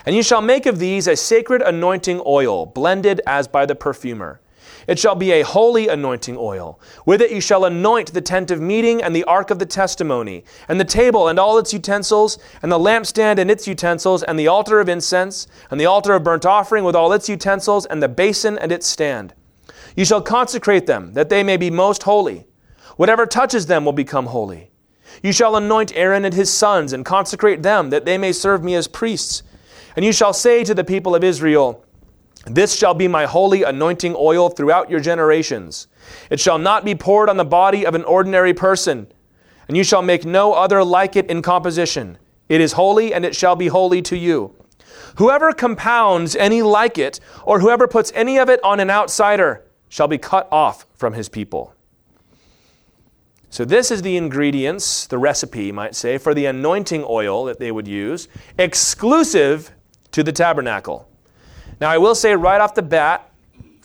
And 0.05 0.15
you 0.15 0.21
shall 0.21 0.43
make 0.43 0.67
of 0.67 0.77
these 0.77 1.07
a 1.07 1.15
sacred 1.15 1.63
anointing 1.63 2.21
oil, 2.27 2.67
blended 2.67 3.21
as 3.25 3.47
by 3.47 3.65
the 3.65 3.73
perfumer. 3.73 4.39
It 4.87 4.99
shall 4.99 5.15
be 5.15 5.31
a 5.31 5.41
holy 5.43 5.87
anointing 5.87 6.37
oil. 6.37 6.79
With 7.05 7.21
it 7.21 7.31
you 7.31 7.41
shall 7.41 7.65
anoint 7.65 8.13
the 8.13 8.21
tent 8.21 8.51
of 8.51 8.61
meeting 8.61 9.01
and 9.01 9.15
the 9.15 9.23
ark 9.23 9.49
of 9.49 9.59
the 9.59 9.65
testimony, 9.65 10.43
and 10.67 10.79
the 10.79 10.85
table 10.85 11.27
and 11.27 11.39
all 11.39 11.57
its 11.57 11.73
utensils, 11.73 12.37
and 12.61 12.71
the 12.71 12.79
lampstand 12.79 13.39
and 13.39 13.49
its 13.49 13.67
utensils, 13.67 14.23
and 14.23 14.37
the 14.37 14.47
altar 14.47 14.79
of 14.79 14.89
incense, 14.89 15.47
and 15.71 15.79
the 15.79 15.85
altar 15.85 16.13
of 16.13 16.23
burnt 16.23 16.45
offering 16.45 16.83
with 16.83 16.95
all 16.95 17.13
its 17.13 17.29
utensils, 17.29 17.85
and 17.85 18.01
the 18.01 18.07
basin 18.09 18.57
and 18.57 18.71
its 18.71 18.87
stand. 18.87 19.33
You 19.95 20.05
shall 20.05 20.21
consecrate 20.21 20.87
them, 20.87 21.13
that 21.13 21.29
they 21.29 21.43
may 21.43 21.57
be 21.57 21.71
most 21.71 22.03
holy. 22.03 22.45
Whatever 22.97 23.25
touches 23.25 23.65
them 23.65 23.85
will 23.85 23.93
become 23.93 24.27
holy. 24.27 24.71
You 25.23 25.31
shall 25.31 25.55
anoint 25.55 25.95
Aaron 25.95 26.25
and 26.25 26.33
his 26.33 26.51
sons, 26.51 26.93
and 26.93 27.05
consecrate 27.05 27.63
them, 27.63 27.89
that 27.89 28.05
they 28.05 28.17
may 28.17 28.33
serve 28.33 28.63
me 28.63 28.75
as 28.75 28.87
priests. 28.87 29.43
And 29.95 30.03
you 30.03 30.11
shall 30.11 30.33
say 30.33 30.63
to 30.65 30.73
the 30.73 30.83
people 30.83 31.15
of 31.15 31.23
Israel, 31.23 31.84
this 32.45 32.75
shall 32.75 32.93
be 32.93 33.07
my 33.07 33.25
holy 33.25 33.63
anointing 33.63 34.15
oil 34.17 34.49
throughout 34.49 34.89
your 34.89 34.99
generations. 34.99 35.87
It 36.29 36.39
shall 36.39 36.59
not 36.59 36.85
be 36.85 36.93
poured 36.93 37.29
on 37.29 37.37
the 37.37 37.45
body 37.45 37.85
of 37.85 37.95
an 37.95 38.03
ordinary 38.03 38.53
person, 38.53 39.07
and 39.67 39.75
you 39.75 39.83
shall 39.83 40.03
make 40.03 40.25
no 40.25 40.53
other 40.53 40.83
like 40.83 41.15
it 41.15 41.29
in 41.29 41.41
composition. 41.41 42.17
It 42.47 42.61
is 42.61 42.73
holy, 42.73 43.13
and 43.13 43.25
it 43.25 43.35
shall 43.35 43.55
be 43.55 43.67
holy 43.67 44.01
to 44.03 44.17
you. 44.17 44.53
Whoever 45.17 45.53
compounds 45.53 46.35
any 46.35 46.61
like 46.61 46.97
it, 46.97 47.19
or 47.43 47.59
whoever 47.59 47.87
puts 47.87 48.11
any 48.13 48.37
of 48.37 48.49
it 48.49 48.63
on 48.63 48.79
an 48.79 48.91
outsider, 48.91 49.65
shall 49.89 50.07
be 50.07 50.17
cut 50.17 50.47
off 50.51 50.85
from 50.93 51.13
his 51.13 51.29
people. 51.29 51.73
So, 53.49 53.63
this 53.63 53.89
is 53.89 54.01
the 54.01 54.17
ingredients, 54.17 55.07
the 55.07 55.17
recipe, 55.17 55.67
you 55.67 55.73
might 55.73 55.95
say, 55.95 56.17
for 56.17 56.33
the 56.33 56.45
anointing 56.45 57.05
oil 57.07 57.45
that 57.45 57.57
they 57.57 57.71
would 57.71 57.87
use, 57.87 58.27
exclusive 58.57 59.71
to 60.11 60.23
the 60.23 60.33
tabernacle. 60.33 61.07
Now, 61.79 61.89
I 61.89 61.97
will 61.97 62.15
say 62.15 62.35
right 62.35 62.61
off 62.61 62.75
the 62.75 62.81
bat, 62.81 63.31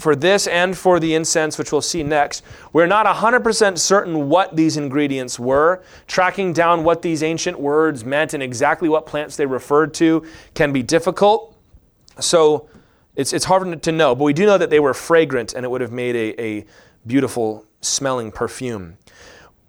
for 0.00 0.16
this 0.16 0.46
and 0.46 0.76
for 0.76 0.98
the 0.98 1.14
incense, 1.14 1.58
which 1.58 1.72
we'll 1.72 1.80
see 1.80 2.02
next, 2.02 2.42
we're 2.72 2.86
not 2.86 3.06
100% 3.06 3.78
certain 3.78 4.28
what 4.28 4.56
these 4.56 4.76
ingredients 4.76 5.38
were. 5.38 5.82
Tracking 6.06 6.52
down 6.52 6.82
what 6.82 7.02
these 7.02 7.22
ancient 7.22 7.60
words 7.60 8.04
meant 8.04 8.34
and 8.34 8.42
exactly 8.42 8.88
what 8.88 9.06
plants 9.06 9.36
they 9.36 9.46
referred 9.46 9.94
to 9.94 10.26
can 10.54 10.72
be 10.72 10.82
difficult. 10.82 11.56
So 12.18 12.68
it's, 13.14 13.32
it's 13.32 13.44
hard 13.44 13.82
to 13.82 13.92
know, 13.92 14.14
but 14.14 14.24
we 14.24 14.32
do 14.32 14.46
know 14.46 14.58
that 14.58 14.70
they 14.70 14.80
were 14.80 14.94
fragrant 14.94 15.54
and 15.54 15.64
it 15.64 15.68
would 15.68 15.80
have 15.80 15.92
made 15.92 16.16
a, 16.16 16.42
a 16.42 16.66
beautiful 17.06 17.66
smelling 17.80 18.32
perfume. 18.32 18.96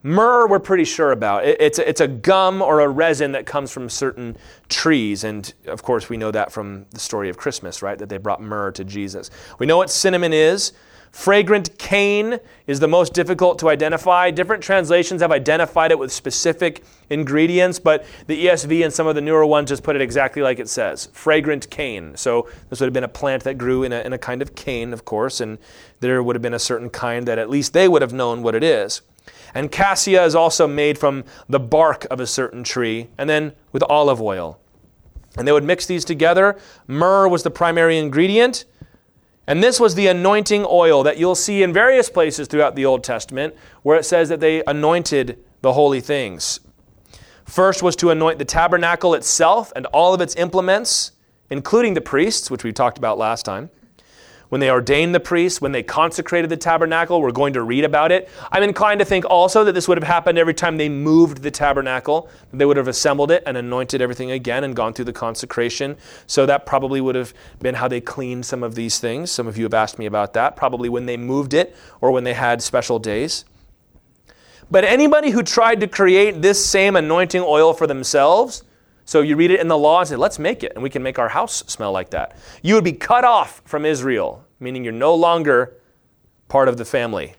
Myrrh, 0.04 0.48
we're 0.48 0.60
pretty 0.60 0.86
sure 0.86 1.12
about. 1.12 1.46
It's 1.46 1.78
a, 1.78 1.88
it's 1.88 2.02
a 2.02 2.08
gum 2.08 2.62
or 2.62 2.80
a 2.80 2.88
resin 2.88 3.34
that 3.34 3.46
comes 3.46 3.72
from 3.72 3.88
certain 3.88 4.36
trees. 4.68 5.24
And 5.24 5.54
of 5.68 5.84
course, 5.84 6.10
we 6.10 6.18
know 6.18 6.32
that 6.32 6.52
from 6.52 6.88
the 6.90 7.00
story 7.00 7.30
of 7.30 7.38
Christmas, 7.38 7.84
right? 7.84 8.00
That 8.00 8.10
they 8.10 8.18
brought 8.18 8.42
myrrh 8.42 8.72
to 8.72 8.84
Jesus. 8.84 9.30
We 9.60 9.68
know 9.68 9.78
what 9.78 9.92
cinnamon 9.92 10.34
is. 10.34 10.74
Fragrant 11.12 11.78
cane 11.78 12.40
is 12.68 12.80
the 12.80 12.88
most 12.88 13.14
difficult 13.14 13.60
to 13.60 13.70
identify. 13.70 14.32
Different 14.32 14.64
translations 14.64 15.22
have 15.22 15.32
identified 15.32 15.92
it 15.92 16.00
with 16.00 16.12
specific 16.12 16.84
ingredients, 17.10 17.80
but 17.80 18.06
the 18.28 18.46
ESV 18.46 18.86
and 18.86 18.94
some 18.94 19.08
of 19.08 19.16
the 19.16 19.22
newer 19.22 19.46
ones 19.46 19.70
just 19.70 19.84
put 19.84 19.98
it 19.98 20.02
exactly 20.02 20.42
like 20.42 20.58
it 20.58 20.70
says 20.70 21.10
fragrant 21.12 21.70
cane. 21.70 22.16
So 22.16 22.50
this 22.70 22.80
would 22.80 22.88
have 22.88 22.94
been 22.94 23.04
a 23.04 23.10
plant 23.10 23.44
that 23.44 23.58
grew 23.58 23.84
in 23.84 23.92
a, 23.92 24.00
in 24.00 24.14
a 24.14 24.18
kind 24.18 24.42
of 24.42 24.56
cane, 24.56 24.94
of 24.94 25.04
course, 25.04 25.42
and 25.42 25.58
there 26.00 26.24
would 26.24 26.36
have 26.36 26.42
been 26.42 26.54
a 26.54 26.60
certain 26.60 26.90
kind 26.90 27.28
that 27.28 27.38
at 27.38 27.50
least 27.50 27.74
they 27.74 27.90
would 27.90 28.02
have 28.02 28.14
known 28.14 28.42
what 28.42 28.56
it 28.56 28.64
is. 28.64 29.02
And 29.54 29.72
cassia 29.72 30.24
is 30.24 30.36
also 30.36 30.68
made 30.68 30.98
from 30.98 31.24
the 31.50 31.60
bark 31.60 32.06
of 32.10 32.20
a 32.20 32.28
certain 32.28 32.64
tree, 32.64 33.10
and 33.18 33.30
then 33.30 33.54
with 33.72 33.84
olive 33.84 34.22
oil. 34.22 34.60
And 35.38 35.48
they 35.48 35.52
would 35.52 35.64
mix 35.64 35.86
these 35.86 36.06
together. 36.06 36.58
Myrrh 36.88 37.28
was 37.28 37.44
the 37.44 37.52
primary 37.52 37.98
ingredient. 37.98 38.66
And 39.48 39.64
this 39.64 39.80
was 39.80 39.96
the 39.96 40.08
anointing 40.08 40.66
oil 40.68 41.04
that 41.04 41.18
you'll 41.18 41.36
see 41.36 41.64
in 41.64 41.74
various 41.74 42.10
places 42.10 42.48
throughout 42.48 42.76
the 42.76 42.86
Old 42.86 43.04
Testament 43.04 43.56
where 43.82 43.98
it 43.98 44.06
says 44.06 44.30
that 44.30 44.40
they 44.40 44.64
anointed 44.66 45.44
the 45.62 45.74
holy 45.74 46.00
things. 46.00 46.60
First 47.46 47.82
was 47.82 47.96
to 47.98 48.12
anoint 48.12 48.40
the 48.40 48.46
tabernacle 48.46 49.14
itself 49.14 49.74
and 49.76 49.86
all 49.88 50.14
of 50.14 50.22
its 50.22 50.36
implements, 50.36 51.14
including 51.50 51.96
the 51.96 52.02
priests, 52.02 52.52
which 52.52 52.64
we 52.64 52.72
talked 52.72 52.98
about 52.98 53.18
last 53.18 53.44
time 53.44 53.70
when 54.52 54.60
they 54.60 54.70
ordained 54.70 55.16
the 55.16 55.20
priests, 55.22 55.62
when 55.62 55.72
they 55.72 55.82
consecrated 55.82 56.50
the 56.50 56.58
tabernacle. 56.58 57.22
We're 57.22 57.32
going 57.32 57.54
to 57.54 57.62
read 57.62 57.86
about 57.86 58.12
it. 58.12 58.28
I'm 58.52 58.64
inclined 58.64 59.00
to 59.00 59.06
think 59.06 59.24
also 59.24 59.64
that 59.64 59.72
this 59.72 59.88
would 59.88 59.98
have 59.98 60.06
happened 60.06 60.38
every 60.38 60.54
time 60.54 60.76
they 60.76 60.90
moved 60.90 61.42
the 61.42 61.50
tabernacle. 61.50 62.30
They 62.52 62.66
would 62.66 62.76
have 62.76 62.90
assembled 62.90 63.32
it 63.32 63.44
and 63.46 63.56
anointed 63.56 64.02
everything 64.02 64.32
again 64.32 64.66
and 64.66 64.76
gone 64.76 64.92
through 64.92 65.06
the 65.06 65.14
consecration. 65.14 65.96
So 66.28 66.46
that 66.48 66.66
probably 66.66 67.00
would 67.00 67.16
have 67.16 67.34
been 67.62 67.76
how 67.76 67.88
they 67.88 68.02
cleaned 68.02 68.46
some 68.46 68.62
of 68.62 68.76
these 68.76 69.00
things. 69.00 69.32
Some 69.32 69.48
of 69.48 69.58
you 69.58 69.64
have 69.64 69.74
asked 69.74 69.98
me 69.98 70.06
about 70.06 70.34
that, 70.34 70.58
probably 70.58 70.90
when 70.90 71.06
they 71.06 71.16
moved 71.16 71.54
it 71.54 71.74
or 72.02 72.12
when 72.12 72.26
they 72.26 72.34
had 72.34 72.62
special 72.62 73.00
days. 73.00 73.46
But 74.70 74.84
anybody 74.84 75.30
who 75.30 75.44
tried 75.44 75.80
to 75.80 75.88
create 75.88 76.42
this 76.42 76.66
same 76.66 76.98
anointing 76.98 77.42
oil 77.42 77.74
for 77.74 77.88
themselves, 77.88 78.64
so 79.12 79.20
you 79.20 79.36
read 79.36 79.52
it 79.52 79.60
in 79.60 79.68
the 79.68 79.78
law 79.78 80.00
and 80.00 80.08
say, 80.08 80.16
let's 80.16 80.40
make 80.40 80.64
it, 80.64 80.72
and 80.74 80.82
we 80.82 80.90
can 80.90 81.04
make 81.04 81.20
our 81.20 81.28
house 81.28 81.66
smell 81.68 81.92
like 81.92 82.12
that. 82.12 82.38
You 82.64 82.76
would 82.76 82.86
be 82.86 82.94
cut 82.94 83.26
off 83.26 83.62
from 83.66 83.84
Israel, 83.84 84.46
meaning 84.62 84.86
you're 84.86 84.94
no 84.94 85.14
longer 85.14 85.74
part 86.48 86.70
of 86.70 86.78
the 86.78 86.86
family. 86.86 87.36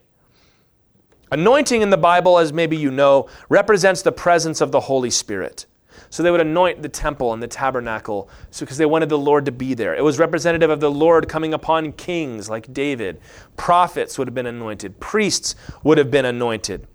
Anointing 1.30 1.80
in 1.80 1.88
the 1.88 1.96
Bible, 1.96 2.38
as 2.38 2.52
maybe 2.52 2.76
you 2.76 2.90
know, 2.90 3.26
represents 3.48 4.02
the 4.02 4.12
presence 4.12 4.60
of 4.60 4.70
the 4.70 4.80
Holy 4.80 5.08
Spirit. 5.08 5.64
So 6.10 6.22
they 6.22 6.30
would 6.30 6.42
anoint 6.42 6.82
the 6.82 6.90
temple 6.90 7.32
and 7.32 7.42
the 7.42 7.48
tabernacle 7.48 8.28
because 8.60 8.76
they 8.76 8.84
wanted 8.84 9.08
the 9.08 9.16
Lord 9.16 9.46
to 9.46 9.52
be 9.52 9.72
there. 9.72 9.94
It 9.94 10.04
was 10.04 10.18
representative 10.18 10.68
of 10.68 10.80
the 10.80 10.90
Lord 10.90 11.26
coming 11.26 11.54
upon 11.54 11.92
kings 11.92 12.50
like 12.50 12.74
David. 12.74 13.18
Prophets 13.56 14.18
would 14.18 14.28
have 14.28 14.34
been 14.34 14.44
anointed, 14.44 15.00
priests 15.00 15.54
would 15.82 15.96
have 15.96 16.10
been 16.10 16.26
anointed. 16.26 16.86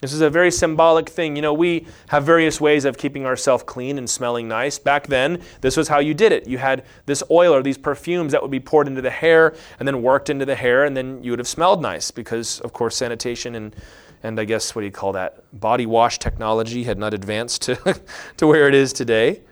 This 0.00 0.12
is 0.12 0.20
a 0.20 0.30
very 0.30 0.52
symbolic 0.52 1.08
thing. 1.08 1.34
You 1.34 1.42
know, 1.42 1.52
we 1.52 1.86
have 2.08 2.24
various 2.24 2.60
ways 2.60 2.84
of 2.84 2.96
keeping 2.96 3.26
ourselves 3.26 3.64
clean 3.64 3.98
and 3.98 4.08
smelling 4.08 4.46
nice. 4.46 4.78
Back 4.78 5.08
then, 5.08 5.42
this 5.60 5.76
was 5.76 5.88
how 5.88 5.98
you 5.98 6.14
did 6.14 6.30
it. 6.30 6.46
You 6.46 6.58
had 6.58 6.84
this 7.06 7.22
oil 7.30 7.52
or 7.52 7.62
these 7.62 7.78
perfumes 7.78 8.30
that 8.30 8.40
would 8.40 8.50
be 8.50 8.60
poured 8.60 8.86
into 8.86 9.02
the 9.02 9.10
hair 9.10 9.56
and 9.80 9.88
then 9.88 10.00
worked 10.02 10.30
into 10.30 10.44
the 10.44 10.54
hair, 10.54 10.84
and 10.84 10.96
then 10.96 11.22
you 11.24 11.32
would 11.32 11.40
have 11.40 11.48
smelled 11.48 11.82
nice 11.82 12.12
because, 12.12 12.60
of 12.60 12.72
course, 12.72 12.96
sanitation 12.96 13.56
and, 13.56 13.74
and 14.22 14.38
I 14.38 14.44
guess, 14.44 14.74
what 14.74 14.82
do 14.82 14.86
you 14.86 14.92
call 14.92 15.12
that? 15.12 15.42
Body 15.58 15.84
wash 15.84 16.20
technology 16.20 16.84
had 16.84 16.98
not 16.98 17.12
advanced 17.12 17.62
to, 17.62 18.00
to 18.36 18.46
where 18.46 18.68
it 18.68 18.74
is 18.74 18.92
today. 18.92 19.42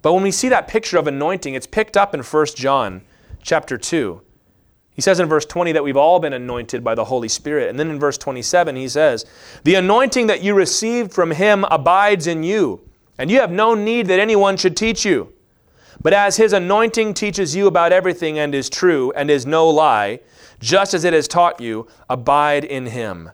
But 0.00 0.14
when 0.14 0.22
we 0.22 0.30
see 0.30 0.48
that 0.48 0.68
picture 0.68 0.96
of 0.96 1.06
anointing, 1.06 1.52
it's 1.52 1.66
picked 1.66 1.98
up 1.98 2.14
in 2.14 2.22
1 2.22 2.46
John 2.56 3.02
chapter 3.42 3.76
2. 3.76 4.22
He 5.00 5.02
says 5.02 5.18
in 5.18 5.30
verse 5.30 5.46
20 5.46 5.72
that 5.72 5.82
we've 5.82 5.96
all 5.96 6.20
been 6.20 6.34
anointed 6.34 6.84
by 6.84 6.94
the 6.94 7.06
Holy 7.06 7.26
Spirit. 7.26 7.70
And 7.70 7.80
then 7.80 7.88
in 7.88 7.98
verse 7.98 8.18
27, 8.18 8.76
he 8.76 8.86
says, 8.86 9.24
The 9.64 9.76
anointing 9.76 10.26
that 10.26 10.42
you 10.42 10.52
received 10.52 11.14
from 11.14 11.30
him 11.30 11.64
abides 11.70 12.26
in 12.26 12.42
you, 12.42 12.86
and 13.16 13.30
you 13.30 13.40
have 13.40 13.50
no 13.50 13.74
need 13.74 14.08
that 14.08 14.20
anyone 14.20 14.58
should 14.58 14.76
teach 14.76 15.06
you. 15.06 15.32
But 16.02 16.12
as 16.12 16.36
his 16.36 16.52
anointing 16.52 17.14
teaches 17.14 17.56
you 17.56 17.66
about 17.66 17.92
everything 17.92 18.38
and 18.38 18.54
is 18.54 18.68
true 18.68 19.10
and 19.16 19.30
is 19.30 19.46
no 19.46 19.70
lie, 19.70 20.20
just 20.58 20.92
as 20.92 21.04
it 21.04 21.14
has 21.14 21.26
taught 21.26 21.62
you, 21.62 21.88
abide 22.10 22.66
in 22.66 22.84
him. 22.84 23.30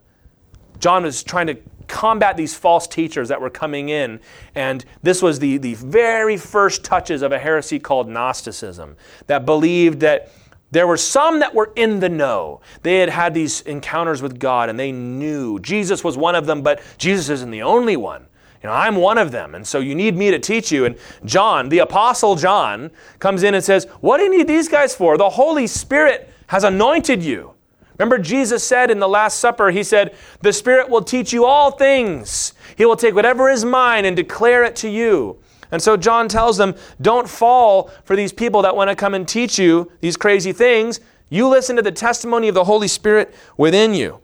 John 0.79 1.03
was 1.03 1.25
trying 1.25 1.49
to 1.49 1.57
combat 1.89 2.37
these 2.37 2.55
false 2.55 2.87
teachers 2.87 3.29
that 3.29 3.41
were 3.41 3.51
coming 3.51 3.89
in. 3.89 4.21
And 4.55 4.85
this 5.03 5.21
was 5.21 5.41
the, 5.41 5.59
the 5.59 5.75
very 5.75 6.37
first 6.37 6.85
touches 6.85 7.23
of 7.23 7.33
a 7.33 7.41
heresy 7.41 7.81
called 7.81 8.09
Gnosticism 8.09 8.97
that 9.27 9.45
believed 9.45 9.99
that 10.01 10.31
there 10.71 10.87
were 10.87 10.97
some 10.97 11.41
that 11.41 11.55
were 11.55 11.73
in 11.77 12.01
the 12.01 12.09
know. 12.09 12.61
They 12.83 12.99
had 12.99 13.09
had 13.09 13.35
these 13.35 13.61
encounters 13.63 14.21
with 14.21 14.39
God 14.39 14.69
and 14.69 14.79
they 14.79 14.93
knew 14.93 15.59
Jesus 15.61 16.03
was 16.03 16.17
one 16.17 16.35
of 16.35 16.47
them, 16.47 16.63
but 16.63 16.83
Jesus 16.99 17.29
isn't 17.29 17.51
the 17.51 17.63
only 17.63 17.97
one. 17.97 18.27
You 18.63 18.71
know, 18.71 18.75
I'm 18.75 18.97
one 18.97 19.19
of 19.19 19.31
them, 19.31 19.55
and 19.55 19.67
so 19.67 19.79
you 19.79 19.95
need 19.95 20.17
me 20.17 20.31
to 20.31 20.39
teach 20.39 20.73
you. 20.73 20.87
And 20.87 20.97
John, 21.25 21.69
the 21.69 21.81
Apostle 21.81 22.37
John, 22.37 22.91
comes 23.19 23.43
in 23.43 23.55
and 23.55 23.63
says, 23.63 23.85
What 24.01 24.17
do 24.17 24.25
you 24.25 24.31
need 24.31 24.49
these 24.49 24.69
guys 24.69 24.95
for? 24.95 25.17
The 25.17 25.31
Holy 25.31 25.67
Spirit 25.67 26.33
has 26.49 26.65
anointed 26.65 27.23
you. 27.23 27.53
Remember, 27.99 28.19
Jesus 28.19 28.65
said 28.65 28.91
in 28.91 28.99
the 28.99 29.09
Last 29.09 29.39
Supper, 29.39 29.71
He 29.71 29.83
said, 29.83 30.17
The 30.41 30.53
Spirit 30.53 30.89
will 30.89 31.03
teach 31.03 31.33
you 31.33 31.45
all 31.45 31.71
things. 31.71 32.55
He 32.77 32.85
will 32.85 32.97
take 32.97 33.15
whatever 33.15 33.49
is 33.49 33.65
mine 33.65 34.05
and 34.05 34.17
declare 34.17 34.65
it 34.65 34.75
to 34.77 34.89
you. 34.89 35.39
And 35.71 35.83
so 35.83 35.97
John 35.97 36.29
tells 36.29 36.57
them, 36.57 36.75
Don't 37.01 37.29
fall 37.29 37.91
for 38.05 38.17
these 38.17 38.33
people 38.33 38.63
that 38.63 38.77
want 38.77 38.91
to 38.91 38.97
come 38.97 39.15
and 39.15 39.27
teach 39.27 39.59
you 39.59 39.91
these 40.01 40.17
crazy 40.17 40.53
things. 40.53 41.01
You 41.29 41.49
listen 41.49 41.77
to 41.77 41.83
the 41.83 41.93
testimony 41.93 42.49
of 42.49 42.55
the 42.55 42.65
Holy 42.65 42.89
Spirit 42.89 43.35
within 43.57 43.95
you. 43.95 44.21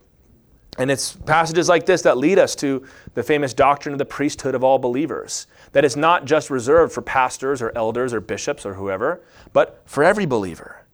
And 0.78 0.90
it's 0.90 1.12
passages 1.12 1.68
like 1.68 1.84
this 1.84 2.02
that 2.02 2.16
lead 2.16 2.38
us 2.38 2.54
to 2.56 2.86
the 3.14 3.22
famous 3.22 3.52
doctrine 3.52 3.92
of 3.92 3.98
the 3.98 4.06
priesthood 4.06 4.54
of 4.54 4.64
all 4.64 4.78
believers. 4.78 5.46
That 5.72 5.84
it's 5.84 5.96
not 5.96 6.24
just 6.24 6.48
reserved 6.48 6.92
for 6.92 7.02
pastors 7.02 7.60
or 7.60 7.72
elders 7.76 8.14
or 8.14 8.20
bishops 8.20 8.64
or 8.64 8.74
whoever, 8.74 9.22
but 9.52 9.82
for 9.84 10.02
every 10.02 10.24
believer. 10.24 10.86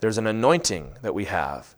There's 0.00 0.18
an 0.18 0.26
anointing 0.26 0.96
that 1.02 1.14
we 1.14 1.26
have. 1.26 1.76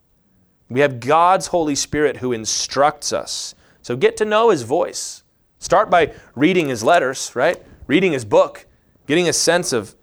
We 0.68 0.80
have 0.80 1.00
God's 1.00 1.48
Holy 1.48 1.74
Spirit 1.74 2.18
who 2.18 2.32
instructs 2.32 3.12
us. 3.12 3.54
So 3.82 3.96
get 3.96 4.16
to 4.16 4.24
know 4.24 4.50
His 4.50 4.62
voice. 4.62 5.22
Start 5.58 5.90
by 5.90 6.12
reading 6.34 6.68
His 6.68 6.82
letters, 6.82 7.30
right? 7.34 7.62
Reading 7.92 8.12
His 8.12 8.24
book, 8.24 8.64
getting 9.06 9.28
a 9.28 9.34
sense 9.34 9.74
of. 9.74 9.94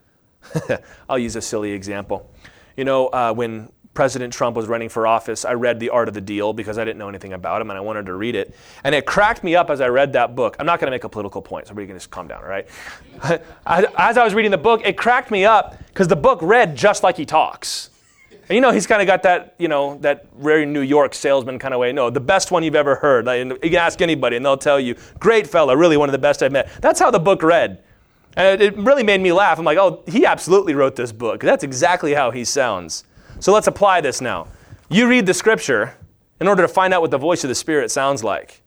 I'll 1.09 1.17
use 1.17 1.35
a 1.35 1.41
silly 1.41 1.71
example. 1.71 2.29
You 2.77 2.83
know, 2.83 3.07
uh, 3.07 3.33
when 3.33 3.71
President 3.95 4.31
Trump 4.31 4.55
was 4.55 4.67
running 4.67 4.89
for 4.89 5.07
office, 5.07 5.43
I 5.43 5.53
read 5.53 5.79
The 5.79 5.89
Art 5.89 6.07
of 6.07 6.13
the 6.13 6.21
Deal 6.21 6.53
because 6.53 6.77
I 6.77 6.85
didn't 6.85 6.99
know 6.99 7.09
anything 7.09 7.33
about 7.33 7.63
him 7.63 7.71
and 7.71 7.79
I 7.79 7.81
wanted 7.81 8.05
to 8.05 8.13
read 8.13 8.35
it. 8.35 8.55
And 8.83 8.93
it 8.93 9.07
cracked 9.07 9.43
me 9.43 9.55
up 9.55 9.71
as 9.71 9.81
I 9.81 9.87
read 9.87 10.13
that 10.13 10.35
book. 10.35 10.55
I'm 10.59 10.67
not 10.67 10.79
going 10.79 10.85
to 10.85 10.91
make 10.91 11.03
a 11.03 11.09
political 11.09 11.41
point, 11.41 11.65
so 11.65 11.71
everybody 11.71 11.87
can 11.87 11.95
just 11.95 12.11
calm 12.11 12.27
down, 12.27 12.43
all 12.43 12.47
right? 12.47 12.67
as 13.65 14.17
I 14.19 14.23
was 14.23 14.35
reading 14.35 14.51
the 14.51 14.59
book, 14.59 14.81
it 14.85 14.95
cracked 14.95 15.31
me 15.31 15.43
up 15.43 15.75
because 15.87 16.07
the 16.07 16.15
book 16.15 16.37
read 16.43 16.75
just 16.75 17.01
like 17.01 17.17
he 17.17 17.25
talks. 17.25 17.88
And 18.49 18.55
you 18.55 18.61
know, 18.61 18.71
he's 18.71 18.87
kind 18.87 18.99
of 18.99 19.05
got 19.05 19.21
that, 19.23 19.53
you 19.59 19.67
know, 19.67 19.99
that 19.99 20.25
rare 20.33 20.65
New 20.65 20.81
York 20.81 21.13
salesman 21.13 21.59
kind 21.59 21.71
of 21.71 21.79
way. 21.79 21.91
No, 21.91 22.09
the 22.09 22.19
best 22.19 22.49
one 22.49 22.63
you've 22.63 22.75
ever 22.75 22.95
heard. 22.95 23.27
Like, 23.27 23.45
you 23.45 23.69
can 23.69 23.75
ask 23.75 24.01
anybody 24.01 24.37
and 24.37 24.45
they'll 24.45 24.57
tell 24.57 24.79
you, 24.79 24.95
great 25.19 25.45
fella, 25.45 25.77
really 25.77 25.97
one 25.97 26.09
of 26.09 26.13
the 26.13 26.17
best 26.19 26.41
I've 26.41 26.51
met. 26.51 26.69
That's 26.81 26.99
how 26.99 27.11
the 27.11 27.19
book 27.19 27.43
read. 27.43 27.83
And 28.35 28.59
it 28.59 28.75
really 28.75 29.03
made 29.03 29.21
me 29.21 29.31
laugh. 29.31 29.59
I'm 29.59 29.65
like, 29.65 29.77
oh, 29.77 30.03
he 30.07 30.25
absolutely 30.25 30.73
wrote 30.73 30.95
this 30.95 31.11
book. 31.11 31.41
That's 31.41 31.63
exactly 31.63 32.15
how 32.15 32.31
he 32.31 32.43
sounds. 32.43 33.03
So 33.39 33.53
let's 33.53 33.67
apply 33.67 34.01
this 34.01 34.19
now. 34.19 34.47
You 34.89 35.07
read 35.07 35.27
the 35.27 35.33
scripture 35.33 35.95
in 36.41 36.47
order 36.47 36.63
to 36.63 36.67
find 36.67 36.91
out 36.91 37.01
what 37.01 37.11
the 37.11 37.17
voice 37.19 37.43
of 37.43 37.49
the 37.49 37.55
Spirit 37.55 37.91
sounds 37.91 38.23
like. 38.23 38.63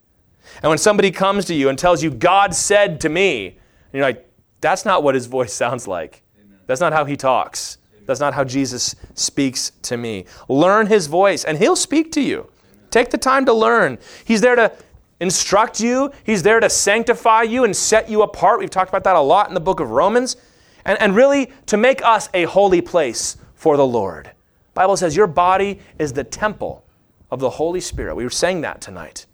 And 0.63 0.69
when 0.69 0.79
somebody 0.79 1.11
comes 1.11 1.45
to 1.47 1.55
you 1.55 1.69
and 1.69 1.79
tells 1.79 2.03
you, 2.03 2.11
God 2.11 2.55
said 2.55 3.01
to 3.01 3.09
me, 3.09 3.47
and 3.47 3.57
you're 3.93 4.03
like, 4.03 4.29
that's 4.61 4.85
not 4.85 5.03
what 5.03 5.17
his 5.17 5.27
voice 5.27 5.53
sounds 5.53 5.89
like. 5.89 6.23
That's 6.67 6.81
not 6.81 6.93
how 6.93 7.05
he 7.05 7.17
talks. 7.17 7.79
That's 8.13 8.21
not 8.21 8.35
how 8.35 8.45
Jesus 8.45 8.95
speaks 9.15 9.73
to 9.83 9.97
me. 9.97 10.27
Learn 10.49 10.87
his 10.87 11.07
voice, 11.07 11.45
and 11.45 11.57
he'll 11.57 11.77
speak 11.77 12.13
to 12.13 12.21
you. 12.21 12.47
Take 12.91 13.11
the 13.11 13.19
time 13.19 13.47
to 13.47 13.55
learn. 13.55 13.99
He's 14.25 14.43
there 14.43 14.55
to 14.55 14.71
instruct 15.19 15.81
you, 15.81 16.13
he's 16.25 16.43
there 16.43 16.61
to 16.61 16.69
sanctify 16.69 17.43
you 17.43 17.65
and 17.65 17.75
set 17.75 18.11
you 18.11 18.23
apart. 18.23 18.59
We've 18.59 18.69
talked 18.69 18.91
about 18.91 19.05
that 19.05 19.17
a 19.17 19.21
lot 19.21 19.49
in 19.49 19.55
the 19.55 19.61
book 19.61 19.81
of 19.81 19.91
Romans. 19.91 20.37
And, 20.85 21.01
and 21.01 21.15
really 21.15 21.53
to 21.67 21.77
make 21.77 22.05
us 22.05 22.29
a 22.35 22.45
holy 22.45 22.81
place 22.81 23.37
for 23.55 23.77
the 23.77 23.87
Lord. 23.87 24.33
Bible 24.75 24.97
says 24.97 25.17
your 25.17 25.27
body 25.27 25.79
is 25.99 26.13
the 26.13 26.25
temple 26.25 26.85
of 27.31 27.41
the 27.41 27.51
Holy 27.51 27.81
Spirit. 27.81 28.17
We 28.17 28.25
were 28.25 28.31
saying 28.31 28.63
that 28.63 28.81
tonight. 28.81 29.27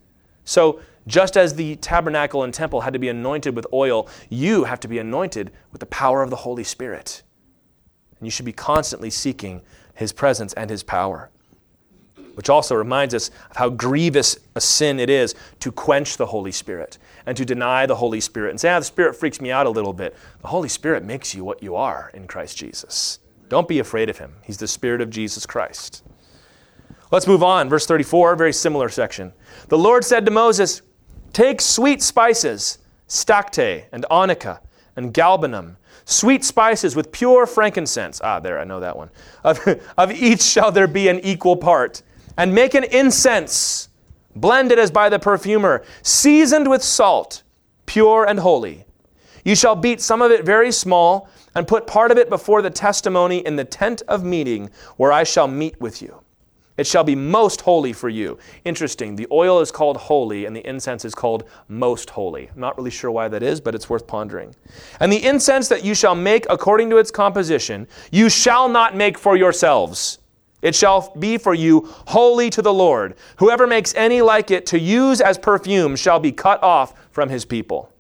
So 0.45 0.81
just 1.07 1.37
as 1.37 1.55
the 1.55 1.77
tabernacle 1.77 2.43
and 2.43 2.53
temple 2.53 2.83
had 2.83 2.93
to 2.93 2.99
be 2.99 3.09
anointed 3.09 3.57
with 3.57 3.67
oil, 3.73 4.09
you 4.29 4.65
have 4.65 4.79
to 4.81 4.89
be 4.89 4.99
anointed 4.99 5.51
with 5.73 5.81
the 5.81 5.87
power 5.87 6.23
of 6.23 6.31
the 6.31 6.37
Holy 6.37 6.65
Spirit. 6.65 7.23
And 8.19 8.27
you 8.27 8.31
should 8.31 8.45
be 8.45 8.53
constantly 8.53 9.11
seeking 9.11 9.63
his 9.95 10.13
presence 10.13 10.53
and 10.55 10.71
his 10.71 10.83
power. 10.83 11.31
Which 12.35 12.49
also 12.49 12.77
reminds 12.77 13.15
us 13.15 13.31
of 13.51 13.57
how 13.57 13.69
grievous 13.69 14.39
a 14.55 14.61
sin 14.61 15.01
it 15.01 15.11
is 15.11 15.35
to 15.61 15.73
quench 15.73 16.17
the 16.17 16.27
Holy 16.27 16.53
Spirit 16.53 16.99
and 17.27 17.37
to 17.37 17.45
deny 17.45 17.85
the 17.85 17.97
Holy 17.97 18.21
Spirit 18.21 18.51
and 18.51 18.61
say, 18.61 18.71
ah, 18.71 18.79
the 18.79 18.85
Spirit 18.85 19.17
freaks 19.17 19.41
me 19.41 19.51
out 19.51 19.67
a 19.67 19.71
little 19.71 19.93
bit. 19.93 20.17
The 20.41 20.49
Holy 20.49 20.69
Spirit 20.69 21.05
makes 21.05 21.35
you 21.35 21.43
what 21.43 21.63
you 21.63 21.75
are 21.75 22.13
in 22.15 22.29
Christ 22.29 22.57
Jesus. 22.57 23.19
Don't 23.49 23.67
be 23.67 23.81
afraid 23.81 24.09
of 24.09 24.19
him. 24.19 24.35
He's 24.43 24.59
the 24.59 24.69
Spirit 24.69 25.01
of 25.01 25.11
Jesus 25.11 25.47
Christ. 25.47 26.05
Let's 27.11 27.27
move 27.27 27.43
on. 27.43 27.69
Verse 27.69 27.87
34, 27.87 28.37
very 28.37 28.53
similar 28.53 28.89
section. 28.89 29.33
The 29.69 29.79
Lord 29.79 30.05
said 30.05 30.25
to 30.27 30.31
Moses, 30.31 30.83
Take 31.33 31.61
sweet 31.61 32.03
spices, 32.03 32.79
stacte 33.09 33.87
and 33.93 34.05
onycha 34.11 34.61
and 34.97 35.15
galbanum 35.15 35.77
sweet 36.09 36.43
spices 36.43 36.97
with 36.97 37.13
pure 37.13 37.47
frankincense. 37.47 38.21
Ah, 38.25 38.41
there, 38.41 38.59
I 38.59 38.65
know 38.65 38.81
that 38.81 38.97
one. 38.97 39.11
Of, 39.45 39.61
of 39.99 40.11
each 40.11 40.43
shall 40.43 40.73
there 40.73 40.87
be 40.89 41.09
an 41.09 41.21
equal 41.21 41.57
part. 41.57 42.03
And 42.37 42.55
make 42.55 42.75
an 42.75 42.85
incense, 42.85 43.89
blended 44.35 44.79
as 44.79 44.91
by 44.91 45.09
the 45.09 45.19
perfumer, 45.19 45.85
seasoned 46.03 46.69
with 46.69 46.83
salt, 46.83 47.43
pure 47.87 48.25
and 48.27 48.41
holy. 48.41 48.85
You 49.45 49.55
shall 49.55 49.77
beat 49.77 50.01
some 50.01 50.23
of 50.23 50.31
it 50.31 50.45
very 50.45 50.73
small, 50.73 51.29
and 51.55 51.67
put 51.67 51.87
part 51.87 52.11
of 52.11 52.19
it 52.19 52.31
before 52.31 52.63
the 52.63 52.71
testimony 52.71 53.39
in 53.39 53.57
the 53.57 53.65
tent 53.65 54.03
of 54.09 54.25
meeting, 54.25 54.71
where 54.97 55.13
I 55.13 55.25
shall 55.25 55.49
meet 55.49 55.81
with 55.81 56.01
you. 56.01 56.23
It 56.79 56.87
shall 56.87 57.05
be 57.05 57.17
most 57.17 57.61
holy 57.61 57.93
for 57.93 58.09
you. 58.09 58.39
Interesting. 58.65 59.17
The 59.17 59.27
oil 59.33 59.61
is 59.61 59.73
called 59.73 59.97
holy, 59.97 60.47
and 60.47 60.55
the 60.55 60.67
incense 60.67 61.05
is 61.05 61.15
called 61.15 61.45
most 61.67 62.09
holy. 62.09 62.49
I'm 62.55 62.61
not 62.61 62.79
really 62.79 62.91
sure 62.91 63.11
why 63.11 63.27
that 63.29 63.43
is, 63.43 63.61
but 63.61 63.75
it's 63.75 63.91
worth 63.91 64.07
pondering. 64.07 64.55
And 65.01 65.13
the 65.13 65.25
incense 65.25 65.69
that 65.69 65.85
you 65.85 65.95
shall 65.95 66.15
make 66.15 66.47
according 66.49 66.89
to 66.91 66.99
its 66.99 67.11
composition, 67.11 67.89
you 68.13 68.31
shall 68.31 68.69
not 68.69 68.97
make 68.97 69.19
for 69.19 69.37
yourselves. 69.37 70.21
It 70.63 70.75
shall 70.75 71.15
be 71.19 71.37
for 71.37 71.55
you 71.55 71.89
holy 72.07 72.49
to 72.51 72.63
the 72.63 72.73
Lord. 72.73 73.17
Whoever 73.39 73.67
makes 73.67 73.95
any 73.95 74.23
like 74.23 74.51
it 74.51 74.65
to 74.67 74.79
use 74.79 75.21
as 75.21 75.37
perfume 75.37 75.97
shall 75.97 76.21
be 76.21 76.33
cut 76.33 76.63
off 76.63 76.95
from 77.11 77.29
his 77.29 77.45
people. 77.45 77.93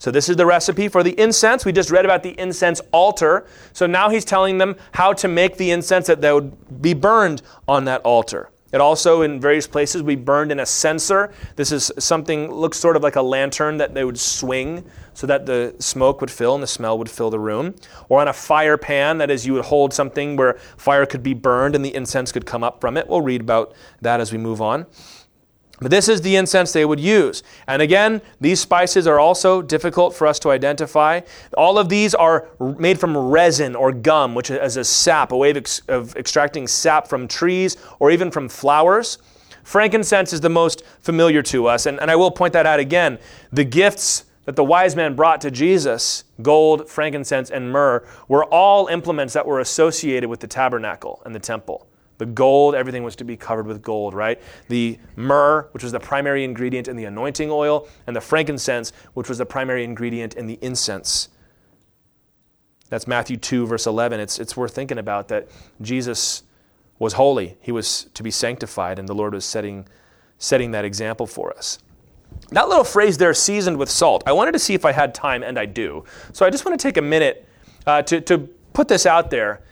So, 0.00 0.10
this 0.10 0.30
is 0.30 0.36
the 0.36 0.46
recipe 0.46 0.88
for 0.88 1.02
the 1.02 1.12
incense. 1.20 1.66
We 1.66 1.72
just 1.72 1.90
read 1.90 2.06
about 2.06 2.22
the 2.22 2.30
incense 2.40 2.80
altar. 2.90 3.46
So, 3.74 3.86
now 3.86 4.08
he's 4.08 4.24
telling 4.24 4.56
them 4.56 4.76
how 4.92 5.12
to 5.12 5.28
make 5.28 5.58
the 5.58 5.70
incense 5.70 6.06
that, 6.06 6.22
that 6.22 6.34
would 6.34 6.82
be 6.82 6.94
burned 6.94 7.42
on 7.68 7.84
that 7.84 8.00
altar. 8.00 8.48
It 8.72 8.80
also, 8.80 9.20
in 9.20 9.40
various 9.40 9.66
places, 9.66 10.02
we 10.02 10.16
burned 10.16 10.52
in 10.52 10.60
a 10.60 10.64
censer. 10.64 11.32
This 11.56 11.70
is 11.70 11.92
something, 11.98 12.50
looks 12.50 12.78
sort 12.78 12.96
of 12.96 13.02
like 13.02 13.16
a 13.16 13.22
lantern 13.22 13.76
that 13.76 13.92
they 13.92 14.04
would 14.04 14.18
swing 14.18 14.88
so 15.12 15.26
that 15.26 15.44
the 15.44 15.74
smoke 15.80 16.22
would 16.22 16.30
fill 16.30 16.54
and 16.54 16.62
the 16.62 16.68
smell 16.68 16.96
would 16.96 17.10
fill 17.10 17.28
the 17.28 17.38
room. 17.38 17.74
Or 18.08 18.22
on 18.22 18.28
a 18.28 18.32
fire 18.32 18.78
pan, 18.78 19.18
that 19.18 19.30
is, 19.30 19.44
you 19.44 19.52
would 19.54 19.66
hold 19.66 19.92
something 19.92 20.36
where 20.36 20.54
fire 20.78 21.04
could 21.04 21.22
be 21.22 21.34
burned 21.34 21.74
and 21.74 21.84
the 21.84 21.94
incense 21.94 22.32
could 22.32 22.46
come 22.46 22.64
up 22.64 22.80
from 22.80 22.96
it. 22.96 23.06
We'll 23.06 23.20
read 23.20 23.42
about 23.42 23.74
that 24.00 24.20
as 24.20 24.32
we 24.32 24.38
move 24.38 24.62
on. 24.62 24.86
But 25.80 25.90
this 25.90 26.08
is 26.08 26.20
the 26.20 26.36
incense 26.36 26.72
they 26.72 26.84
would 26.84 27.00
use. 27.00 27.42
And 27.66 27.80
again, 27.80 28.20
these 28.40 28.60
spices 28.60 29.06
are 29.06 29.18
also 29.18 29.62
difficult 29.62 30.14
for 30.14 30.26
us 30.26 30.38
to 30.40 30.50
identify. 30.50 31.20
All 31.56 31.78
of 31.78 31.88
these 31.88 32.14
are 32.14 32.48
made 32.78 33.00
from 33.00 33.16
resin 33.16 33.74
or 33.74 33.90
gum, 33.90 34.34
which 34.34 34.50
is 34.50 34.76
a 34.76 34.84
sap, 34.84 35.32
a 35.32 35.36
way 35.36 35.50
of, 35.50 35.56
ex- 35.56 35.80
of 35.88 36.14
extracting 36.16 36.66
sap 36.66 37.08
from 37.08 37.26
trees 37.26 37.78
or 37.98 38.10
even 38.10 38.30
from 38.30 38.48
flowers. 38.48 39.18
frankincense 39.64 40.34
is 40.34 40.42
the 40.42 40.50
most 40.50 40.84
familiar 41.00 41.42
to 41.42 41.66
us. 41.66 41.86
And, 41.86 41.98
and 42.00 42.10
I 42.10 42.16
will 42.16 42.30
point 42.30 42.52
that 42.52 42.66
out 42.66 42.80
again. 42.80 43.18
The 43.50 43.64
gifts 43.64 44.26
that 44.44 44.56
the 44.56 44.64
wise 44.64 44.96
men 44.96 45.14
brought 45.14 45.40
to 45.42 45.50
Jesus, 45.50 46.24
gold, 46.42 46.88
frankincense, 46.88 47.50
and 47.50 47.70
myrrh, 47.70 48.04
were 48.28 48.44
all 48.44 48.88
implements 48.88 49.32
that 49.34 49.46
were 49.46 49.60
associated 49.60 50.28
with 50.28 50.40
the 50.40 50.46
tabernacle 50.46 51.22
and 51.24 51.34
the 51.34 51.40
temple. 51.40 51.86
The 52.20 52.26
gold, 52.26 52.74
everything 52.74 53.02
was 53.02 53.16
to 53.16 53.24
be 53.24 53.34
covered 53.34 53.66
with 53.66 53.80
gold, 53.80 54.12
right? 54.12 54.38
The 54.68 54.98
myrrh, 55.16 55.66
which 55.72 55.82
was 55.82 55.90
the 55.90 56.00
primary 56.00 56.44
ingredient 56.44 56.86
in 56.86 56.94
the 56.94 57.06
anointing 57.06 57.50
oil, 57.50 57.88
and 58.06 58.14
the 58.14 58.20
frankincense, 58.20 58.92
which 59.14 59.30
was 59.30 59.38
the 59.38 59.46
primary 59.46 59.84
ingredient 59.84 60.34
in 60.34 60.46
the 60.46 60.58
incense. 60.60 61.30
That's 62.90 63.06
Matthew 63.06 63.38
2, 63.38 63.66
verse 63.66 63.86
11. 63.86 64.20
It's, 64.20 64.38
it's 64.38 64.54
worth 64.54 64.74
thinking 64.74 64.98
about 64.98 65.28
that 65.28 65.48
Jesus 65.80 66.42
was 66.98 67.14
holy. 67.14 67.56
He 67.62 67.72
was 67.72 68.08
to 68.12 68.22
be 68.22 68.30
sanctified, 68.30 68.98
and 68.98 69.08
the 69.08 69.14
Lord 69.14 69.32
was 69.32 69.46
setting, 69.46 69.88
setting 70.36 70.72
that 70.72 70.84
example 70.84 71.26
for 71.26 71.56
us. 71.56 71.78
That 72.50 72.68
little 72.68 72.84
phrase 72.84 73.16
there, 73.16 73.32
seasoned 73.32 73.78
with 73.78 73.88
salt, 73.88 74.24
I 74.26 74.32
wanted 74.32 74.52
to 74.52 74.58
see 74.58 74.74
if 74.74 74.84
I 74.84 74.92
had 74.92 75.14
time, 75.14 75.42
and 75.42 75.58
I 75.58 75.64
do. 75.64 76.04
So 76.34 76.44
I 76.44 76.50
just 76.50 76.66
want 76.66 76.78
to 76.78 76.86
take 76.86 76.98
a 76.98 77.02
minute 77.02 77.48
uh, 77.86 78.02
to, 78.02 78.20
to 78.20 78.36
put 78.74 78.88
this 78.88 79.06
out 79.06 79.30
there. 79.30 79.62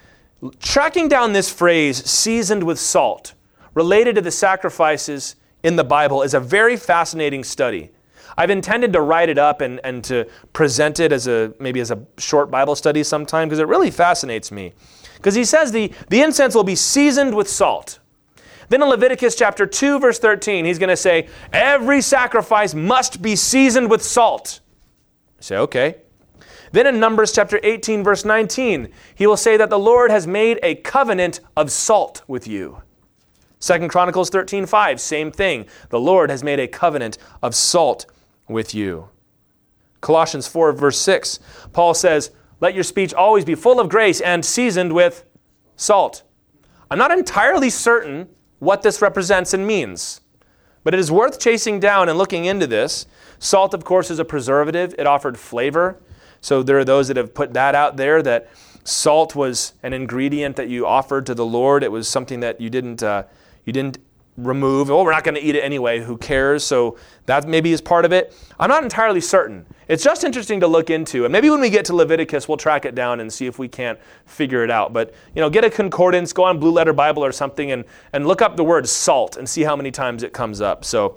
Tracking 0.61 1.09
down 1.09 1.32
this 1.32 1.53
phrase, 1.53 2.05
seasoned 2.09 2.62
with 2.62 2.78
salt, 2.78 3.34
related 3.74 4.14
to 4.14 4.20
the 4.20 4.30
sacrifices 4.30 5.36
in 5.62 5.76
the 5.76 5.84
Bible, 5.84 6.22
is 6.22 6.34
a 6.34 6.41
very 6.41 6.76
fascinating 6.76 7.43
study. 7.43 7.91
I've 8.36 8.51
intended 8.51 8.93
to 8.93 9.01
write 9.01 9.28
it 9.28 9.39
up 9.39 9.61
and, 9.61 9.80
and 9.82 10.05
to 10.05 10.28
present 10.53 11.01
it 11.01 11.11
as 11.11 11.26
a 11.26 11.53
maybe 11.59 11.80
as 11.80 11.91
a 11.91 12.05
short 12.18 12.53
Bible 12.53 12.76
study 12.76 13.03
sometime 13.03 13.49
because 13.49 13.59
it 13.59 13.66
really 13.66 13.91
fascinates 13.91 14.53
me. 14.53 14.74
Because 15.16 15.34
he 15.34 15.45
says 15.45 15.72
the, 15.72 15.93
the 16.09 16.22
incense 16.22 16.55
will 16.55 16.62
be 16.62 16.76
seasoned 16.76 17.34
with 17.34 17.49
salt. 17.49 17.99
Then 18.68 18.82
in 18.82 18.89
Leviticus 18.89 19.34
chapter 19.34 19.66
2, 19.66 19.99
verse 19.99 20.20
13, 20.20 20.64
he's 20.64 20.78
going 20.78 20.91
to 20.91 20.97
say, 20.97 21.28
Every 21.53 22.01
sacrifice 22.01 22.74
must 22.74 23.20
be 23.20 23.34
seasoned 23.34 23.91
with 23.91 24.05
salt. 24.05 24.61
Say, 25.41 25.57
okay. 25.57 25.97
Then 26.73 26.87
in 26.87 27.01
Numbers 27.01 27.33
chapter 27.33 27.61
18, 27.62 28.05
verse 28.05 28.25
19, 28.25 28.89
he 29.14 29.27
will 29.27 29.37
say 29.37 29.57
that 29.57 29.71
the 29.71 29.79
Lord 29.79 30.11
has 30.11 30.27
made 30.27 30.59
a 30.62 30.75
covenant 30.75 31.41
of 31.57 31.71
salt 31.71 32.23
with 32.27 32.47
you. 32.47 32.83
Second 33.61 33.89
Chronicles 33.89 34.31
13, 34.31 34.66
5, 34.66 35.01
same 35.01 35.33
thing. 35.33 35.66
The 35.91 36.01
Lord 36.01 36.31
has 36.31 36.45
made 36.45 36.61
a 36.61 36.69
covenant 36.69 37.19
of 37.43 37.55
salt 37.55 38.07
with 38.49 38.75
you. 38.75 39.09
Colossians 40.01 40.47
4, 40.47 40.73
verse 40.73 40.99
6, 40.99 41.41
Paul 41.73 41.95
says, 41.95 42.31
Let 42.61 42.75
your 42.75 42.85
speech 42.85 43.12
always 43.12 43.45
be 43.45 43.57
full 43.57 43.81
of 43.81 43.89
grace 43.89 44.21
and 44.21 44.45
seasoned 44.45 44.93
with 44.93 45.25
salt. 45.77 46.23
I'm 46.91 46.99
not 46.99 47.11
entirely 47.11 47.71
certain 47.71 48.29
what 48.61 48.83
this 48.83 49.03
represents 49.03 49.55
and 49.55 49.66
means. 49.66 50.21
But 50.85 50.95
it 50.95 51.01
is 51.01 51.11
worth 51.11 51.41
chasing 51.41 51.81
down 51.81 52.09
and 52.09 52.16
looking 52.16 52.45
into 52.45 52.66
this. 52.66 53.07
Salt, 53.39 53.75
of 53.75 53.85
course, 53.85 54.11
is 54.11 54.19
a 54.19 54.25
preservative, 54.25 54.95
it 54.99 55.07
offered 55.07 55.39
flavor. 55.39 56.01
So 56.41 56.62
there 56.62 56.78
are 56.78 56.84
those 56.84 57.09
that 57.09 57.16
have 57.16 57.34
put 57.34 57.53
that 57.55 57.74
out 57.74 57.97
there 57.97 58.22
that 58.22 58.49
salt 58.84 59.34
was 59.34 59.74
an 59.82 59.93
ingredient 59.93 60.57
that 60.57 60.68
you 60.68 60.86
offered 60.86 61.26
to 61.26 61.34
the 61.34 61.47
Lord. 61.47 61.82
It 61.82 61.93
was 61.93 62.09
something 62.09 62.41
that 62.41 62.61
you 62.61 62.70
didn't, 62.70 63.03
uh, 63.03 63.24
you 63.64 63.72
didn't 63.72 63.99
remove. 64.39 64.91
Oh, 64.91 65.03
we're 65.03 65.12
not 65.12 65.24
going 65.24 65.34
to 65.34 65.41
eat 65.41 65.57
it 65.57 65.61
anyway. 65.61 66.01
Who 66.01 66.16
cares? 66.16 66.64
So 66.64 66.97
that 67.26 67.47
maybe 67.47 67.72
is 67.72 67.80
part 67.80 68.05
of 68.05 68.12
it. 68.12 68.34
I'm 68.59 68.70
not 68.70 68.84
entirely 68.84 69.20
certain. 69.20 69.66
It's 69.89 70.05
just 70.05 70.24
interesting 70.24 70.61
to 70.61 70.66
look 70.66 70.91
into. 70.91 71.24
And 71.24 71.32
maybe 71.32 71.51
when 71.51 71.61
we 71.61 71.70
get 71.70 71.84
to 71.86 71.95
Leviticus, 71.95 72.49
we'll 72.49 72.57
track 72.57 72.84
it 72.84 72.95
down 72.95 73.20
and 73.20 73.32
see 73.32 73.47
if 73.47 73.59
we 73.59 73.68
can't 73.68 73.99
figure 74.26 74.62
it 74.62 74.70
out. 74.70 74.93
But, 74.93 75.12
you 75.34 75.43
know, 75.43 75.51
get 75.51 75.64
a 75.64 75.70
concordance, 75.70 76.32
go 76.32 76.45
on 76.45 76.59
Blue 76.59 76.70
Letter 76.70 76.93
Bible 76.93 77.24
or 77.24 77.32
something, 77.32 77.72
and, 77.72 77.84
and 78.12 78.26
look 78.26 78.41
up 78.41 78.57
the 78.57 78.64
word 78.64 78.89
salt 78.89 79.36
and 79.36 79.49
see 79.49 79.62
how 79.62 79.74
many 79.74 79.91
times 79.91 80.22
it 80.22 80.32
comes 80.32 80.61
up. 80.61 80.84
So, 80.84 81.16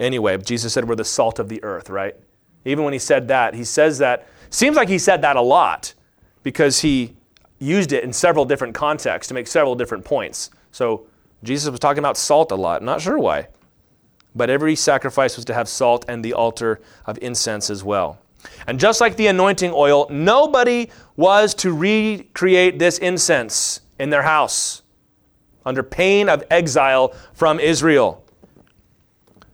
anyway, 0.00 0.38
Jesus 0.38 0.72
said 0.72 0.88
we're 0.88 0.96
the 0.96 1.04
salt 1.04 1.38
of 1.38 1.48
the 1.48 1.62
earth, 1.62 1.90
right? 1.90 2.16
Even 2.68 2.84
when 2.84 2.92
he 2.92 2.98
said 2.98 3.28
that, 3.28 3.54
he 3.54 3.64
says 3.64 3.98
that, 3.98 4.28
seems 4.50 4.76
like 4.76 4.88
he 4.88 4.98
said 4.98 5.22
that 5.22 5.36
a 5.36 5.40
lot 5.40 5.94
because 6.42 6.80
he 6.80 7.16
used 7.58 7.92
it 7.92 8.04
in 8.04 8.12
several 8.12 8.44
different 8.44 8.74
contexts 8.74 9.28
to 9.28 9.34
make 9.34 9.46
several 9.46 9.74
different 9.74 10.04
points. 10.04 10.50
So, 10.70 11.06
Jesus 11.44 11.70
was 11.70 11.80
talking 11.80 12.00
about 12.00 12.16
salt 12.16 12.50
a 12.50 12.56
lot. 12.56 12.82
Not 12.82 13.00
sure 13.00 13.18
why. 13.18 13.48
But 14.34 14.50
every 14.50 14.74
sacrifice 14.74 15.36
was 15.36 15.44
to 15.46 15.54
have 15.54 15.68
salt 15.68 16.04
and 16.08 16.24
the 16.24 16.32
altar 16.34 16.80
of 17.06 17.18
incense 17.22 17.70
as 17.70 17.84
well. 17.84 18.18
And 18.66 18.78
just 18.78 19.00
like 19.00 19.16
the 19.16 19.28
anointing 19.28 19.72
oil, 19.72 20.06
nobody 20.10 20.88
was 21.16 21.54
to 21.56 21.72
recreate 21.72 22.78
this 22.78 22.98
incense 22.98 23.80
in 23.98 24.10
their 24.10 24.22
house 24.22 24.82
under 25.64 25.82
pain 25.82 26.28
of 26.28 26.44
exile 26.50 27.14
from 27.34 27.60
Israel. 27.60 28.24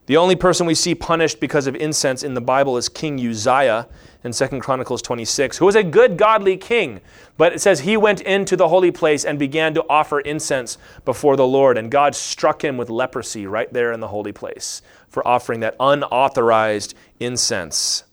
The 0.07 0.19
only 0.19 0.37
person 0.37 0.67
we 0.67 0.75
see 0.75 0.95
punished 0.95 1.41
because 1.41 1.67
of 1.67 1.75
incense 1.77 2.23
in 2.23 2.35
the 2.35 2.41
Bible 2.43 2.77
is 2.77 2.91
King 2.91 3.19
Uzziah 3.27 3.89
in 4.23 4.33
2 4.33 4.61
Chronicles 4.61 5.01
26, 5.01 5.57
who 5.57 5.65
was 5.65 5.77
a 5.77 5.83
good, 5.83 6.19
godly 6.19 6.59
king. 6.59 7.01
But 7.39 7.55
it 7.55 7.61
says 7.63 7.81
he 7.81 7.97
went 7.97 8.21
into 8.21 8.55
the 8.55 8.69
holy 8.69 8.91
place 8.91 9.25
and 9.25 9.39
began 9.39 9.73
to 9.75 9.85
offer 9.89 10.21
incense 10.21 10.77
before 11.07 11.37
the 11.37 11.47
Lord, 11.47 11.79
and 11.79 11.91
God 11.91 12.15
struck 12.15 12.63
him 12.63 12.77
with 12.77 12.91
leprosy 12.91 13.47
right 13.47 13.73
there 13.73 13.93
in 13.93 14.01
the 14.01 14.09
holy 14.09 14.33
place 14.33 14.83
for 15.09 15.27
offering 15.27 15.61
that 15.61 15.77
unauthorized 15.81 16.95
incense. 17.19 18.05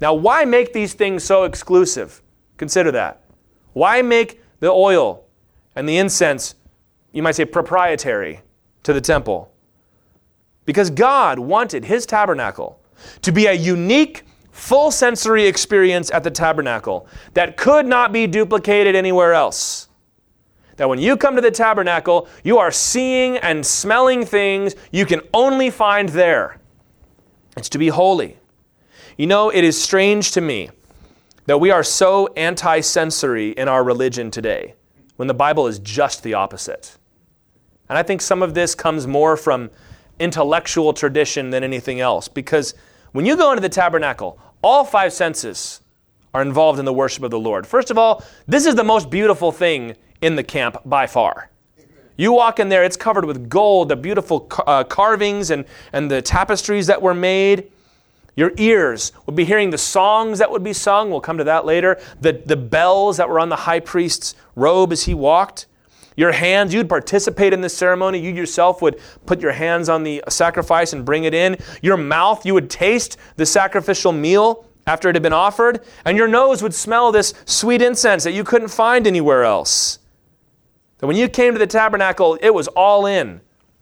Now, 0.00 0.12
why 0.12 0.44
make 0.44 0.74
these 0.74 0.92
things 0.92 1.24
so 1.24 1.44
exclusive? 1.44 2.20
Consider 2.58 2.90
that. 2.92 3.22
Why 3.72 4.02
make 4.02 4.42
the 4.60 4.70
oil 4.70 5.24
and 5.74 5.88
the 5.88 5.96
incense, 5.96 6.54
you 7.12 7.22
might 7.22 7.34
say, 7.34 7.46
proprietary 7.46 8.40
to 8.82 8.92
the 8.92 9.00
temple? 9.00 9.53
Because 10.64 10.90
God 10.90 11.38
wanted 11.38 11.84
his 11.84 12.06
tabernacle 12.06 12.80
to 13.22 13.32
be 13.32 13.46
a 13.46 13.52
unique 13.52 14.24
full 14.50 14.90
sensory 14.90 15.46
experience 15.46 16.10
at 16.12 16.22
the 16.22 16.30
tabernacle 16.30 17.06
that 17.34 17.56
could 17.56 17.86
not 17.86 18.12
be 18.12 18.26
duplicated 18.26 18.94
anywhere 18.94 19.34
else. 19.34 19.88
That 20.76 20.88
when 20.88 20.98
you 20.98 21.16
come 21.16 21.34
to 21.36 21.40
the 21.40 21.50
tabernacle, 21.50 22.28
you 22.42 22.58
are 22.58 22.70
seeing 22.70 23.36
and 23.38 23.64
smelling 23.64 24.24
things 24.24 24.74
you 24.90 25.06
can 25.06 25.20
only 25.32 25.70
find 25.70 26.08
there. 26.08 26.60
It's 27.56 27.68
to 27.70 27.78
be 27.78 27.88
holy. 27.88 28.38
You 29.16 29.26
know, 29.26 29.50
it 29.50 29.62
is 29.62 29.80
strange 29.80 30.32
to 30.32 30.40
me 30.40 30.70
that 31.46 31.58
we 31.58 31.70
are 31.70 31.84
so 31.84 32.28
anti 32.36 32.80
sensory 32.80 33.50
in 33.50 33.68
our 33.68 33.84
religion 33.84 34.30
today 34.30 34.74
when 35.16 35.28
the 35.28 35.34
Bible 35.34 35.66
is 35.66 35.78
just 35.78 36.22
the 36.22 36.34
opposite. 36.34 36.96
And 37.88 37.98
I 37.98 38.02
think 38.02 38.20
some 38.20 38.42
of 38.42 38.54
this 38.54 38.74
comes 38.74 39.06
more 39.06 39.36
from 39.36 39.70
intellectual 40.18 40.92
tradition 40.92 41.50
than 41.50 41.64
anything 41.64 42.00
else 42.00 42.28
because 42.28 42.74
when 43.12 43.26
you 43.26 43.36
go 43.36 43.50
into 43.50 43.60
the 43.60 43.68
tabernacle, 43.68 44.38
all 44.62 44.84
five 44.84 45.12
senses 45.12 45.80
are 46.32 46.42
involved 46.42 46.78
in 46.78 46.84
the 46.84 46.92
worship 46.92 47.22
of 47.22 47.30
the 47.30 47.38
Lord. 47.38 47.66
First 47.66 47.90
of 47.90 47.98
all, 47.98 48.24
this 48.46 48.66
is 48.66 48.74
the 48.74 48.84
most 48.84 49.08
beautiful 49.08 49.52
thing 49.52 49.96
in 50.20 50.36
the 50.36 50.42
camp 50.42 50.78
by 50.84 51.06
far. 51.06 51.50
You 52.16 52.32
walk 52.32 52.60
in 52.60 52.68
there, 52.68 52.84
it's 52.84 52.96
covered 52.96 53.24
with 53.24 53.48
gold, 53.48 53.88
the 53.88 53.96
beautiful 53.96 54.48
uh, 54.66 54.84
carvings 54.84 55.50
and, 55.50 55.64
and 55.92 56.10
the 56.10 56.22
tapestries 56.22 56.86
that 56.86 57.02
were 57.02 57.14
made. 57.14 57.70
Your 58.36 58.52
ears 58.56 59.12
would 59.26 59.36
be 59.36 59.44
hearing 59.44 59.70
the 59.70 59.78
songs 59.78 60.38
that 60.38 60.50
would 60.50 60.64
be 60.64 60.72
sung. 60.72 61.10
We'll 61.10 61.20
come 61.20 61.38
to 61.38 61.44
that 61.44 61.64
later. 61.64 62.00
The, 62.20 62.32
the 62.32 62.56
bells 62.56 63.16
that 63.16 63.28
were 63.28 63.38
on 63.38 63.48
the 63.48 63.56
high 63.56 63.80
priest's 63.80 64.34
robe 64.56 64.92
as 64.92 65.04
he 65.04 65.14
walked. 65.14 65.66
Your 66.16 66.32
hands, 66.32 66.72
you'd 66.72 66.88
participate 66.88 67.52
in 67.52 67.60
the 67.60 67.68
ceremony. 67.68 68.18
You 68.20 68.32
yourself 68.32 68.80
would 68.82 69.00
put 69.26 69.40
your 69.40 69.52
hands 69.52 69.88
on 69.88 70.04
the 70.04 70.22
sacrifice 70.28 70.92
and 70.92 71.04
bring 71.04 71.24
it 71.24 71.34
in. 71.34 71.56
Your 71.82 71.96
mouth, 71.96 72.46
you 72.46 72.54
would 72.54 72.70
taste 72.70 73.16
the 73.36 73.46
sacrificial 73.46 74.12
meal 74.12 74.66
after 74.86 75.08
it 75.08 75.16
had 75.16 75.22
been 75.22 75.32
offered. 75.32 75.80
And 76.04 76.16
your 76.16 76.28
nose 76.28 76.62
would 76.62 76.74
smell 76.74 77.10
this 77.10 77.34
sweet 77.46 77.82
incense 77.82 78.24
that 78.24 78.32
you 78.32 78.44
couldn't 78.44 78.68
find 78.68 79.06
anywhere 79.06 79.44
else. 79.44 79.98
That 80.98 81.06
when 81.08 81.16
you 81.16 81.28
came 81.28 81.52
to 81.54 81.58
the 81.58 81.66
tabernacle, 81.66 82.38
it 82.40 82.54
was 82.54 82.68
all 82.68 83.06
in. 83.06 83.40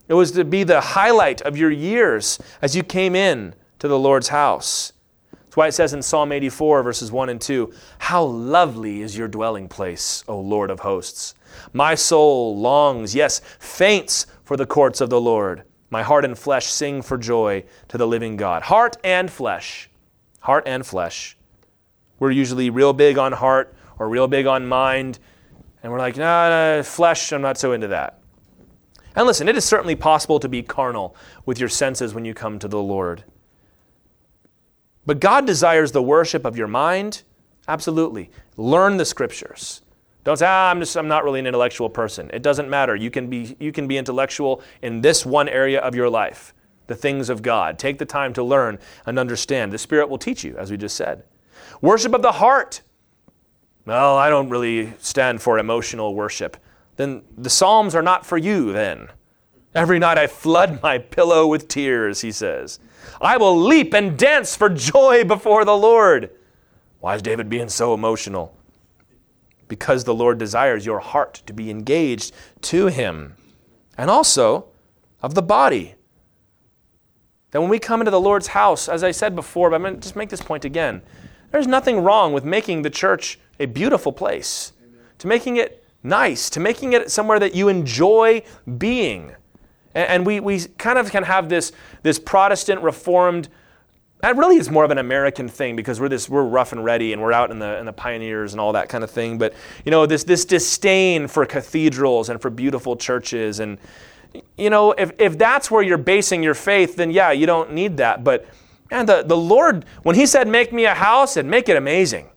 It 0.09 0.15
was 0.15 0.33
to 0.33 0.45
be 0.45 0.65
the 0.65 0.81
highlight 0.81 1.43
of 1.43 1.57
your 1.57 1.71
years 1.71 2.39
as 2.61 2.75
you 2.75 2.83
came 2.83 3.15
in 3.15 3.55
to 3.79 3.89
the 3.89 3.99
Lord's 3.99 4.29
house. 4.29 4.93
That's 5.31 5.57
why 5.57 5.67
it 5.67 5.73
says 5.73 5.93
in 5.93 6.01
Psalm 6.01 6.33
84, 6.33 6.83
verses 6.83 7.13
1 7.13 7.29
and 7.29 7.41
2 7.41 7.73
How 7.99 8.25
lovely 8.25 9.03
is 9.03 9.19
your 9.19 9.29
dwelling 9.29 9.69
place, 9.69 10.25
O 10.27 10.41
Lord 10.41 10.71
of 10.71 10.81
hosts! 10.81 11.35
My 11.73 11.95
soul 11.95 12.57
longs, 12.57 13.15
yes, 13.15 13.41
faints 13.59 14.27
for 14.45 14.57
the 14.57 14.67
courts 14.67 15.01
of 15.01 15.11
the 15.11 15.21
Lord. 15.21 15.65
My 15.91 16.03
heart 16.03 16.25
and 16.25 16.39
flesh 16.39 16.67
sing 16.67 17.03
for 17.03 17.19
joy 17.19 17.65
to 17.89 17.99
the 17.99 18.07
living 18.07 18.37
God. 18.37 18.63
Heart 18.63 18.97
and 19.05 19.31
flesh. 19.31 19.91
Heart 20.41 20.65
and 20.67 20.85
flesh. 20.87 21.37
We're 22.19 22.31
usually 22.31 22.71
real 22.71 22.93
big 22.93 23.19
on 23.19 23.33
heart 23.33 23.75
or 23.99 24.09
real 24.09 24.27
big 24.27 24.47
on 24.47 24.67
mind, 24.67 25.19
and 25.83 25.93
we're 25.93 25.99
like, 25.99 26.17
nah, 26.17 26.49
nah, 26.49 26.83
flesh, 26.83 27.33
I'm 27.33 27.43
not 27.43 27.59
so 27.59 27.73
into 27.73 27.89
that. 27.89 28.21
And 29.15 29.27
listen, 29.27 29.49
it 29.49 29.57
is 29.57 29.65
certainly 29.65 29.95
possible 29.95 30.41
to 30.41 30.49
be 30.49 30.63
carnal 30.63 31.15
with 31.45 31.61
your 31.61 31.69
senses 31.69 32.15
when 32.15 32.25
you 32.25 32.33
come 32.33 32.59
to 32.59 32.69
the 32.69 32.83
Lord. 32.83 33.25
But 35.05 35.21
God 35.21 35.47
desires 35.47 35.93
the 35.93 36.03
worship 36.03 36.45
of 36.45 36.57
your 36.57 36.69
mind. 36.69 37.23
Absolutely. 37.69 38.31
Learn 38.57 38.97
the 38.97 39.05
scriptures. 39.05 39.82
Don't 40.25 40.37
say, 40.37 40.47
ah, 40.47 40.71
I'm 40.71 40.79
just 40.79 40.97
I'm 40.97 41.09
not 41.09 41.25
really 41.25 41.41
an 41.41 41.47
intellectual 41.47 41.91
person. 41.91 42.31
It 42.33 42.43
doesn't 42.43 42.69
matter. 42.69 42.95
You 42.95 43.11
can 43.11 43.29
be 43.29 43.57
you 43.59 43.73
can 43.73 43.89
be 43.89 43.99
intellectual 43.99 44.63
in 44.81 45.01
this 45.01 45.27
one 45.27 45.49
area 45.49 45.81
of 45.81 45.95
your 45.95 46.09
life, 46.09 46.55
the 46.87 46.95
things 46.95 47.29
of 47.29 47.43
God. 47.43 47.79
Take 47.79 47.99
the 47.99 48.05
time 48.05 48.33
to 48.35 48.43
learn 48.43 48.79
and 49.05 49.19
understand. 49.19 49.73
The 49.73 49.79
Spirit 49.79 50.09
will 50.09 50.19
teach 50.19 50.45
you, 50.45 50.57
as 50.57 50.71
we 50.71 50.77
just 50.77 50.97
said. 50.97 51.25
Worship 51.81 52.15
of 52.15 52.23
the 52.23 52.33
heart. 52.33 52.83
Well, 53.85 54.17
I 54.17 54.31
don't 54.31 54.49
really 54.49 54.93
stand 54.99 55.43
for 55.43 55.59
emotional 55.59 56.15
worship. 56.15 56.57
Then 56.97 57.23
the 57.37 57.51
Psalms 57.51 57.97
are 57.97 58.03
not 58.03 58.25
for 58.25 58.39
you 58.39 58.73
then. 58.73 59.09
Every 59.75 59.99
night 59.99 60.19
I 60.19 60.27
flood 60.27 60.81
my 60.83 60.99
pillow 60.99 61.47
with 61.47 61.67
tears, 61.67 62.21
he 62.21 62.31
says. 62.31 62.79
I 63.21 63.39
will 63.39 63.59
leap 63.59 63.95
and 63.95 64.17
dance 64.17 64.55
for 64.55 64.69
joy 64.69 65.25
before 65.25 65.65
the 65.65 65.77
Lord. 65.77 66.31
Why 67.01 67.17
is 67.17 67.23
David 67.23 67.49
being 67.49 67.69
so 67.69 67.95
emotional? 67.95 68.55
Because 69.73 70.05
the 70.05 70.13
Lord 70.13 70.37
desires 70.37 70.85
your 70.85 70.99
heart 70.99 71.41
to 71.47 71.53
be 71.55 71.71
engaged 71.71 72.35
to 72.61 72.89
Him. 72.89 73.37
And 73.97 74.11
also 74.11 74.67
of 75.23 75.35
the 75.35 75.41
body. 75.41 75.95
That 77.53 77.63
when 77.63 77.71
we 77.71 77.79
come 77.79 78.03
into 78.03 78.11
the 78.11 78.21
Lord's 78.21 78.49
house, 78.49 78.87
as 78.87 79.03
I 79.03 79.13
said 79.13 79.35
before, 79.35 79.71
but 79.71 79.77
I'm 79.77 79.81
going 79.81 79.95
to 79.95 80.01
just 80.03 80.15
make 80.15 80.29
this 80.29 80.43
point 80.43 80.67
again, 80.67 81.01
there's 81.53 81.67
nothing 81.67 82.01
wrong 82.01 82.35
with 82.35 82.45
making 82.45 82.83
the 82.83 82.91
church 82.91 83.39
a 83.59 83.65
beautiful 83.65 84.13
place, 84.13 84.75
Amen. 84.79 85.01
to 85.17 85.27
making 85.27 85.57
it 85.57 85.83
nice, 86.03 86.51
to 86.51 86.61
making 86.61 86.93
it 86.93 87.11
somewhere 87.11 87.39
that 87.39 87.55
you 87.55 87.69
enjoy 87.69 88.43
being. 88.77 89.33
And, 89.95 90.27
we, 90.27 90.39
we 90.39 90.61
kind 90.77 90.99
of 90.99 91.11
can 91.11 91.23
have 91.23 91.49
this, 91.49 91.73
this 92.03 92.19
Protestant 92.19 92.83
Reformed 92.83 93.49
that 94.23 94.37
really 94.37 94.57
is 94.57 94.71
more 94.71 94.85
of 94.85 94.93
an 94.93 94.99
American 94.99 95.49
thing 95.49 95.75
because 95.75 96.01
we're 96.01 96.09
this 96.09 96.29
we're 96.29 96.45
rough 96.45 96.73
and 96.73 96.85
ready 96.85 97.13
and 97.13 97.21
we're 97.21 97.33
out 97.33 97.51
in 97.51 97.59
the 97.59 97.79
in 97.79 97.87
the 97.87 97.93
pioneers 97.93 98.53
and 98.53 98.61
all 98.61 98.73
that 98.73 98.89
kind 98.89 99.03
of 99.05 99.11
thing. 99.11 99.37
But 99.37 99.53
you 99.85 99.91
know 99.91 100.07
this 100.07 100.25
this 100.25 100.45
disdain 100.45 101.27
for 101.27 101.45
cathedrals 101.45 102.29
and 102.29 102.41
for 102.41 102.49
beautiful 102.49 102.97
churches 102.97 103.59
and 103.59 103.79
you 104.57 104.71
know 104.71 104.93
if 104.93 105.11
if 105.19 105.37
that's 105.37 105.71
where 105.71 105.83
you're 105.83 105.99
basing 105.99 106.43
your 106.43 106.55
faith, 106.55 106.97
then 106.97 107.11
yeah, 107.11 107.33
you 107.33 107.47
don't 107.47 107.73
need 107.73 107.97
that. 107.97 108.23
But 108.23 108.47
man, 108.93 109.07
the, 109.07 109.25
the 109.25 109.37
Lord 109.37 109.85
when 110.05 110.15
He 110.15 110.27
said, 110.27 110.47
"Make 110.47 110.73
me 110.73 110.85
a 110.85 110.95
house," 110.95 111.37
and 111.37 111.51
make 111.51 111.69
it 111.69 111.77
amazing, 111.77 112.31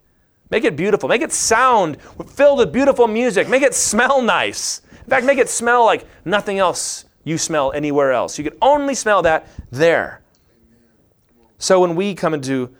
make 0.50 0.64
it 0.64 0.76
beautiful, 0.76 1.08
make 1.08 1.22
it 1.22 1.32
sound 1.32 2.02
filled 2.28 2.58
with 2.58 2.74
beautiful 2.74 3.08
music, 3.08 3.48
make 3.48 3.62
it 3.62 3.76
smell 3.76 4.24
nice. 4.24 4.82
In 5.04 5.10
fact, 5.12 5.24
make 5.24 5.38
it 5.38 5.50
smell 5.50 5.86
like 5.86 6.08
nothing 6.26 6.58
else 6.58 7.06
you 7.26 7.38
smell 7.38 7.72
anywhere 7.74 8.12
else. 8.12 8.40
You 8.40 8.44
can 8.44 8.58
only 8.60 8.96
smell 8.96 9.22
that 9.22 9.48
there. 9.70 10.22
So 11.58 11.82
when 11.82 11.96
we 11.96 12.16
come 12.16 12.34
into 12.34 12.76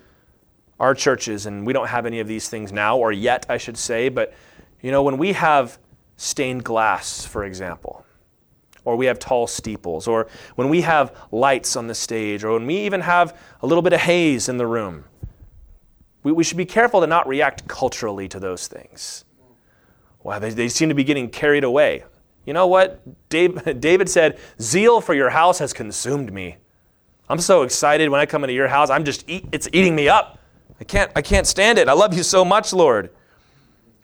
our 0.78 0.94
churches, 0.94 1.46
and 1.46 1.66
we 1.66 1.72
don't 1.72 1.88
have 1.88 2.04
any 2.06 2.20
of 2.20 2.28
these 2.28 2.48
things 2.48 2.72
now, 2.72 2.98
or 2.98 3.10
yet, 3.12 3.46
I 3.48 3.56
should 3.56 3.78
say, 3.78 4.08
but 4.08 4.34
you 4.82 4.90
know, 4.90 5.02
when 5.02 5.16
we 5.18 5.32
have 5.32 5.78
stained 6.16 6.64
glass, 6.64 7.24
for 7.24 7.44
example, 7.44 8.04
or 8.84 8.96
we 8.96 9.06
have 9.06 9.18
tall 9.18 9.46
steeples, 9.46 10.06
or 10.06 10.28
when 10.54 10.68
we 10.68 10.82
have 10.82 11.16
lights 11.32 11.76
on 11.76 11.86
the 11.86 11.94
stage, 11.94 12.44
or 12.44 12.52
when 12.52 12.66
we 12.66 12.76
even 12.76 13.00
have 13.00 13.38
a 13.62 13.66
little 13.66 13.82
bit 13.82 13.92
of 13.92 14.00
haze 14.00 14.48
in 14.48 14.58
the 14.58 14.66
room, 14.66 15.04
we, 16.22 16.32
we 16.32 16.44
should 16.44 16.56
be 16.56 16.66
careful 16.66 17.00
to 17.00 17.06
not 17.06 17.26
react 17.26 17.66
culturally 17.66 18.28
to 18.28 18.38
those 18.38 18.68
things. 18.68 19.24
Wow, 20.22 20.38
they, 20.38 20.50
they 20.50 20.68
seem 20.68 20.88
to 20.88 20.94
be 20.94 21.04
getting 21.04 21.30
carried 21.30 21.64
away. 21.64 22.04
You 22.44 22.52
know 22.52 22.66
what? 22.66 23.00
David 23.28 24.08
said, 24.08 24.38
Zeal 24.60 25.00
for 25.00 25.14
your 25.14 25.30
house 25.30 25.58
has 25.58 25.72
consumed 25.72 26.32
me. 26.32 26.56
I'm 27.28 27.40
so 27.40 27.62
excited 27.62 28.08
when 28.08 28.20
I 28.20 28.26
come 28.26 28.44
into 28.44 28.54
your 28.54 28.68
house. 28.68 28.90
I'm 28.90 29.04
just 29.04 29.28
eat, 29.28 29.46
it's 29.52 29.68
eating 29.72 29.94
me 29.94 30.08
up. 30.08 30.38
I 30.80 30.84
can't 30.84 31.10
I 31.16 31.22
can't 31.22 31.46
stand 31.46 31.78
it. 31.78 31.88
I 31.88 31.92
love 31.92 32.14
you 32.14 32.22
so 32.22 32.44
much, 32.44 32.72
Lord. 32.72 33.10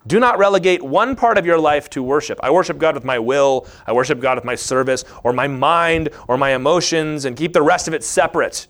Do 0.07 0.19
not 0.19 0.39
relegate 0.39 0.83
one 0.83 1.15
part 1.15 1.39
of 1.39 1.47
your 1.47 1.59
life 1.59 1.89
to 1.91 2.03
worship. 2.03 2.41
I 2.43 2.51
worship 2.51 2.79
God 2.79 2.95
with 2.95 3.05
my 3.05 3.19
will, 3.19 3.69
I 3.87 3.93
worship 3.93 4.19
God 4.19 4.37
with 4.37 4.45
my 4.45 4.57
service 4.57 5.05
or 5.23 5.33
my 5.33 5.47
mind 5.47 6.09
or 6.27 6.37
my 6.37 6.55
emotions 6.55 7.25
and 7.25 7.37
keep 7.37 7.53
the 7.53 7.63
rest 7.63 7.87
of 7.87 7.95
it 7.95 8.03
separate. 8.03 8.67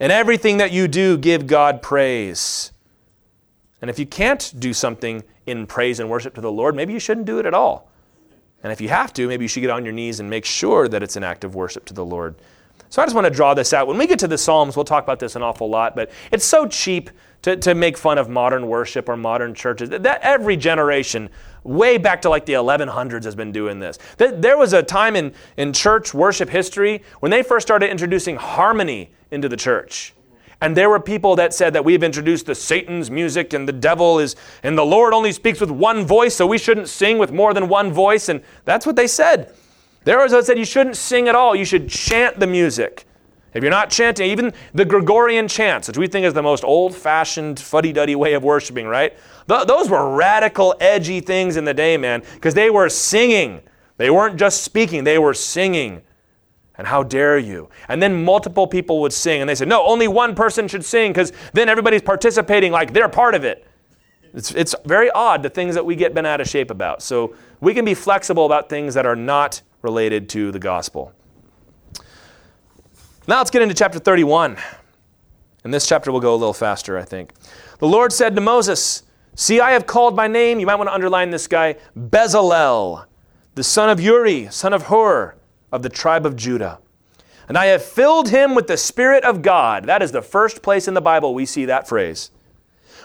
In 0.00 0.10
everything 0.10 0.58
that 0.58 0.72
you 0.72 0.88
do, 0.88 1.16
give 1.16 1.46
God 1.46 1.80
praise. 1.80 2.72
And 3.80 3.88
if 3.88 3.98
you 3.98 4.06
can't 4.06 4.52
do 4.58 4.74
something 4.74 5.22
in 5.46 5.66
praise 5.66 6.00
and 6.00 6.10
worship 6.10 6.34
to 6.34 6.40
the 6.40 6.52
Lord, 6.52 6.74
maybe 6.74 6.92
you 6.92 6.98
shouldn't 6.98 7.26
do 7.26 7.38
it 7.38 7.46
at 7.46 7.54
all. 7.54 7.88
And 8.62 8.72
if 8.72 8.80
you 8.80 8.88
have 8.88 9.12
to, 9.14 9.28
maybe 9.28 9.44
you 9.44 9.48
should 9.48 9.60
get 9.60 9.70
on 9.70 9.84
your 9.84 9.92
knees 9.92 10.20
and 10.20 10.28
make 10.28 10.44
sure 10.44 10.88
that 10.88 11.02
it's 11.02 11.16
an 11.16 11.22
act 11.22 11.44
of 11.44 11.54
worship 11.54 11.84
to 11.86 11.94
the 11.94 12.04
Lord. 12.04 12.34
So 12.90 13.02
I 13.02 13.04
just 13.04 13.14
want 13.14 13.26
to 13.26 13.30
draw 13.30 13.54
this 13.54 13.72
out. 13.72 13.86
When 13.86 13.98
we 13.98 14.06
get 14.06 14.18
to 14.20 14.28
the 14.28 14.38
Psalms, 14.38 14.76
we'll 14.76 14.84
talk 14.84 15.02
about 15.02 15.18
this 15.18 15.36
an 15.36 15.42
awful 15.42 15.68
lot, 15.68 15.96
but 15.96 16.10
it's 16.30 16.44
so 16.44 16.66
cheap 16.66 17.10
to, 17.42 17.56
to 17.56 17.74
make 17.74 17.98
fun 17.98 18.16
of 18.16 18.28
modern 18.28 18.68
worship 18.68 19.08
or 19.08 19.16
modern 19.16 19.52
churches. 19.54 19.90
That 19.90 20.20
every 20.22 20.56
generation, 20.56 21.28
way 21.62 21.98
back 21.98 22.22
to 22.22 22.30
like 22.30 22.46
the 22.46 22.54
1100s, 22.54 23.24
has 23.24 23.34
been 23.34 23.52
doing 23.52 23.80
this. 23.80 23.98
There 24.16 24.56
was 24.56 24.72
a 24.72 24.82
time 24.82 25.16
in, 25.16 25.34
in 25.56 25.72
church 25.72 26.14
worship 26.14 26.48
history 26.48 27.02
when 27.20 27.30
they 27.30 27.42
first 27.42 27.66
started 27.66 27.90
introducing 27.90 28.36
harmony 28.36 29.10
into 29.30 29.48
the 29.48 29.56
church. 29.56 30.14
And 30.60 30.74
there 30.74 30.88
were 30.88 31.00
people 31.00 31.36
that 31.36 31.52
said 31.52 31.74
that 31.74 31.84
we've 31.84 32.02
introduced 32.02 32.46
the 32.46 32.54
Satan's 32.54 33.10
music 33.10 33.52
and 33.52 33.68
the 33.68 33.72
devil 33.72 34.18
is, 34.18 34.36
and 34.62 34.78
the 34.78 34.86
Lord 34.86 35.12
only 35.12 35.32
speaks 35.32 35.60
with 35.60 35.70
one 35.70 36.06
voice, 36.06 36.34
so 36.34 36.46
we 36.46 36.56
shouldn't 36.56 36.88
sing 36.88 37.18
with 37.18 37.32
more 37.32 37.52
than 37.52 37.68
one 37.68 37.92
voice. 37.92 38.30
And 38.30 38.40
that's 38.64 38.86
what 38.86 38.96
they 38.96 39.06
said. 39.06 39.54
There 40.04 40.18
was 40.18 40.32
what 40.32 40.46
said 40.46 40.58
you 40.58 40.64
shouldn't 40.64 40.96
sing 40.96 41.28
at 41.28 41.34
all. 41.34 41.54
You 41.54 41.64
should 41.64 41.88
chant 41.88 42.38
the 42.38 42.46
music. 42.46 43.06
If 43.54 43.62
you're 43.62 43.70
not 43.70 43.88
chanting, 43.88 44.28
even 44.30 44.52
the 44.74 44.84
Gregorian 44.84 45.46
chants, 45.46 45.86
which 45.86 45.96
we 45.96 46.08
think 46.08 46.26
is 46.26 46.34
the 46.34 46.42
most 46.42 46.64
old 46.64 46.94
fashioned, 46.94 47.60
fuddy 47.60 47.92
duddy 47.92 48.16
way 48.16 48.34
of 48.34 48.42
worshiping, 48.42 48.86
right? 48.86 49.16
Th- 49.48 49.66
those 49.66 49.88
were 49.88 50.14
radical, 50.14 50.74
edgy 50.80 51.20
things 51.20 51.56
in 51.56 51.64
the 51.64 51.74
day, 51.74 51.96
man, 51.96 52.22
because 52.34 52.54
they 52.54 52.68
were 52.68 52.88
singing. 52.88 53.62
They 53.96 54.10
weren't 54.10 54.36
just 54.36 54.64
speaking, 54.64 55.04
they 55.04 55.18
were 55.18 55.34
singing. 55.34 56.02
And 56.76 56.88
how 56.88 57.04
dare 57.04 57.38
you? 57.38 57.68
And 57.86 58.02
then 58.02 58.24
multiple 58.24 58.66
people 58.66 59.00
would 59.02 59.12
sing, 59.12 59.40
and 59.40 59.48
they 59.48 59.54
said, 59.54 59.68
no, 59.68 59.86
only 59.86 60.08
one 60.08 60.34
person 60.34 60.66
should 60.66 60.84
sing 60.84 61.12
because 61.12 61.32
then 61.52 61.68
everybody's 61.68 62.02
participating 62.02 62.72
like 62.72 62.92
they're 62.92 63.08
part 63.08 63.36
of 63.36 63.44
it. 63.44 63.64
It's, 64.32 64.52
it's 64.52 64.74
very 64.84 65.12
odd 65.12 65.44
the 65.44 65.50
things 65.50 65.76
that 65.76 65.86
we 65.86 65.94
get 65.94 66.12
bent 66.12 66.26
out 66.26 66.40
of 66.40 66.48
shape 66.48 66.72
about. 66.72 67.02
So 67.02 67.36
we 67.60 67.72
can 67.72 67.84
be 67.84 67.94
flexible 67.94 68.46
about 68.46 68.68
things 68.68 68.94
that 68.94 69.06
are 69.06 69.14
not 69.14 69.62
related 69.84 70.28
to 70.30 70.50
the 70.50 70.58
gospel. 70.58 71.12
Now 73.28 73.38
let's 73.38 73.50
get 73.50 73.62
into 73.62 73.74
chapter 73.74 73.98
31. 73.98 74.56
And 75.62 75.72
this 75.72 75.86
chapter 75.86 76.12
will 76.12 76.20
go 76.20 76.34
a 76.34 76.36
little 76.36 76.52
faster, 76.52 76.98
I 76.98 77.04
think. 77.04 77.32
The 77.78 77.86
Lord 77.86 78.12
said 78.12 78.34
to 78.34 78.40
Moses, 78.40 79.04
See, 79.34 79.60
I 79.60 79.72
have 79.72 79.86
called 79.86 80.14
by 80.14 80.28
name, 80.28 80.60
you 80.60 80.66
might 80.66 80.74
want 80.76 80.88
to 80.88 80.94
underline 80.94 81.30
this 81.30 81.46
guy, 81.46 81.76
Bezalel, 81.96 83.06
the 83.54 83.64
son 83.64 83.88
of 83.88 84.00
Uri, 84.00 84.48
son 84.50 84.72
of 84.72 84.84
Hur, 84.84 85.34
of 85.72 85.82
the 85.82 85.88
tribe 85.88 86.26
of 86.26 86.36
Judah. 86.36 86.78
And 87.48 87.58
I 87.58 87.66
have 87.66 87.84
filled 87.84 88.28
him 88.28 88.54
with 88.54 88.68
the 88.68 88.76
Spirit 88.76 89.24
of 89.24 89.42
God. 89.42 89.84
That 89.84 90.02
is 90.02 90.12
the 90.12 90.22
first 90.22 90.62
place 90.62 90.86
in 90.86 90.94
the 90.94 91.00
Bible 91.00 91.34
we 91.34 91.46
see 91.46 91.64
that 91.64 91.88
phrase. 91.88 92.30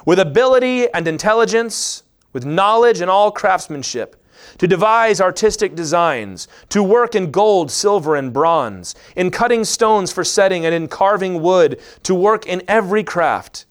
With 0.05 0.19
ability 0.19 0.89
and 0.93 1.07
intelligence, 1.07 2.03
with 2.31 2.45
knowledge 2.45 3.01
and 3.01 3.09
all 3.09 3.31
craftsmanship 3.31 4.15
to 4.59 4.67
devise 4.67 5.19
artistic 5.19 5.75
designs, 5.75 6.47
to 6.69 6.83
work 6.83 7.15
in 7.15 7.31
gold, 7.31 7.71
silver, 7.71 8.15
and 8.15 8.31
bronze, 8.31 8.93
in 9.15 9.31
cutting 9.31 9.63
stones 9.63 10.11
for 10.11 10.23
setting, 10.23 10.65
and 10.65 10.75
in 10.75 10.87
carving 10.87 11.41
wood, 11.41 11.81
to 12.03 12.13
work 12.13 12.45
in 12.45 12.61
every 12.67 13.03
craft. 13.03 13.65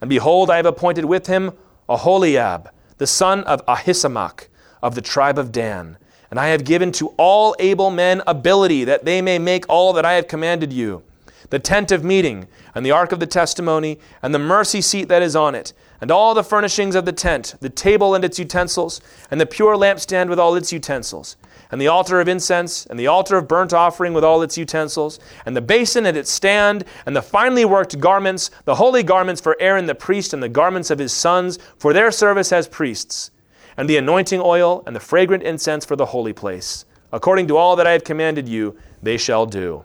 And 0.00 0.08
behold, 0.08 0.50
I 0.50 0.56
have 0.56 0.66
appointed 0.66 1.06
with 1.06 1.26
him 1.26 1.52
Aholiab, 1.88 2.70
the 2.98 3.06
son 3.06 3.42
of 3.44 3.64
Ahisamach, 3.66 4.46
of 4.82 4.94
the 4.94 5.02
tribe 5.02 5.38
of 5.38 5.50
Dan. 5.50 5.98
And 6.30 6.38
I 6.38 6.48
have 6.48 6.64
given 6.64 6.92
to 6.92 7.08
all 7.16 7.56
able 7.58 7.90
men 7.90 8.22
ability, 8.26 8.84
that 8.84 9.04
they 9.04 9.22
may 9.22 9.38
make 9.38 9.64
all 9.68 9.92
that 9.94 10.04
I 10.04 10.14
have 10.14 10.28
commanded 10.28 10.72
you 10.72 11.02
the 11.50 11.58
tent 11.58 11.92
of 11.92 12.04
meeting, 12.04 12.48
and 12.74 12.84
the 12.84 12.90
ark 12.90 13.12
of 13.12 13.20
the 13.20 13.26
testimony, 13.26 13.98
and 14.22 14.34
the 14.34 14.38
mercy 14.38 14.80
seat 14.80 15.08
that 15.08 15.22
is 15.22 15.36
on 15.36 15.54
it 15.54 15.72
and 16.00 16.10
all 16.10 16.34
the 16.34 16.44
furnishings 16.44 16.94
of 16.94 17.04
the 17.04 17.12
tent, 17.12 17.54
the 17.60 17.70
table 17.70 18.14
and 18.14 18.24
its 18.24 18.38
utensils, 18.38 19.00
and 19.30 19.40
the 19.40 19.46
pure 19.46 19.76
lampstand 19.76 20.28
with 20.28 20.38
all 20.38 20.54
its 20.54 20.72
utensils, 20.72 21.36
and 21.70 21.80
the 21.80 21.88
altar 21.88 22.20
of 22.20 22.28
incense, 22.28 22.86
and 22.86 22.98
the 22.98 23.06
altar 23.06 23.36
of 23.36 23.48
burnt 23.48 23.72
offering 23.72 24.12
with 24.12 24.24
all 24.24 24.42
its 24.42 24.58
utensils, 24.58 25.18
and 25.44 25.56
the 25.56 25.60
basin 25.60 26.06
and 26.06 26.16
its 26.16 26.30
stand, 26.30 26.84
and 27.06 27.16
the 27.16 27.22
finely 27.22 27.64
worked 27.64 27.98
garments, 27.98 28.50
the 28.64 28.76
holy 28.76 29.02
garments 29.02 29.40
for 29.40 29.56
Aaron 29.60 29.86
the 29.86 29.94
priest, 29.94 30.32
and 30.32 30.42
the 30.42 30.48
garments 30.48 30.90
of 30.90 30.98
his 30.98 31.12
sons 31.12 31.58
for 31.78 31.92
their 31.92 32.10
service 32.10 32.52
as 32.52 32.68
priests, 32.68 33.30
and 33.76 33.88
the 33.88 33.96
anointing 33.96 34.40
oil, 34.40 34.82
and 34.86 34.94
the 34.94 35.00
fragrant 35.00 35.42
incense 35.42 35.84
for 35.84 35.96
the 35.96 36.06
holy 36.06 36.32
place. 36.32 36.84
According 37.12 37.46
to 37.48 37.56
all 37.56 37.76
that 37.76 37.86
I 37.86 37.92
have 37.92 38.04
commanded 38.04 38.48
you, 38.48 38.76
they 39.02 39.16
shall 39.16 39.46
do. 39.46 39.84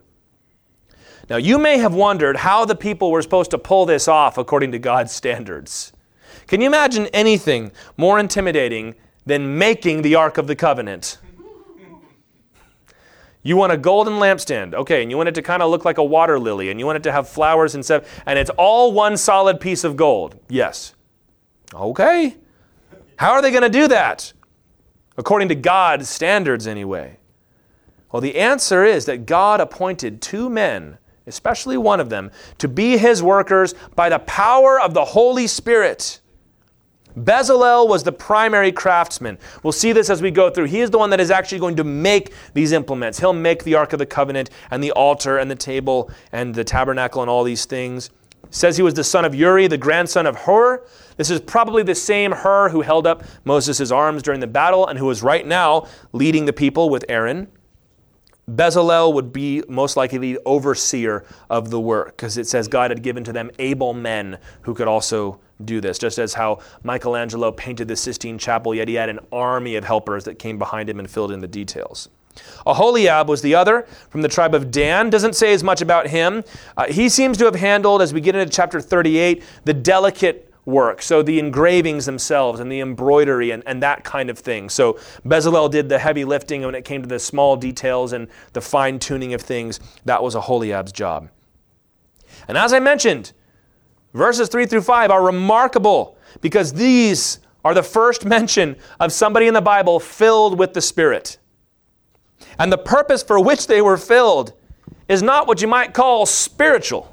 Now, 1.32 1.38
you 1.38 1.58
may 1.58 1.78
have 1.78 1.94
wondered 1.94 2.36
how 2.36 2.66
the 2.66 2.76
people 2.76 3.10
were 3.10 3.22
supposed 3.22 3.52
to 3.52 3.58
pull 3.58 3.86
this 3.86 4.10
off 4.10 4.38
according 4.38 4.74
to 4.74 4.80
God's 4.80 5.14
standards. 5.14 5.94
Can 6.46 6.60
you 6.60 6.68
imagine 6.68 7.08
anything 7.14 7.72
more 7.96 8.20
intimidating 8.20 8.96
than 9.26 9.58
making 9.58 10.02
the 10.02 10.16
Ark 10.16 10.38
of 10.38 10.48
the 10.48 10.58
Covenant? 10.58 11.20
You 13.44 13.56
want 13.56 13.72
a 13.72 13.78
golden 13.78 14.16
lampstand, 14.16 14.74
okay, 14.74 15.02
and 15.02 15.10
you 15.10 15.16
want 15.16 15.30
it 15.30 15.36
to 15.36 15.42
kind 15.42 15.64
of 15.64 15.72
look 15.72 15.86
like 15.86 15.98
a 15.98 16.04
water 16.04 16.38
lily, 16.38 16.70
and 16.70 16.82
you 16.82 16.86
want 16.86 16.98
it 16.98 17.04
to 17.04 17.14
have 17.14 17.30
flowers 17.30 17.76
and 17.76 17.86
stuff, 17.86 18.04
and 18.26 18.38
it's 18.38 18.52
all 18.58 18.92
one 18.92 19.16
solid 19.16 19.62
piece 19.62 19.86
of 19.86 19.96
gold. 19.96 20.38
Yes. 20.50 20.96
Okay. 21.74 22.36
How 23.16 23.32
are 23.32 23.42
they 23.42 23.52
going 23.52 23.64
to 23.64 23.70
do 23.70 23.88
that? 23.88 24.34
According 25.16 25.48
to 25.48 25.56
God's 25.56 26.10
standards, 26.10 26.68
anyway. 26.68 27.20
Well, 28.12 28.20
the 28.20 28.36
answer 28.36 28.84
is 28.84 29.06
that 29.06 29.26
God 29.26 29.62
appointed 29.62 30.22
two 30.22 30.50
men, 30.50 30.98
especially 31.32 31.78
one 31.78 32.02
of 32.02 32.10
them, 32.10 32.30
to 32.58 32.68
be 32.68 32.98
his 32.98 33.24
workers 33.24 33.74
by 33.96 34.10
the 34.10 34.20
power 34.20 34.80
of 34.80 34.94
the 34.94 35.06
Holy 35.06 35.48
Spirit. 35.48 36.20
Bezalel 37.18 37.88
was 37.88 38.04
the 38.04 38.12
primary 38.12 38.72
craftsman. 38.72 39.38
We'll 39.64 39.72
see 39.72 39.94
this 39.94 40.10
as 40.10 40.22
we 40.22 40.32
go 40.32 40.50
through. 40.50 40.66
He 40.66 40.82
is 40.82 40.92
the 40.92 40.98
one 40.98 41.10
that 41.10 41.20
is 41.20 41.32
actually 41.32 41.60
going 41.60 41.76
to 41.78 41.84
make 41.84 42.34
these 42.54 42.72
implements. 42.72 43.20
He'll 43.20 43.34
make 43.34 43.64
the 43.64 43.76
Ark 43.76 43.94
of 43.94 44.00
the 44.00 44.06
Covenant 44.06 44.50
and 44.70 44.84
the 44.84 44.92
altar 44.92 45.38
and 45.38 45.50
the 45.50 45.56
table 45.56 46.10
and 46.32 46.54
the 46.54 46.64
tabernacle 46.64 47.22
and 47.22 47.30
all 47.30 47.44
these 47.44 47.66
things. 47.66 48.10
Says 48.50 48.76
he 48.76 48.84
was 48.84 48.94
the 48.94 49.04
son 49.04 49.24
of 49.24 49.34
Uri, 49.34 49.68
the 49.68 49.78
grandson 49.78 50.26
of 50.26 50.36
Hur. 50.36 50.84
This 51.18 51.30
is 51.30 51.40
probably 51.40 51.84
the 51.84 51.96
same 51.96 52.32
Hur 52.32 52.70
who 52.70 52.82
held 52.82 53.08
up 53.08 53.24
Moses' 53.46 53.92
arms 53.92 54.24
during 54.24 54.40
the 54.40 54.48
battle 54.48 54.88
and 54.88 54.98
who 55.00 55.10
is 55.10 55.24
right 55.24 55.46
now 55.46 55.88
leading 56.12 56.46
the 56.46 56.54
people 56.54 56.90
with 56.90 57.06
Aaron. 57.08 57.48
Bezalel 58.56 59.14
would 59.14 59.32
be 59.32 59.64
most 59.68 59.95
likely 59.95 60.18
the 60.18 60.39
overseer 60.45 61.26
of 61.49 61.70
the 61.70 61.80
work 61.80 62.18
because 62.18 62.38
it 62.38 62.47
says 62.47 62.68
God 62.68 62.91
had 62.91 63.02
given 63.02 63.24
to 63.24 63.34
them 63.34 63.52
able 63.60 63.93
men 63.93 64.38
who 64.62 64.74
could 64.74 64.88
also 64.88 65.39
do 65.64 65.80
this. 65.80 65.97
Just 65.97 66.18
as 66.18 66.34
how 66.34 66.60
Michelangelo 66.84 67.52
painted 67.52 67.88
the 67.88 67.95
Sistine 67.95 68.38
Chapel, 68.38 68.74
yet 68.76 68.88
he 68.88 68.95
had 68.95 69.10
an 69.10 69.20
army 69.32 69.76
of 69.76 69.84
helpers 69.84 70.24
that 70.26 70.39
came 70.39 70.58
behind 70.58 70.89
him 70.89 70.99
and 70.99 71.10
filled 71.10 71.32
in 71.32 71.39
the 71.39 71.47
details. 71.47 72.10
Aholiab 72.66 73.28
was 73.28 73.41
the 73.41 73.56
other 73.56 73.88
from 74.10 74.22
the 74.22 74.28
tribe 74.28 74.56
of 74.56 74.72
Dan. 74.72 75.10
Doesn't 75.10 75.36
say 75.36 75.54
as 75.54 75.64
much 75.64 75.82
about 75.82 76.08
him. 76.08 76.43
Uh, 76.78 76.88
he 76.88 77.10
seems 77.10 77.38
to 77.38 77.45
have 77.45 77.56
handled, 77.56 78.02
as 78.02 78.14
we 78.14 78.22
get 78.22 78.36
into 78.36 78.52
chapter 78.52 78.80
38, 78.80 79.43
the 79.66 79.74
delicate 79.74 80.51
work. 80.66 81.01
So 81.01 81.24
the 81.24 81.39
engravings 81.39 82.05
themselves 82.05 82.59
and 82.59 82.72
the 82.72 82.80
embroidery 82.80 83.51
and, 83.51 83.64
and 83.66 83.82
that 83.82 84.03
kind 84.03 84.30
of 84.30 84.38
thing. 84.38 84.70
So 84.70 84.93
Bezalel 85.26 85.72
did 85.72 85.89
the 85.89 85.99
heavy 85.99 86.24
lifting 86.24 86.62
when 86.62 86.76
it 86.76 86.86
came 86.86 87.01
to 87.01 87.07
the 87.07 87.20
small 87.20 87.55
details 87.55 88.14
and 88.14 88.28
the 88.53 88.62
fine 88.62 88.99
tuning 88.99 89.34
of 89.34 89.41
things. 89.41 89.80
That 90.05 90.22
was 90.22 90.36
Aholiab's 90.36 90.91
job. 90.91 91.30
And 92.47 92.57
as 92.57 92.74
I 92.74 92.80
mentioned, 92.80 93.34
verses 94.14 94.49
3 94.49 94.66
through 94.66 94.82
5 94.82 95.09
are 95.12 95.24
remarkable 95.24 96.18
because 96.41 96.74
these 96.74 97.39
are 97.66 97.74
the 97.74 97.84
first 97.84 98.26
mention 98.38 98.76
of 98.99 99.12
somebody 99.12 99.47
in 99.47 99.53
the 99.53 99.62
Bible 99.62 99.99
filled 99.99 100.59
with 100.59 100.74
the 100.74 100.82
Spirit. 100.82 101.38
And 102.59 102.72
the 102.72 102.78
purpose 102.78 103.24
for 103.24 103.39
which 103.39 103.68
they 103.68 103.82
were 103.82 103.97
filled 103.97 104.53
is 105.07 105.22
not 105.24 105.47
what 105.47 105.62
you 105.62 105.68
might 105.68 105.93
call 105.93 106.26
spiritual. 106.26 107.12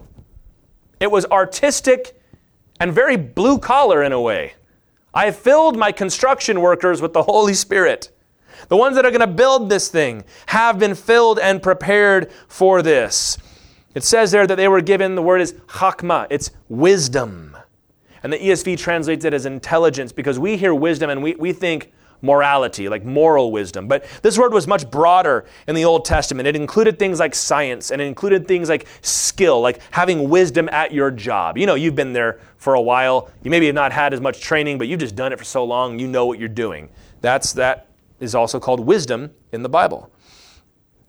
It 1.00 1.10
was 1.10 1.24
artistic 1.26 2.17
and 2.80 2.92
very 2.92 3.16
blue 3.16 3.58
collar 3.58 4.02
in 4.02 4.12
a 4.12 4.20
way. 4.20 4.54
I 5.14 5.30
filled 5.30 5.76
my 5.76 5.92
construction 5.92 6.60
workers 6.60 7.00
with 7.00 7.12
the 7.12 7.22
Holy 7.24 7.54
Spirit. 7.54 8.10
The 8.68 8.76
ones 8.76 8.96
that 8.96 9.06
are 9.06 9.10
going 9.10 9.20
to 9.20 9.26
build 9.26 9.70
this 9.70 9.88
thing 9.88 10.24
have 10.46 10.78
been 10.78 10.94
filled 10.94 11.38
and 11.38 11.62
prepared 11.62 12.30
for 12.48 12.82
this. 12.82 13.38
It 13.94 14.04
says 14.04 14.30
there 14.30 14.46
that 14.46 14.56
they 14.56 14.68
were 14.68 14.80
given, 14.80 15.14
the 15.14 15.22
word 15.22 15.40
is 15.40 15.54
chakma, 15.68 16.26
it's 16.30 16.50
wisdom. 16.68 17.56
And 18.22 18.32
the 18.32 18.38
ESV 18.38 18.78
translates 18.78 19.24
it 19.24 19.32
as 19.32 19.46
intelligence 19.46 20.12
because 20.12 20.38
we 20.38 20.56
hear 20.56 20.74
wisdom 20.74 21.08
and 21.08 21.22
we, 21.22 21.34
we 21.36 21.52
think 21.52 21.92
morality, 22.22 22.88
like 22.88 23.04
moral 23.04 23.52
wisdom. 23.52 23.88
But 23.88 24.04
this 24.22 24.38
word 24.38 24.52
was 24.52 24.66
much 24.66 24.90
broader 24.90 25.44
in 25.66 25.74
the 25.74 25.84
Old 25.84 26.04
Testament. 26.04 26.46
It 26.46 26.56
included 26.56 26.98
things 26.98 27.20
like 27.20 27.34
science 27.34 27.90
and 27.90 28.00
it 28.00 28.06
included 28.06 28.48
things 28.48 28.68
like 28.68 28.86
skill, 29.02 29.60
like 29.60 29.80
having 29.90 30.28
wisdom 30.28 30.68
at 30.70 30.92
your 30.92 31.10
job. 31.10 31.58
You 31.58 31.66
know, 31.66 31.74
you've 31.74 31.94
been 31.94 32.12
there 32.12 32.40
for 32.56 32.74
a 32.74 32.80
while. 32.80 33.30
You 33.42 33.50
maybe 33.50 33.66
have 33.66 33.74
not 33.74 33.92
had 33.92 34.12
as 34.12 34.20
much 34.20 34.40
training, 34.40 34.78
but 34.78 34.88
you've 34.88 35.00
just 35.00 35.16
done 35.16 35.32
it 35.32 35.38
for 35.38 35.44
so 35.44 35.64
long, 35.64 35.98
you 35.98 36.08
know 36.08 36.26
what 36.26 36.38
you're 36.38 36.48
doing. 36.48 36.88
That's 37.20 37.52
that 37.54 37.86
is 38.20 38.34
also 38.34 38.58
called 38.58 38.80
wisdom 38.80 39.30
in 39.52 39.62
the 39.62 39.68
Bible. 39.68 40.10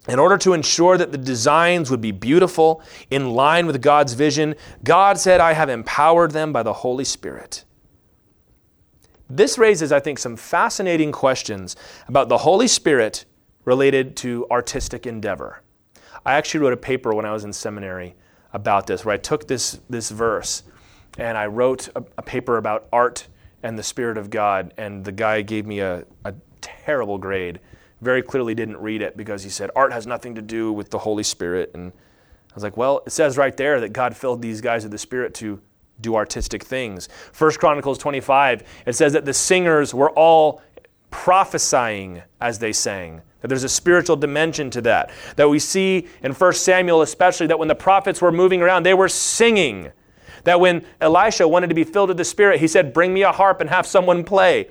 In 0.08 0.18
order 0.18 0.38
to 0.40 0.54
ensure 0.54 0.98
that 0.98 1.12
the 1.12 1.18
designs 1.18 1.92
would 1.92 2.02
be 2.02 2.12
beautiful, 2.12 2.82
in 3.12 3.32
line 3.32 3.68
with 3.68 3.82
God's 3.82 4.14
vision, 4.14 4.56
God 4.84 5.20
said, 5.20 5.40
I 5.40 5.54
have 5.54 5.70
empowered 5.70 6.32
them 6.32 6.54
by 6.54 6.64
the 6.64 6.74
Holy 6.74 7.04
Spirit. 7.04 7.64
This 9.30 9.58
raises, 9.58 9.92
I 9.92 10.00
think, 10.00 10.18
some 10.18 10.36
fascinating 10.36 11.12
questions 11.12 11.76
about 12.08 12.30
the 12.30 12.40
Holy 12.40 12.68
Spirit 12.68 13.26
related 13.64 14.16
to 14.18 14.48
artistic 14.50 15.06
endeavor. 15.06 15.62
I 16.26 16.34
actually 16.34 16.62
wrote 16.62 16.74
a 16.74 16.78
paper 16.78 17.14
when 17.14 17.26
I 17.26 17.32
was 17.32 17.44
in 17.44 17.54
seminary 17.54 18.16
about 18.54 18.88
this, 18.88 19.06
where 19.06 19.14
I 19.14 19.18
took 19.18 19.48
this, 19.48 19.80
this 19.90 20.10
verse 20.10 20.64
and 21.18 21.38
I 21.38 21.46
wrote 21.46 21.90
a, 21.96 22.04
a 22.18 22.22
paper 22.22 22.58
about 22.58 22.88
art 22.92 23.28
and 23.62 23.78
the 23.78 23.84
Spirit 23.84 24.18
of 24.18 24.30
God, 24.30 24.74
and 24.78 25.04
the 25.04 25.12
guy 25.12 25.42
gave 25.42 25.66
me 25.66 25.80
a, 25.80 26.06
a 26.24 26.34
terrible 26.62 27.18
grade. 27.18 27.60
Very 28.02 28.22
clearly 28.22 28.56
didn't 28.56 28.78
read 28.78 29.02
it 29.02 29.18
because 29.18 29.44
he 29.44 29.50
said, 29.50 29.70
Art 29.76 29.92
has 29.92 30.08
nothing 30.08 30.36
to 30.36 30.42
do 30.42 30.72
with 30.72 30.90
the 30.90 31.00
Holy 31.00 31.24
Spirit. 31.24 31.72
And 31.74 31.92
I 31.92 32.56
was 32.56 32.64
like, 32.64 32.78
Well, 32.78 33.04
it 33.06 33.12
says 33.12 33.38
right 33.38 33.56
there 33.56 33.82
that 33.82 33.92
God 33.92 34.16
filled 34.16 34.42
these 34.42 34.62
guys 34.62 34.84
with 34.84 34.92
the 34.92 34.98
Spirit 34.98 35.34
to 35.36 35.62
do 36.02 36.16
artistic 36.16 36.64
things. 36.64 37.10
First 37.32 37.60
Chronicles 37.60 37.98
25, 37.98 38.64
it 38.86 38.94
says 38.94 39.14
that 39.14 39.26
the 39.26 39.34
singers 39.34 39.94
were 39.94 40.12
all 40.12 40.62
prophesying 41.12 42.22
as 42.40 42.60
they 42.60 42.74
sang. 42.74 43.22
That 43.42 43.48
there's 43.48 43.64
a 43.64 43.70
spiritual 43.70 44.16
dimension 44.16 44.70
to 44.72 44.82
that. 44.82 45.12
That 45.38 45.50
we 45.50 45.60
see 45.60 46.08
in 46.24 46.34
1 46.34 46.54
Samuel, 46.54 47.02
especially, 47.02 47.48
that 47.48 47.60
when 47.60 47.68
the 47.68 47.76
prophets 47.76 48.22
were 48.22 48.32
moving 48.32 48.62
around, 48.62 48.84
they 48.84 48.94
were 48.94 49.10
singing. 49.10 49.92
That 50.44 50.60
when 50.60 50.86
Elisha 51.00 51.48
wanted 51.48 51.68
to 51.68 51.76
be 51.76 51.84
filled 51.84 52.10
with 52.10 52.18
the 52.18 52.26
Spirit, 52.26 52.60
he 52.60 52.68
said, 52.68 52.94
Bring 52.94 53.14
me 53.14 53.24
a 53.24 53.32
harp 53.32 53.62
and 53.62 53.70
have 53.70 53.86
someone 53.86 54.24
play. 54.24 54.70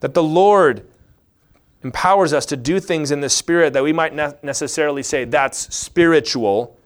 That 0.00 0.14
the 0.14 0.22
Lord 0.22 0.86
empowers 1.82 2.32
us 2.32 2.44
to 2.46 2.56
do 2.56 2.80
things 2.80 3.10
in 3.10 3.20
the 3.20 3.28
Spirit 3.28 3.72
that 3.72 3.82
we 3.82 3.92
might 3.92 4.14
not 4.14 4.42
necessarily 4.44 5.02
say 5.02 5.24
that's 5.24 5.74
spiritual 5.74 6.77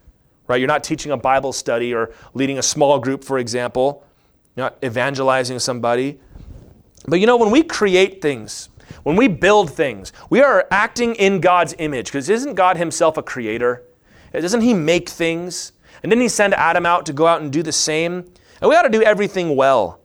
right? 0.48 0.60
You're 0.60 0.68
not 0.68 0.84
teaching 0.84 1.12
a 1.12 1.16
Bible 1.16 1.52
study 1.52 1.94
or 1.94 2.12
leading 2.34 2.58
a 2.58 2.62
small 2.62 2.98
group, 2.98 3.24
for 3.24 3.38
example. 3.38 4.04
You're 4.56 4.66
not 4.66 4.78
evangelizing 4.84 5.58
somebody. 5.58 6.20
But 7.06 7.20
you 7.20 7.26
know, 7.26 7.36
when 7.36 7.50
we 7.50 7.62
create 7.62 8.20
things, 8.20 8.68
when 9.02 9.16
we 9.16 9.28
build 9.28 9.70
things, 9.70 10.12
we 10.30 10.40
are 10.40 10.66
acting 10.70 11.14
in 11.16 11.40
God's 11.40 11.74
image 11.78 12.06
because 12.06 12.28
isn't 12.28 12.54
God 12.54 12.76
Himself 12.76 13.16
a 13.16 13.22
creator? 13.22 13.82
Doesn't 14.32 14.60
He 14.60 14.74
make 14.74 15.08
things? 15.08 15.72
And 16.02 16.10
didn't 16.10 16.22
He 16.22 16.28
send 16.28 16.54
Adam 16.54 16.86
out 16.86 17.06
to 17.06 17.12
go 17.12 17.26
out 17.26 17.42
and 17.42 17.52
do 17.52 17.62
the 17.62 17.72
same? 17.72 18.32
And 18.60 18.68
we 18.68 18.76
ought 18.76 18.82
to 18.82 18.88
do 18.88 19.02
everything 19.02 19.56
well. 19.56 20.00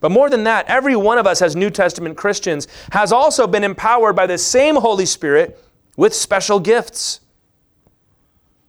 But 0.00 0.10
more 0.10 0.28
than 0.28 0.44
that, 0.44 0.66
every 0.66 0.96
one 0.96 1.18
of 1.18 1.26
us 1.26 1.40
as 1.40 1.56
New 1.56 1.70
Testament 1.70 2.16
Christians 2.16 2.68
has 2.92 3.10
also 3.12 3.46
been 3.46 3.64
empowered 3.64 4.14
by 4.14 4.26
the 4.26 4.36
same 4.36 4.76
Holy 4.76 5.06
Spirit 5.06 5.58
with 5.96 6.14
special 6.14 6.60
gifts. 6.60 7.20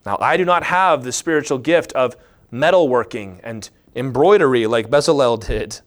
Now, 0.06 0.16
I 0.20 0.36
do 0.36 0.44
not 0.44 0.62
have 0.62 1.02
the 1.02 1.12
spiritual 1.12 1.58
gift 1.58 1.92
of 1.92 2.16
metalworking 2.52 3.40
and 3.42 3.68
embroidery 3.96 4.68
like 4.68 4.88
Bezalel 4.88 5.44
did. 5.44 5.80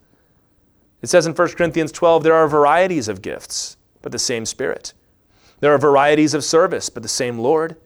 It 1.01 1.07
says 1.07 1.26
in 1.26 1.34
1 1.34 1.47
Corinthians 1.51 1.93
12 1.93 2.24
there 2.24 2.36
are 2.36 2.47
varieties 2.47 3.07
of 3.07 3.22
gifts, 3.22 3.78
but 4.01 4.11
the 4.11 4.20
same 4.20 4.45
Spirit. 4.45 4.93
There 5.61 5.74
are 5.74 5.78
varieties 5.78 6.34
of 6.34 6.43
service, 6.43 6.89
but 6.89 7.01
the 7.01 7.09
same 7.09 7.39
Lord. 7.39 7.78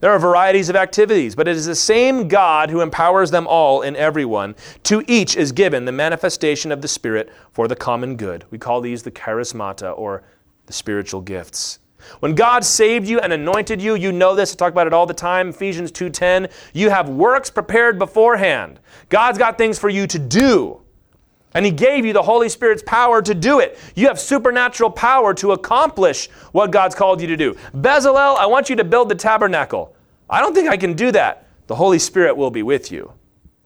There 0.00 0.10
are 0.10 0.18
varieties 0.18 0.68
of 0.68 0.76
activities, 0.76 1.36
but 1.36 1.46
it 1.46 1.56
is 1.56 1.66
the 1.66 1.74
same 1.74 2.26
God 2.26 2.68
who 2.68 2.80
empowers 2.80 3.30
them 3.30 3.46
all 3.46 3.82
in 3.82 3.94
everyone. 3.94 4.56
To 4.84 5.04
each 5.06 5.36
is 5.36 5.52
given 5.52 5.84
the 5.84 5.92
manifestation 5.92 6.72
of 6.72 6.82
the 6.82 6.88
Spirit 6.88 7.32
for 7.52 7.68
the 7.68 7.76
common 7.76 8.16
good. 8.16 8.44
We 8.50 8.58
call 8.58 8.80
these 8.80 9.04
the 9.04 9.12
charismata 9.12 9.96
or 9.96 10.24
the 10.66 10.72
spiritual 10.72 11.20
gifts. 11.20 11.78
When 12.20 12.34
God 12.34 12.64
saved 12.64 13.06
you 13.06 13.20
and 13.20 13.32
anointed 13.32 13.80
you, 13.80 13.94
you 13.94 14.12
know 14.12 14.34
this, 14.34 14.52
I 14.52 14.56
talk 14.56 14.72
about 14.72 14.86
it 14.86 14.92
all 14.92 15.06
the 15.06 15.14
time, 15.14 15.50
Ephesians 15.50 15.92
2:10, 15.92 16.48
you 16.72 16.90
have 16.90 17.08
works 17.08 17.50
prepared 17.50 17.98
beforehand. 17.98 18.80
God's 19.08 19.38
got 19.38 19.58
things 19.58 19.78
for 19.78 19.88
you 19.88 20.06
to 20.06 20.18
do. 20.18 20.80
And 21.54 21.64
he 21.64 21.70
gave 21.70 22.04
you 22.04 22.12
the 22.12 22.22
Holy 22.22 22.50
Spirit's 22.50 22.82
power 22.82 23.22
to 23.22 23.34
do 23.34 23.60
it. 23.60 23.78
You 23.94 24.08
have 24.08 24.20
supernatural 24.20 24.90
power 24.90 25.32
to 25.34 25.52
accomplish 25.52 26.28
what 26.52 26.70
God's 26.70 26.94
called 26.94 27.20
you 27.20 27.26
to 27.28 27.36
do. 27.36 27.54
Bezalel, 27.74 28.36
I 28.36 28.44
want 28.44 28.68
you 28.68 28.76
to 28.76 28.84
build 28.84 29.08
the 29.08 29.14
tabernacle. 29.14 29.96
I 30.28 30.40
don't 30.40 30.54
think 30.54 30.68
I 30.68 30.76
can 30.76 30.92
do 30.92 31.10
that. 31.12 31.46
The 31.66 31.76
Holy 31.76 31.98
Spirit 31.98 32.36
will 32.36 32.50
be 32.50 32.62
with 32.62 32.92
you. 32.92 33.12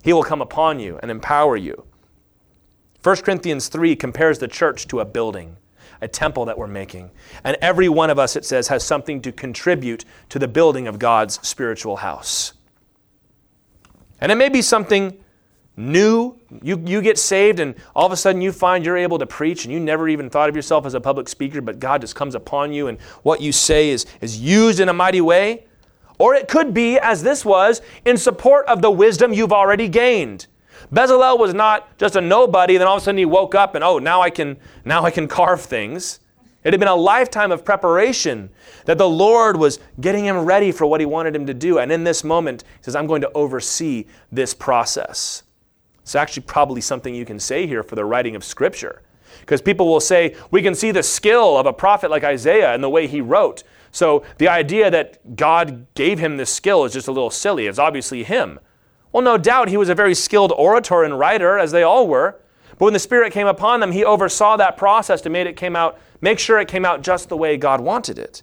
He 0.04 0.12
will 0.12 0.22
come 0.22 0.40
upon 0.40 0.78
you 0.78 1.00
and 1.02 1.10
empower 1.10 1.56
you. 1.56 1.84
1 3.02 3.16
Corinthians 3.16 3.68
3 3.68 3.96
compares 3.96 4.38
the 4.38 4.48
church 4.48 4.86
to 4.88 5.00
a 5.00 5.04
building 5.04 5.56
a 6.00 6.08
temple 6.08 6.44
that 6.46 6.56
we're 6.56 6.66
making. 6.66 7.10
And 7.44 7.56
every 7.60 7.88
one 7.88 8.10
of 8.10 8.18
us, 8.18 8.36
it 8.36 8.44
says, 8.44 8.68
has 8.68 8.84
something 8.84 9.20
to 9.22 9.32
contribute 9.32 10.04
to 10.30 10.38
the 10.38 10.48
building 10.48 10.86
of 10.88 10.98
God's 10.98 11.46
spiritual 11.46 11.96
house. 11.96 12.54
And 14.20 14.30
it 14.30 14.36
may 14.36 14.48
be 14.48 14.62
something 14.62 15.18
new. 15.76 16.38
You, 16.62 16.82
you 16.84 17.00
get 17.00 17.18
saved, 17.18 17.60
and 17.60 17.74
all 17.94 18.06
of 18.06 18.12
a 18.12 18.16
sudden 18.16 18.42
you 18.42 18.52
find 18.52 18.84
you're 18.84 18.96
able 18.96 19.18
to 19.18 19.26
preach, 19.26 19.64
and 19.64 19.72
you 19.72 19.80
never 19.80 20.08
even 20.08 20.28
thought 20.28 20.48
of 20.48 20.56
yourself 20.56 20.84
as 20.86 20.94
a 20.94 21.00
public 21.00 21.28
speaker, 21.28 21.60
but 21.60 21.78
God 21.78 22.00
just 22.00 22.14
comes 22.14 22.34
upon 22.34 22.72
you, 22.72 22.88
and 22.88 23.00
what 23.22 23.40
you 23.40 23.52
say 23.52 23.90
is, 23.90 24.06
is 24.20 24.38
used 24.38 24.80
in 24.80 24.88
a 24.88 24.92
mighty 24.92 25.20
way. 25.20 25.66
Or 26.18 26.34
it 26.34 26.48
could 26.48 26.74
be, 26.74 26.98
as 26.98 27.22
this 27.22 27.46
was, 27.46 27.80
in 28.04 28.18
support 28.18 28.66
of 28.66 28.82
the 28.82 28.90
wisdom 28.90 29.32
you've 29.32 29.54
already 29.54 29.88
gained. 29.88 30.48
Bezalel 30.92 31.38
was 31.38 31.54
not 31.54 31.96
just 31.98 32.16
a 32.16 32.20
nobody, 32.20 32.76
then 32.76 32.86
all 32.86 32.96
of 32.96 33.02
a 33.02 33.04
sudden 33.04 33.18
he 33.18 33.24
woke 33.24 33.54
up 33.54 33.74
and 33.74 33.84
oh, 33.84 33.98
now 33.98 34.20
I 34.20 34.30
can 34.30 34.56
now 34.84 35.04
I 35.04 35.10
can 35.10 35.28
carve 35.28 35.60
things. 35.60 36.20
It 36.62 36.74
had 36.74 36.80
been 36.80 36.88
a 36.88 36.94
lifetime 36.94 37.52
of 37.52 37.64
preparation 37.64 38.50
that 38.84 38.98
the 38.98 39.08
Lord 39.08 39.56
was 39.56 39.78
getting 40.00 40.26
him 40.26 40.40
ready 40.40 40.72
for 40.72 40.86
what 40.86 41.00
he 41.00 41.06
wanted 41.06 41.34
him 41.34 41.46
to 41.46 41.54
do. 41.54 41.78
And 41.78 41.90
in 41.90 42.04
this 42.04 42.22
moment, 42.22 42.64
he 42.78 42.84
says, 42.84 42.94
I'm 42.94 43.06
going 43.06 43.22
to 43.22 43.32
oversee 43.32 44.04
this 44.30 44.52
process. 44.52 45.42
It's 46.02 46.14
actually 46.14 46.42
probably 46.42 46.82
something 46.82 47.14
you 47.14 47.24
can 47.24 47.38
say 47.38 47.66
here 47.66 47.82
for 47.82 47.94
the 47.94 48.04
writing 48.04 48.36
of 48.36 48.44
Scripture. 48.44 49.00
Because 49.40 49.62
people 49.62 49.88
will 49.88 50.00
say, 50.00 50.36
we 50.50 50.60
can 50.60 50.74
see 50.74 50.90
the 50.90 51.02
skill 51.02 51.56
of 51.56 51.64
a 51.64 51.72
prophet 51.72 52.10
like 52.10 52.24
Isaiah 52.24 52.74
and 52.74 52.84
the 52.84 52.90
way 52.90 53.06
he 53.06 53.22
wrote. 53.22 53.62
So 53.90 54.24
the 54.38 54.48
idea 54.48 54.90
that 54.90 55.36
God 55.36 55.86
gave 55.94 56.18
him 56.18 56.36
this 56.36 56.52
skill 56.52 56.84
is 56.84 56.92
just 56.92 57.08
a 57.08 57.12
little 57.12 57.30
silly. 57.30 57.66
It's 57.66 57.78
obviously 57.78 58.22
him. 58.22 58.60
Well, 59.12 59.22
no 59.22 59.38
doubt 59.38 59.68
he 59.68 59.76
was 59.76 59.88
a 59.88 59.94
very 59.94 60.14
skilled 60.14 60.52
orator 60.52 61.02
and 61.02 61.18
writer, 61.18 61.58
as 61.58 61.72
they 61.72 61.82
all 61.82 62.06
were. 62.06 62.40
But 62.78 62.86
when 62.86 62.92
the 62.92 62.98
Spirit 62.98 63.32
came 63.32 63.46
upon 63.46 63.80
them, 63.80 63.92
he 63.92 64.04
oversaw 64.04 64.56
that 64.56 64.76
process 64.76 65.20
to 65.22 65.30
make 65.30 65.46
it 65.46 65.56
came 65.56 65.76
out, 65.76 65.98
make 66.20 66.38
sure 66.38 66.58
it 66.58 66.68
came 66.68 66.84
out 66.84 67.02
just 67.02 67.28
the 67.28 67.36
way 67.36 67.56
God 67.56 67.80
wanted 67.80 68.18
it. 68.18 68.42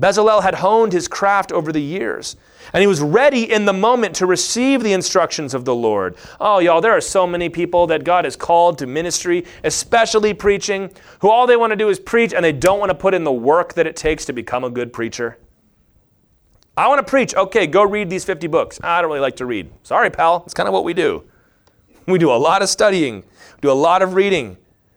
Bezalel 0.00 0.42
had 0.42 0.56
honed 0.56 0.92
his 0.92 1.06
craft 1.06 1.52
over 1.52 1.70
the 1.70 1.80
years, 1.80 2.36
and 2.72 2.80
he 2.80 2.86
was 2.86 3.00
ready 3.00 3.50
in 3.50 3.66
the 3.66 3.72
moment 3.72 4.16
to 4.16 4.26
receive 4.26 4.82
the 4.82 4.94
instructions 4.94 5.52
of 5.52 5.64
the 5.64 5.74
Lord. 5.74 6.16
Oh, 6.40 6.58
y'all, 6.58 6.80
there 6.80 6.92
are 6.92 7.00
so 7.00 7.26
many 7.26 7.48
people 7.48 7.86
that 7.88 8.02
God 8.02 8.24
has 8.24 8.34
called 8.34 8.78
to 8.78 8.86
ministry, 8.86 9.44
especially 9.64 10.32
preaching, 10.32 10.90
who 11.20 11.30
all 11.30 11.46
they 11.46 11.56
want 11.56 11.72
to 11.72 11.76
do 11.76 11.90
is 11.90 12.00
preach 12.00 12.32
and 12.32 12.44
they 12.44 12.52
don't 12.52 12.78
want 12.78 12.90
to 12.90 12.94
put 12.94 13.12
in 13.14 13.24
the 13.24 13.32
work 13.32 13.74
that 13.74 13.86
it 13.86 13.94
takes 13.94 14.24
to 14.24 14.32
become 14.32 14.64
a 14.64 14.70
good 14.70 14.92
preacher. 14.92 15.38
I 16.76 16.88
want 16.88 17.04
to 17.04 17.10
preach. 17.10 17.34
Okay, 17.34 17.66
go 17.66 17.82
read 17.82 18.08
these 18.08 18.24
50 18.24 18.46
books. 18.46 18.80
I 18.82 19.00
don't 19.02 19.10
really 19.10 19.20
like 19.20 19.36
to 19.36 19.46
read. 19.46 19.70
Sorry, 19.82 20.10
pal. 20.10 20.42
It's 20.44 20.54
kind 20.54 20.68
of 20.68 20.72
what 20.72 20.84
we 20.84 20.94
do. 20.94 21.24
We 22.06 22.18
do 22.18 22.32
a 22.32 22.34
lot 22.34 22.62
of 22.62 22.68
studying, 22.68 23.22
do 23.60 23.70
a 23.70 23.74
lot 23.74 24.02
of 24.02 24.14
reading. 24.14 24.56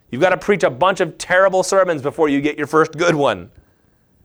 You've 0.09 0.21
got 0.21 0.29
to 0.29 0.37
preach 0.37 0.63
a 0.63 0.69
bunch 0.69 1.01
of 1.01 1.17
terrible 1.17 1.61
sermons 1.61 2.01
before 2.01 2.29
you 2.29 2.41
get 2.41 2.57
your 2.57 2.67
first 2.67 2.93
good 2.93 3.15
one. 3.15 3.51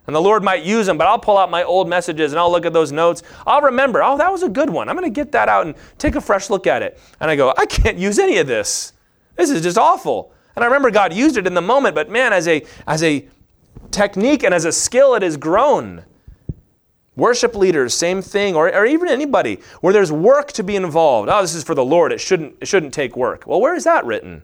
And 0.06 0.16
the 0.16 0.20
Lord 0.20 0.42
might 0.42 0.64
use 0.64 0.86
them, 0.86 0.96
but 0.96 1.06
I'll 1.06 1.18
pull 1.18 1.36
out 1.36 1.50
my 1.50 1.62
old 1.62 1.88
messages 1.88 2.32
and 2.32 2.40
I'll 2.40 2.50
look 2.50 2.64
at 2.64 2.72
those 2.72 2.90
notes. 2.90 3.22
I'll 3.46 3.60
remember, 3.60 4.02
oh, 4.02 4.16
that 4.18 4.32
was 4.32 4.42
a 4.42 4.48
good 4.48 4.70
one. 4.70 4.88
I'm 4.88 4.96
going 4.96 5.12
to 5.12 5.14
get 5.14 5.32
that 5.32 5.48
out 5.48 5.66
and 5.66 5.74
take 5.98 6.16
a 6.16 6.20
fresh 6.20 6.50
look 6.50 6.66
at 6.66 6.82
it. 6.82 6.98
And 7.20 7.30
I 7.30 7.36
go, 7.36 7.52
I 7.56 7.66
can't 7.66 7.98
use 7.98 8.18
any 8.18 8.38
of 8.38 8.46
this. 8.46 8.92
This 9.36 9.50
is 9.50 9.62
just 9.62 9.78
awful. 9.78 10.32
And 10.56 10.64
I 10.64 10.66
remember 10.66 10.90
God 10.90 11.12
used 11.12 11.36
it 11.36 11.46
in 11.46 11.54
the 11.54 11.60
moment, 11.60 11.94
but 11.94 12.10
man, 12.10 12.32
as 12.32 12.48
a, 12.48 12.64
as 12.86 13.02
a 13.02 13.28
technique 13.90 14.42
and 14.42 14.54
as 14.54 14.64
a 14.64 14.72
skill, 14.72 15.14
it 15.14 15.22
has 15.22 15.36
grown. 15.36 16.04
Worship 17.16 17.54
leaders, 17.54 17.92
same 17.92 18.22
thing, 18.22 18.54
or, 18.54 18.72
or 18.74 18.86
even 18.86 19.08
anybody 19.08 19.60
where 19.80 19.92
there's 19.92 20.12
work 20.12 20.52
to 20.52 20.62
be 20.62 20.76
involved. 20.76 21.28
Oh, 21.28 21.42
this 21.42 21.54
is 21.54 21.64
for 21.64 21.74
the 21.74 21.84
Lord. 21.84 22.12
It 22.12 22.20
shouldn't, 22.20 22.56
it 22.60 22.68
shouldn't 22.68 22.94
take 22.94 23.16
work. 23.16 23.46
Well, 23.46 23.60
where 23.60 23.74
is 23.74 23.84
that 23.84 24.04
written? 24.04 24.42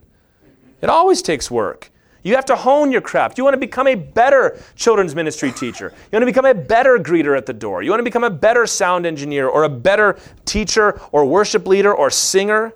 It 0.81 0.89
always 0.89 1.21
takes 1.21 1.49
work. 1.49 1.91
You 2.23 2.35
have 2.35 2.45
to 2.45 2.57
hone 2.57 2.91
your 2.91 3.01
craft. 3.01 3.37
You 3.37 3.45
want 3.45 3.53
to 3.53 3.59
become 3.59 3.87
a 3.87 3.95
better 3.95 4.59
children's 4.75 5.15
ministry 5.15 5.51
teacher. 5.51 5.93
You 5.95 6.17
want 6.17 6.23
to 6.23 6.25
become 6.25 6.45
a 6.45 6.53
better 6.53 6.97
greeter 6.97 7.37
at 7.37 7.45
the 7.45 7.53
door. 7.53 7.83
You 7.83 7.89
want 7.89 8.01
to 8.01 8.03
become 8.03 8.25
a 8.25 8.29
better 8.29 8.67
sound 8.67 9.05
engineer 9.05 9.47
or 9.47 9.63
a 9.63 9.69
better 9.69 10.19
teacher 10.43 10.99
or 11.13 11.25
worship 11.25 11.67
leader 11.67 11.93
or 11.93 12.09
singer. 12.09 12.73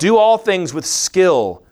Do 0.00 0.16
all 0.16 0.38
things 0.38 0.74
with 0.74 0.84
skill 0.84 1.62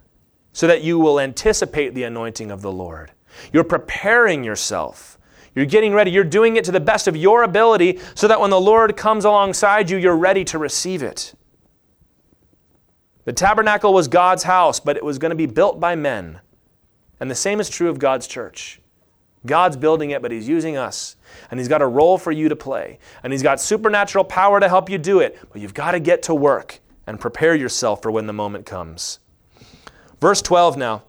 so 0.53 0.69
that 0.69 0.83
you 0.83 0.99
will 0.99 1.19
anticipate 1.19 1.95
the 1.95 2.05
anointing 2.05 2.51
of 2.51 2.63
the 2.63 2.71
Lord. 2.71 3.11
You're 3.53 3.65
preparing 3.65 4.45
yourself. 4.45 5.18
You're 5.59 5.67
getting 5.67 5.93
ready. 5.93 6.13
You're 6.13 6.23
doing 6.23 6.55
it 6.55 6.63
to 6.67 6.71
the 6.71 6.79
best 6.79 7.09
of 7.09 7.17
your 7.17 7.43
ability 7.43 7.99
so 8.15 8.29
that 8.29 8.39
when 8.39 8.51
the 8.51 8.61
Lord 8.61 8.97
comes 8.97 9.25
alongside 9.25 9.91
you, 9.91 9.97
you're 9.97 10.17
ready 10.17 10.45
to 10.45 10.57
receive 10.57 11.03
it. 11.03 11.35
The 13.25 13.33
tabernacle 13.33 13.93
was 13.93 14.07
God's 14.07 14.45
house, 14.45 14.79
but 14.79 14.97
it 14.97 15.05
was 15.05 15.19
going 15.19 15.31
to 15.31 15.37
be 15.37 15.47
built 15.47 15.81
by 15.81 15.97
men. 15.97 16.39
And 17.19 17.29
the 17.29 17.35
same 17.35 17.59
is 17.59 17.69
true 17.69 17.89
of 17.89 17.99
God's 17.99 18.29
church. 18.29 18.81
God's 19.47 19.77
building 19.77 20.13
it, 20.13 20.23
but 20.23 20.31
He's 20.31 20.47
using 20.47 20.77
us. 20.77 21.17
And 21.51 21.59
He's 21.59 21.69
got 21.69 21.83
a 21.83 21.89
role 21.89 22.19
for 22.19 22.31
you 22.31 22.49
to 22.49 22.55
play. 22.55 23.01
And 23.25 23.33
He's 23.33 23.43
got 23.43 23.61
supernatural 23.61 24.23
power 24.23 24.61
to 24.61 24.69
help 24.69 24.89
you 24.89 24.97
do 24.97 25.19
it. 25.19 25.41
But 25.51 25.61
you've 25.61 25.75
got 25.75 25.91
to 25.91 25.99
get 25.99 26.23
to 26.23 26.37
work 26.37 26.79
and 27.09 27.19
prepare 27.19 27.57
yourself 27.57 28.01
for 28.01 28.13
when 28.13 28.29
the 28.29 28.33
moment 28.33 28.65
comes. 28.65 29.19
Verse 30.21 30.41
12 30.41 30.77
now. 30.77 31.03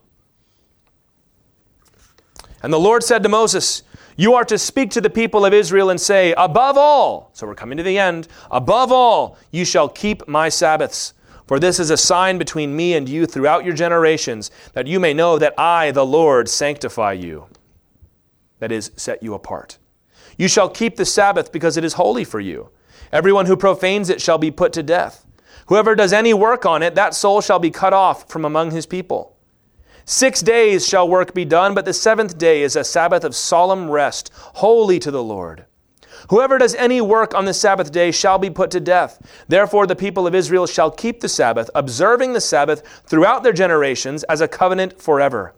And 2.64 2.74
the 2.74 2.80
Lord 2.80 3.04
said 3.04 3.22
to 3.22 3.30
Moses, 3.30 3.84
You 4.20 4.34
are 4.34 4.44
to 4.46 4.58
speak 4.58 4.92
to 4.92 5.02
the 5.02 5.10
people 5.10 5.46
of 5.46 5.54
Israel 5.54 5.90
and 5.90 6.00
say, 6.00 6.34
Above 6.36 6.78
all, 6.78 7.30
so 7.34 7.48
we're 7.48 7.56
coming 7.56 7.78
to 7.78 7.84
the 7.84 7.98
end, 7.98 8.28
above 8.52 8.92
all, 8.92 9.38
you 9.50 9.64
shall 9.64 9.88
keep 9.88 10.28
my 10.28 10.50
Sabbaths 10.50 11.14
for 11.50 11.60
this 11.60 11.80
is 11.80 11.90
a 11.90 11.98
sign 11.98 12.38
between 12.38 12.76
me 12.76 12.94
and 12.94 13.10
you 13.10 13.26
throughout 13.26 13.66
your 13.66 13.74
generations, 13.74 14.52
that 14.74 14.86
you 14.86 15.00
may 15.00 15.16
know 15.16 15.40
that 15.40 15.58
I, 15.58 15.90
the 15.90 16.06
Lord, 16.06 16.48
sanctify 16.48 17.14
you. 17.14 17.48
That 18.60 18.72
is, 18.72 18.92
set 18.96 19.24
you 19.24 19.34
apart. 19.34 19.80
You 20.38 20.48
shall 20.48 20.70
keep 20.70 20.96
the 20.96 21.06
Sabbath 21.06 21.52
because 21.52 21.76
it 21.76 21.84
is 21.84 21.94
holy 21.94 22.24
for 22.24 22.40
you. 22.40 22.70
Everyone 23.12 23.48
who 23.48 23.58
profanes 23.58 24.12
it 24.12 24.22
shall 24.22 24.38
be 24.38 24.52
put 24.52 24.74
to 24.74 24.84
death. 24.84 25.26
Whoever 25.70 25.96
does 25.96 26.14
any 26.14 26.36
work 26.36 26.68
on 26.68 26.84
it, 26.84 26.94
that 26.94 27.16
soul 27.16 27.42
shall 27.42 27.58
be 27.58 27.72
cut 27.72 27.94
off 27.94 28.30
from 28.30 28.46
among 28.46 28.70
his 28.70 28.86
people. 28.86 29.36
Six 30.10 30.42
days 30.42 30.88
shall 30.88 31.08
work 31.08 31.36
be 31.36 31.46
done, 31.46 31.76
but 31.76 31.86
the 31.86 31.94
seventh 31.94 32.40
day 32.40 32.64
is 32.64 32.76
a 32.76 32.84
Sabbath 32.84 33.24
of 33.24 33.36
solemn 33.36 33.92
rest, 33.92 34.32
holy 34.34 34.98
to 34.98 35.12
the 35.12 35.22
Lord. 35.22 35.68
Whoever 36.32 36.58
does 36.58 36.74
any 36.74 37.00
work 37.00 37.36
on 37.36 37.46
the 37.46 37.54
Sabbath 37.54 37.92
day 37.92 38.10
shall 38.10 38.40
be 38.40 38.50
put 38.50 38.72
to 38.72 38.80
death. 38.80 39.22
Therefore, 39.48 39.86
the 39.86 39.96
people 39.96 40.26
of 40.26 40.34
Israel 40.34 40.66
shall 40.66 40.90
keep 40.90 41.20
the 41.20 41.30
Sabbath, 41.30 41.70
observing 41.76 42.34
the 42.34 42.42
Sabbath 42.42 43.04
throughout 43.06 43.44
their 43.44 43.54
generations 43.54 44.24
as 44.24 44.42
a 44.42 44.48
covenant 44.48 45.00
forever. 45.00 45.54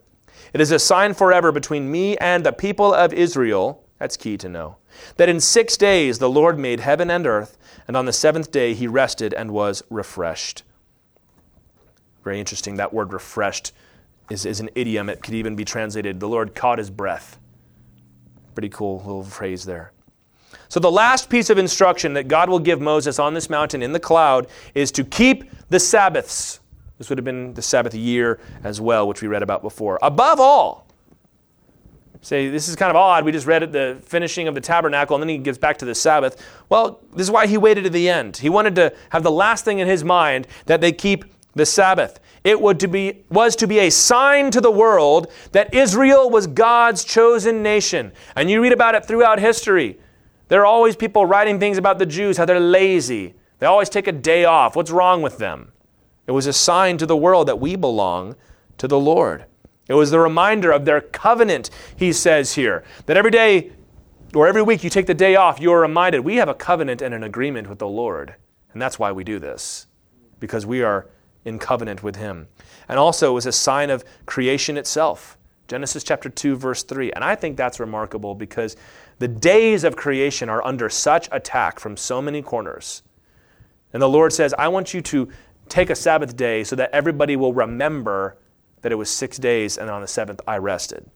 It 0.52 0.60
is 0.60 0.70
a 0.70 0.78
sign 0.78 1.14
forever 1.14 1.50
between 1.50 1.90
me 1.90 2.18
and 2.18 2.44
the 2.44 2.52
people 2.52 2.92
of 2.92 3.14
Israel. 3.14 3.82
That's 3.98 4.18
key 4.18 4.36
to 4.36 4.50
know. 4.50 4.76
That 5.16 5.30
in 5.30 5.40
six 5.40 5.78
days 5.78 6.18
the 6.18 6.28
Lord 6.28 6.58
made 6.58 6.80
heaven 6.80 7.10
and 7.10 7.26
earth, 7.26 7.56
and 7.88 7.96
on 7.96 8.04
the 8.04 8.12
seventh 8.12 8.50
day 8.50 8.74
he 8.74 8.86
rested 8.86 9.32
and 9.32 9.52
was 9.52 9.82
refreshed. 9.88 10.62
Very 12.22 12.38
interesting. 12.38 12.76
That 12.76 12.92
word 12.92 13.14
refreshed 13.14 13.72
is, 14.32 14.46
is 14.46 14.60
an 14.60 14.70
idiom. 14.74 15.08
It 15.08 15.22
could 15.22 15.34
even 15.34 15.54
be 15.54 15.64
translated, 15.64 16.18
the 16.18 16.28
Lord 16.28 16.54
caught 16.54 16.78
his 16.78 16.90
breath. 16.90 17.38
Pretty 18.54 18.70
cool 18.70 18.98
little 18.98 19.24
phrase 19.24 19.64
there. 19.64 19.92
So, 20.68 20.80
the 20.80 20.90
last 20.90 21.28
piece 21.30 21.50
of 21.50 21.58
instruction 21.58 22.14
that 22.14 22.28
God 22.28 22.48
will 22.48 22.58
give 22.58 22.80
Moses 22.80 23.18
on 23.18 23.34
this 23.34 23.48
mountain 23.50 23.82
in 23.82 23.92
the 23.92 24.00
cloud 24.00 24.46
is 24.74 24.90
to 24.92 25.04
keep 25.04 25.44
the 25.68 25.78
Sabbaths. 25.78 26.60
This 26.98 27.08
would 27.08 27.18
have 27.18 27.24
been 27.24 27.54
the 27.54 27.62
Sabbath 27.62 27.94
year 27.94 28.40
as 28.64 28.80
well, 28.80 29.06
which 29.06 29.22
we 29.22 29.28
read 29.28 29.42
about 29.42 29.62
before. 29.62 29.98
Above 30.02 30.40
all, 30.40 30.86
say, 32.20 32.48
this 32.48 32.68
is 32.68 32.76
kind 32.76 32.90
of 32.90 32.96
odd. 32.96 33.24
We 33.24 33.32
just 33.32 33.46
read 33.46 33.62
at 33.62 33.72
the 33.72 33.98
finishing 34.04 34.48
of 34.48 34.54
the 34.54 34.60
tabernacle, 34.60 35.16
and 35.16 35.22
then 35.22 35.28
he 35.28 35.38
gets 35.38 35.58
back 35.58 35.78
to 35.78 35.84
the 35.84 35.94
Sabbath. 35.94 36.42
Well, 36.68 37.00
this 37.12 37.26
is 37.26 37.30
why 37.30 37.46
he 37.46 37.58
waited 37.58 37.84
to 37.84 37.90
the 37.90 38.08
end. 38.08 38.36
He 38.36 38.48
wanted 38.48 38.74
to 38.76 38.94
have 39.10 39.22
the 39.22 39.30
last 39.30 39.64
thing 39.64 39.80
in 39.80 39.88
his 39.88 40.04
mind 40.04 40.46
that 40.66 40.80
they 40.80 40.92
keep 40.92 41.24
the 41.54 41.66
Sabbath. 41.66 42.20
It 42.44 42.60
would 42.60 42.80
to 42.80 42.88
be, 42.88 43.24
was 43.30 43.54
to 43.56 43.66
be 43.66 43.78
a 43.80 43.90
sign 43.90 44.50
to 44.50 44.60
the 44.60 44.70
world 44.70 45.30
that 45.52 45.72
Israel 45.74 46.28
was 46.28 46.46
God's 46.46 47.04
chosen 47.04 47.62
nation. 47.62 48.12
And 48.34 48.50
you 48.50 48.62
read 48.62 48.72
about 48.72 48.94
it 48.94 49.06
throughout 49.06 49.38
history. 49.38 49.98
There 50.48 50.60
are 50.60 50.66
always 50.66 50.96
people 50.96 51.24
writing 51.24 51.60
things 51.60 51.78
about 51.78 51.98
the 51.98 52.06
Jews, 52.06 52.36
how 52.36 52.44
they're 52.44 52.60
lazy. 52.60 53.34
They 53.58 53.66
always 53.66 53.88
take 53.88 54.06
a 54.06 54.12
day 54.12 54.44
off. 54.44 54.74
What's 54.74 54.90
wrong 54.90 55.22
with 55.22 55.38
them? 55.38 55.72
It 56.26 56.32
was 56.32 56.46
a 56.46 56.52
sign 56.52 56.98
to 56.98 57.06
the 57.06 57.16
world 57.16 57.48
that 57.48 57.60
we 57.60 57.76
belong 57.76 58.36
to 58.78 58.88
the 58.88 58.98
Lord. 58.98 59.46
It 59.88 59.94
was 59.94 60.10
the 60.10 60.18
reminder 60.18 60.70
of 60.70 60.84
their 60.84 61.00
covenant, 61.00 61.70
he 61.96 62.12
says 62.12 62.54
here, 62.54 62.84
that 63.06 63.16
every 63.16 63.30
day 63.30 63.72
or 64.34 64.46
every 64.46 64.62
week 64.62 64.82
you 64.82 64.90
take 64.90 65.06
the 65.06 65.14
day 65.14 65.36
off, 65.36 65.60
you 65.60 65.72
are 65.72 65.80
reminded 65.80 66.20
we 66.20 66.36
have 66.36 66.48
a 66.48 66.54
covenant 66.54 67.02
and 67.02 67.14
an 67.14 67.22
agreement 67.22 67.68
with 67.68 67.78
the 67.78 67.88
Lord. 67.88 68.34
And 68.72 68.80
that's 68.80 68.98
why 68.98 69.12
we 69.12 69.24
do 69.24 69.38
this, 69.38 69.86
because 70.40 70.64
we 70.64 70.82
are 70.82 71.08
in 71.44 71.58
covenant 71.58 72.02
with 72.02 72.16
him. 72.16 72.48
And 72.88 72.98
also, 72.98 73.32
was 73.32 73.46
a 73.46 73.52
sign 73.52 73.90
of 73.90 74.04
creation 74.26 74.76
itself. 74.76 75.36
Genesis 75.68 76.04
chapter 76.04 76.28
2, 76.28 76.56
verse 76.56 76.82
3. 76.82 77.12
And 77.12 77.24
I 77.24 77.34
think 77.34 77.56
that's 77.56 77.80
remarkable 77.80 78.34
because 78.34 78.76
the 79.18 79.28
days 79.28 79.84
of 79.84 79.96
creation 79.96 80.48
are 80.48 80.64
under 80.66 80.88
such 80.88 81.28
attack 81.32 81.80
from 81.80 81.96
so 81.96 82.20
many 82.20 82.42
corners. 82.42 83.02
And 83.92 84.02
the 84.02 84.08
Lord 84.08 84.32
says, 84.32 84.54
I 84.58 84.68
want 84.68 84.94
you 84.94 85.00
to 85.02 85.28
take 85.68 85.90
a 85.90 85.94
Sabbath 85.94 86.36
day 86.36 86.64
so 86.64 86.76
that 86.76 86.90
everybody 86.92 87.36
will 87.36 87.54
remember 87.54 88.36
that 88.82 88.92
it 88.92 88.96
was 88.96 89.08
six 89.08 89.38
days 89.38 89.78
and 89.78 89.88
on 89.88 90.00
the 90.00 90.06
seventh 90.06 90.40
I 90.46 90.58
rested. 90.58 91.08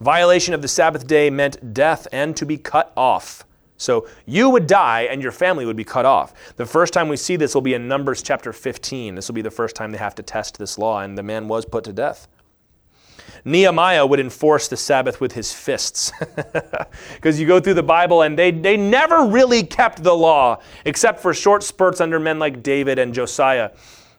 Violation 0.00 0.54
of 0.54 0.62
the 0.62 0.68
Sabbath 0.68 1.06
day 1.06 1.28
meant 1.28 1.74
death 1.74 2.06
and 2.12 2.36
to 2.36 2.46
be 2.46 2.56
cut 2.56 2.92
off. 2.96 3.44
So 3.78 4.08
you 4.26 4.50
would 4.50 4.66
die 4.66 5.02
and 5.02 5.22
your 5.22 5.32
family 5.32 5.64
would 5.64 5.76
be 5.76 5.84
cut 5.84 6.04
off. 6.04 6.34
The 6.56 6.66
first 6.66 6.92
time 6.92 7.08
we 7.08 7.16
see 7.16 7.36
this 7.36 7.54
will 7.54 7.62
be 7.62 7.74
in 7.74 7.88
Numbers 7.88 8.22
chapter 8.22 8.52
15. 8.52 9.14
This 9.14 9.28
will 9.28 9.34
be 9.34 9.42
the 9.42 9.50
first 9.50 9.76
time 9.76 9.92
they 9.92 9.98
have 9.98 10.16
to 10.16 10.22
test 10.22 10.58
this 10.58 10.78
law, 10.78 11.00
and 11.00 11.16
the 11.16 11.22
man 11.22 11.48
was 11.48 11.64
put 11.64 11.84
to 11.84 11.92
death. 11.92 12.28
Nehemiah 13.44 14.04
would 14.04 14.18
enforce 14.18 14.68
the 14.68 14.76
Sabbath 14.76 15.20
with 15.20 15.32
his 15.32 15.52
fists. 15.52 16.12
Because 17.14 17.38
you 17.40 17.46
go 17.46 17.60
through 17.60 17.74
the 17.74 17.82
Bible 17.82 18.22
and 18.22 18.38
they, 18.38 18.50
they 18.50 18.76
never 18.76 19.26
really 19.26 19.62
kept 19.62 20.02
the 20.02 20.14
law, 20.14 20.60
except 20.84 21.20
for 21.20 21.34
short 21.34 21.62
spurts 21.62 22.00
under 22.00 22.18
men 22.18 22.38
like 22.38 22.62
David 22.62 22.98
and 22.98 23.12
Josiah 23.12 23.70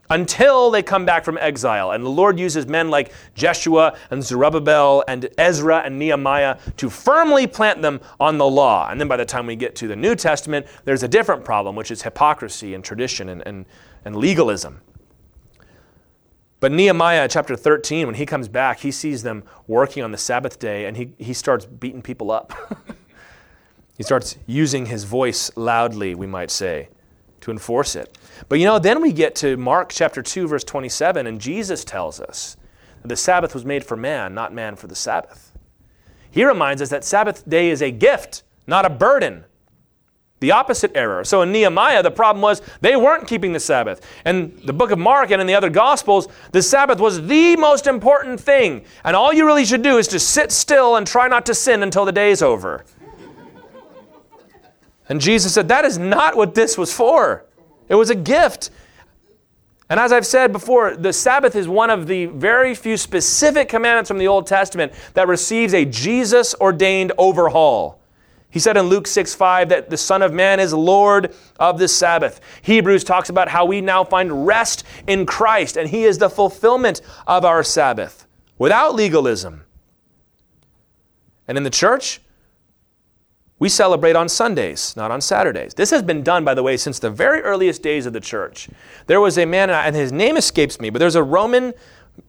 until 0.09 0.71
they 0.71 0.81
come 0.81 1.05
back 1.05 1.23
from 1.23 1.37
exile. 1.37 1.91
And 1.91 2.03
the 2.03 2.09
Lord 2.09 2.39
uses 2.39 2.65
men 2.65 2.89
like 2.89 3.13
Jeshua 3.35 3.97
and 4.09 4.23
Zerubbabel 4.23 5.03
and 5.07 5.29
Ezra 5.37 5.79
and 5.85 5.99
Nehemiah 5.99 6.57
to 6.77 6.89
firmly 6.89 7.45
plant 7.45 7.81
them 7.81 8.01
on 8.19 8.37
the 8.37 8.47
law. 8.47 8.89
And 8.89 8.99
then 8.99 9.07
by 9.07 9.17
the 9.17 9.25
time 9.25 9.45
we 9.45 9.55
get 9.55 9.75
to 9.77 9.87
the 9.87 9.95
New 9.95 10.15
Testament, 10.15 10.65
there's 10.85 11.03
a 11.03 11.07
different 11.07 11.45
problem, 11.45 11.75
which 11.75 11.91
is 11.91 12.01
hypocrisy 12.01 12.73
and 12.73 12.83
tradition 12.83 13.29
and, 13.29 13.45
and, 13.45 13.65
and 14.03 14.15
legalism. 14.15 14.81
But 16.59 16.73
Nehemiah 16.73 17.27
chapter 17.29 17.55
13, 17.55 18.07
when 18.07 18.15
he 18.15 18.25
comes 18.25 18.49
back, 18.49 18.79
he 18.79 18.91
sees 18.91 19.23
them 19.23 19.43
working 19.67 20.03
on 20.03 20.11
the 20.11 20.17
Sabbath 20.17 20.59
day 20.59 20.85
and 20.85 20.97
he, 20.97 21.11
he 21.17 21.33
starts 21.33 21.65
beating 21.65 22.01
people 22.01 22.31
up. 22.31 22.53
he 23.97 24.03
starts 24.03 24.37
using 24.45 24.87
his 24.87 25.05
voice 25.05 25.51
loudly, 25.55 26.15
we 26.15 26.27
might 26.27 26.51
say, 26.51 26.89
to 27.41 27.51
enforce 27.51 27.95
it. 27.95 28.17
But 28.47 28.59
you 28.59 28.65
know, 28.65 28.79
then 28.79 29.01
we 29.01 29.11
get 29.11 29.35
to 29.37 29.57
Mark 29.57 29.89
chapter 29.91 30.21
2, 30.21 30.47
verse 30.47 30.63
27, 30.63 31.27
and 31.27 31.39
Jesus 31.39 31.83
tells 31.83 32.19
us 32.19 32.57
that 33.01 33.07
the 33.07 33.15
Sabbath 33.15 33.53
was 33.53 33.65
made 33.65 33.83
for 33.83 33.95
man, 33.95 34.33
not 34.33 34.53
man 34.53 34.75
for 34.75 34.87
the 34.87 34.95
Sabbath. 34.95 35.51
He 36.31 36.45
reminds 36.45 36.81
us 36.81 36.89
that 36.89 37.03
Sabbath 37.03 37.47
day 37.47 37.69
is 37.69 37.81
a 37.81 37.91
gift, 37.91 38.43
not 38.67 38.85
a 38.85 38.89
burden. 38.89 39.45
The 40.41 40.51
opposite 40.51 40.91
error. 40.95 41.25
So 41.25 41.41
in 41.41 41.51
Nehemiah, 41.51 42.01
the 42.01 42.11
problem 42.11 42.41
was 42.41 42.61
they 42.79 42.95
weren't 42.95 43.27
keeping 43.27 43.51
the 43.51 43.59
Sabbath. 43.59 44.05
And 44.23 44.57
the 44.59 44.71
book 44.71 44.91
of 44.91 44.97
Mark 44.97 45.31
and 45.31 45.41
in 45.41 45.47
the 45.47 45.55
other 45.55 45.69
Gospels, 45.69 46.29
the 46.53 46.61
Sabbath 46.61 46.99
was 46.99 47.27
the 47.27 47.57
most 47.57 47.87
important 47.87 48.39
thing. 48.39 48.85
And 49.03 49.17
all 49.17 49.33
you 49.33 49.45
really 49.45 49.65
should 49.65 49.81
do 49.81 49.97
is 49.97 50.07
to 50.09 50.19
sit 50.19 50.53
still 50.53 50.95
and 50.95 51.05
try 51.05 51.27
not 51.27 51.45
to 51.47 51.53
sin 51.53 51.83
until 51.83 52.05
the 52.05 52.13
day 52.13 52.31
is 52.31 52.41
over. 52.41 52.85
And 55.09 55.19
Jesus 55.19 55.53
said, 55.53 55.67
That 55.67 55.85
is 55.85 55.97
not 55.97 56.37
what 56.37 56.55
this 56.55 56.77
was 56.77 56.93
for. 56.93 57.45
It 57.89 57.95
was 57.95 58.11
a 58.11 58.15
gift. 58.15 58.69
And 59.89 59.99
as 59.99 60.11
I've 60.11 60.25
said 60.25 60.51
before, 60.51 60.95
the 60.95 61.11
Sabbath 61.11 61.55
is 61.55 61.67
one 61.67 61.89
of 61.89 62.05
the 62.05 62.27
very 62.27 62.75
few 62.75 62.95
specific 62.95 63.69
commandments 63.69 64.07
from 64.07 64.19
the 64.19 64.27
Old 64.27 64.45
Testament 64.45 64.93
that 65.15 65.27
receives 65.27 65.73
a 65.73 65.83
Jesus 65.83 66.53
ordained 66.61 67.11
overhaul. 67.17 67.99
He 68.51 68.59
said 68.59 68.77
in 68.77 68.85
Luke 68.85 69.07
6 69.07 69.33
5 69.33 69.69
that 69.69 69.89
the 69.89 69.97
Son 69.97 70.21
of 70.21 70.31
Man 70.31 70.59
is 70.59 70.73
Lord 70.73 71.35
of 71.59 71.79
the 71.79 71.87
Sabbath. 71.87 72.39
Hebrews 72.61 73.03
talks 73.03 73.29
about 73.29 73.49
how 73.49 73.65
we 73.65 73.81
now 73.81 74.03
find 74.03 74.45
rest 74.45 74.83
in 75.07 75.25
Christ, 75.25 75.75
and 75.75 75.89
He 75.89 76.03
is 76.03 76.19
the 76.19 76.29
fulfillment 76.29 77.01
of 77.25 77.43
our 77.43 77.63
Sabbath 77.63 78.27
without 78.59 78.93
legalism. 78.93 79.65
And 81.47 81.57
in 81.57 81.63
the 81.63 81.69
church, 81.71 82.21
we 83.59 83.69
celebrate 83.69 84.15
on 84.15 84.29
Sundays, 84.29 84.95
not 84.95 85.11
on 85.11 85.21
Saturdays. 85.21 85.73
This 85.73 85.91
has 85.91 86.01
been 86.01 86.23
done, 86.23 86.45
by 86.45 86.53
the 86.53 86.63
way, 86.63 86.77
since 86.77 86.97
the 86.97 87.09
very 87.09 87.41
earliest 87.41 87.83
days 87.83 88.05
of 88.05 88.13
the 88.13 88.21
church. 88.21 88.69
There 89.07 89.19
was 89.19 89.37
a 89.37 89.45
man, 89.45 89.69
and 89.69 89.95
his 89.95 90.11
name 90.11 90.37
escapes 90.37 90.79
me, 90.79 90.89
but 90.89 90.99
there's 90.99 91.15
a 91.15 91.23
Roman 91.23 91.73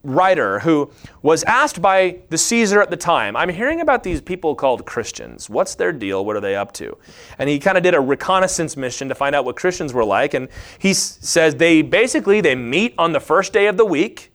writer 0.03 0.61
who 0.61 0.91
was 1.23 1.43
asked 1.45 1.83
by 1.83 2.19
the 2.29 2.39
Caesar 2.39 2.81
at 2.81 2.91
the 2.91 2.97
time, 2.97 3.37
I'm 3.37 3.49
hearing 3.49 3.81
about 3.81 4.03
these 4.03 4.21
people 4.21 4.55
called 4.55 4.87
Christians. 4.87 5.51
What's 5.51 5.75
their 5.75 5.93
deal? 5.93 6.25
What 6.25 6.37
are 6.37 6.41
they 6.41 6.57
up 6.57 6.73
to? 6.75 6.97
And 7.39 7.49
he 7.49 7.59
kind 7.59 7.77
of 7.77 7.83
did 7.83 7.95
a 7.95 8.01
reconnaissance 8.01 8.77
mission 8.77 9.09
to 9.09 9.15
find 9.15 9.35
out 9.35 9.45
what 9.45 9.57
Christians 9.57 9.93
were 9.93 10.05
like. 10.05 10.35
And 10.35 10.49
he 10.79 10.95
says 10.95 11.57
they 11.57 11.83
basically 11.83 12.41
they 12.41 12.55
meet 12.55 12.95
on 12.99 13.13
the 13.13 13.21
first 13.21 13.53
day 13.53 13.67
of 13.67 13.77
the 13.77 13.85
week 13.85 14.33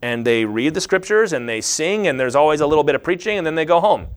and 0.00 0.26
they 0.26 0.44
read 0.44 0.74
the 0.74 0.80
scriptures 0.80 1.32
and 1.32 1.48
they 1.48 1.60
sing 1.60 2.06
and 2.06 2.18
there's 2.18 2.34
always 2.34 2.60
a 2.60 2.66
little 2.66 2.84
bit 2.84 2.94
of 2.94 3.02
preaching 3.02 3.38
and 3.38 3.46
then 3.46 3.54
they 3.54 3.64
go 3.64 3.80
home. 3.80 4.08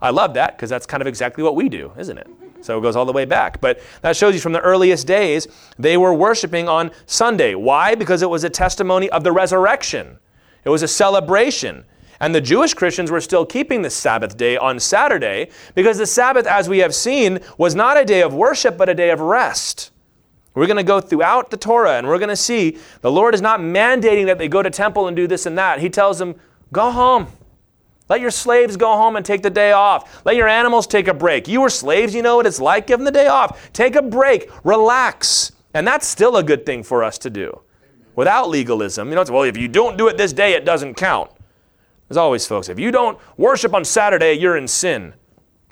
I 0.00 0.10
love 0.10 0.34
that 0.34 0.56
because 0.56 0.70
that's 0.70 0.86
kind 0.86 1.00
of 1.00 1.06
exactly 1.06 1.42
what 1.44 1.56
we 1.56 1.68
do, 1.68 1.92
isn't 1.98 2.18
it? 2.18 2.28
So 2.60 2.78
it 2.78 2.82
goes 2.82 2.96
all 2.96 3.04
the 3.04 3.12
way 3.12 3.24
back. 3.24 3.60
But 3.60 3.80
that 4.02 4.16
shows 4.16 4.34
you 4.34 4.40
from 4.40 4.52
the 4.52 4.60
earliest 4.60 5.06
days, 5.06 5.48
they 5.78 5.96
were 5.96 6.14
worshiping 6.14 6.68
on 6.68 6.90
Sunday. 7.06 7.54
Why? 7.54 7.94
Because 7.94 8.22
it 8.22 8.30
was 8.30 8.44
a 8.44 8.50
testimony 8.50 9.10
of 9.10 9.24
the 9.24 9.32
resurrection, 9.32 10.18
it 10.64 10.68
was 10.68 10.82
a 10.82 10.88
celebration. 10.88 11.84
And 12.20 12.32
the 12.32 12.40
Jewish 12.40 12.72
Christians 12.72 13.10
were 13.10 13.20
still 13.20 13.44
keeping 13.44 13.82
the 13.82 13.90
Sabbath 13.90 14.36
day 14.36 14.56
on 14.56 14.78
Saturday 14.78 15.50
because 15.74 15.98
the 15.98 16.06
Sabbath, 16.06 16.46
as 16.46 16.68
we 16.68 16.78
have 16.78 16.94
seen, 16.94 17.40
was 17.58 17.74
not 17.74 18.00
a 18.00 18.04
day 18.04 18.22
of 18.22 18.32
worship, 18.32 18.78
but 18.78 18.88
a 18.88 18.94
day 18.94 19.10
of 19.10 19.18
rest. 19.18 19.90
We're 20.54 20.66
going 20.66 20.76
to 20.76 20.84
go 20.84 21.00
throughout 21.00 21.50
the 21.50 21.56
Torah 21.56 21.98
and 21.98 22.06
we're 22.06 22.18
going 22.18 22.28
to 22.28 22.36
see 22.36 22.78
the 23.00 23.10
Lord 23.10 23.34
is 23.34 23.40
not 23.40 23.58
mandating 23.58 24.26
that 24.26 24.38
they 24.38 24.46
go 24.46 24.62
to 24.62 24.70
temple 24.70 25.08
and 25.08 25.16
do 25.16 25.26
this 25.26 25.46
and 25.46 25.58
that. 25.58 25.80
He 25.80 25.90
tells 25.90 26.20
them, 26.20 26.36
go 26.72 26.92
home. 26.92 27.26
Let 28.08 28.20
your 28.20 28.30
slaves 28.30 28.76
go 28.76 28.92
home 28.96 29.16
and 29.16 29.24
take 29.24 29.42
the 29.42 29.50
day 29.50 29.72
off. 29.72 30.24
Let 30.24 30.36
your 30.36 30.48
animals 30.48 30.86
take 30.86 31.08
a 31.08 31.14
break. 31.14 31.48
You 31.48 31.60
were 31.60 31.70
slaves, 31.70 32.14
you 32.14 32.22
know 32.22 32.36
what 32.36 32.46
it's 32.46 32.60
like. 32.60 32.86
Give 32.86 32.98
them 32.98 33.04
the 33.04 33.10
day 33.10 33.28
off. 33.28 33.72
Take 33.72 33.96
a 33.96 34.02
break. 34.02 34.50
Relax. 34.64 35.52
And 35.74 35.86
that's 35.86 36.06
still 36.06 36.36
a 36.36 36.42
good 36.42 36.66
thing 36.66 36.82
for 36.82 37.02
us 37.02 37.18
to 37.18 37.30
do 37.30 37.62
without 38.14 38.48
legalism. 38.48 39.08
You 39.08 39.14
know, 39.14 39.24
well, 39.30 39.42
if 39.42 39.56
you 39.56 39.68
don't 39.68 39.96
do 39.96 40.08
it 40.08 40.16
this 40.16 40.32
day, 40.32 40.52
it 40.54 40.64
doesn't 40.64 40.94
count. 40.94 41.30
There's 42.08 42.18
always 42.18 42.46
folks, 42.46 42.68
if 42.68 42.78
you 42.78 42.90
don't 42.90 43.18
worship 43.38 43.72
on 43.74 43.84
Saturday, 43.84 44.34
you're 44.34 44.56
in 44.56 44.68
sin. 44.68 45.14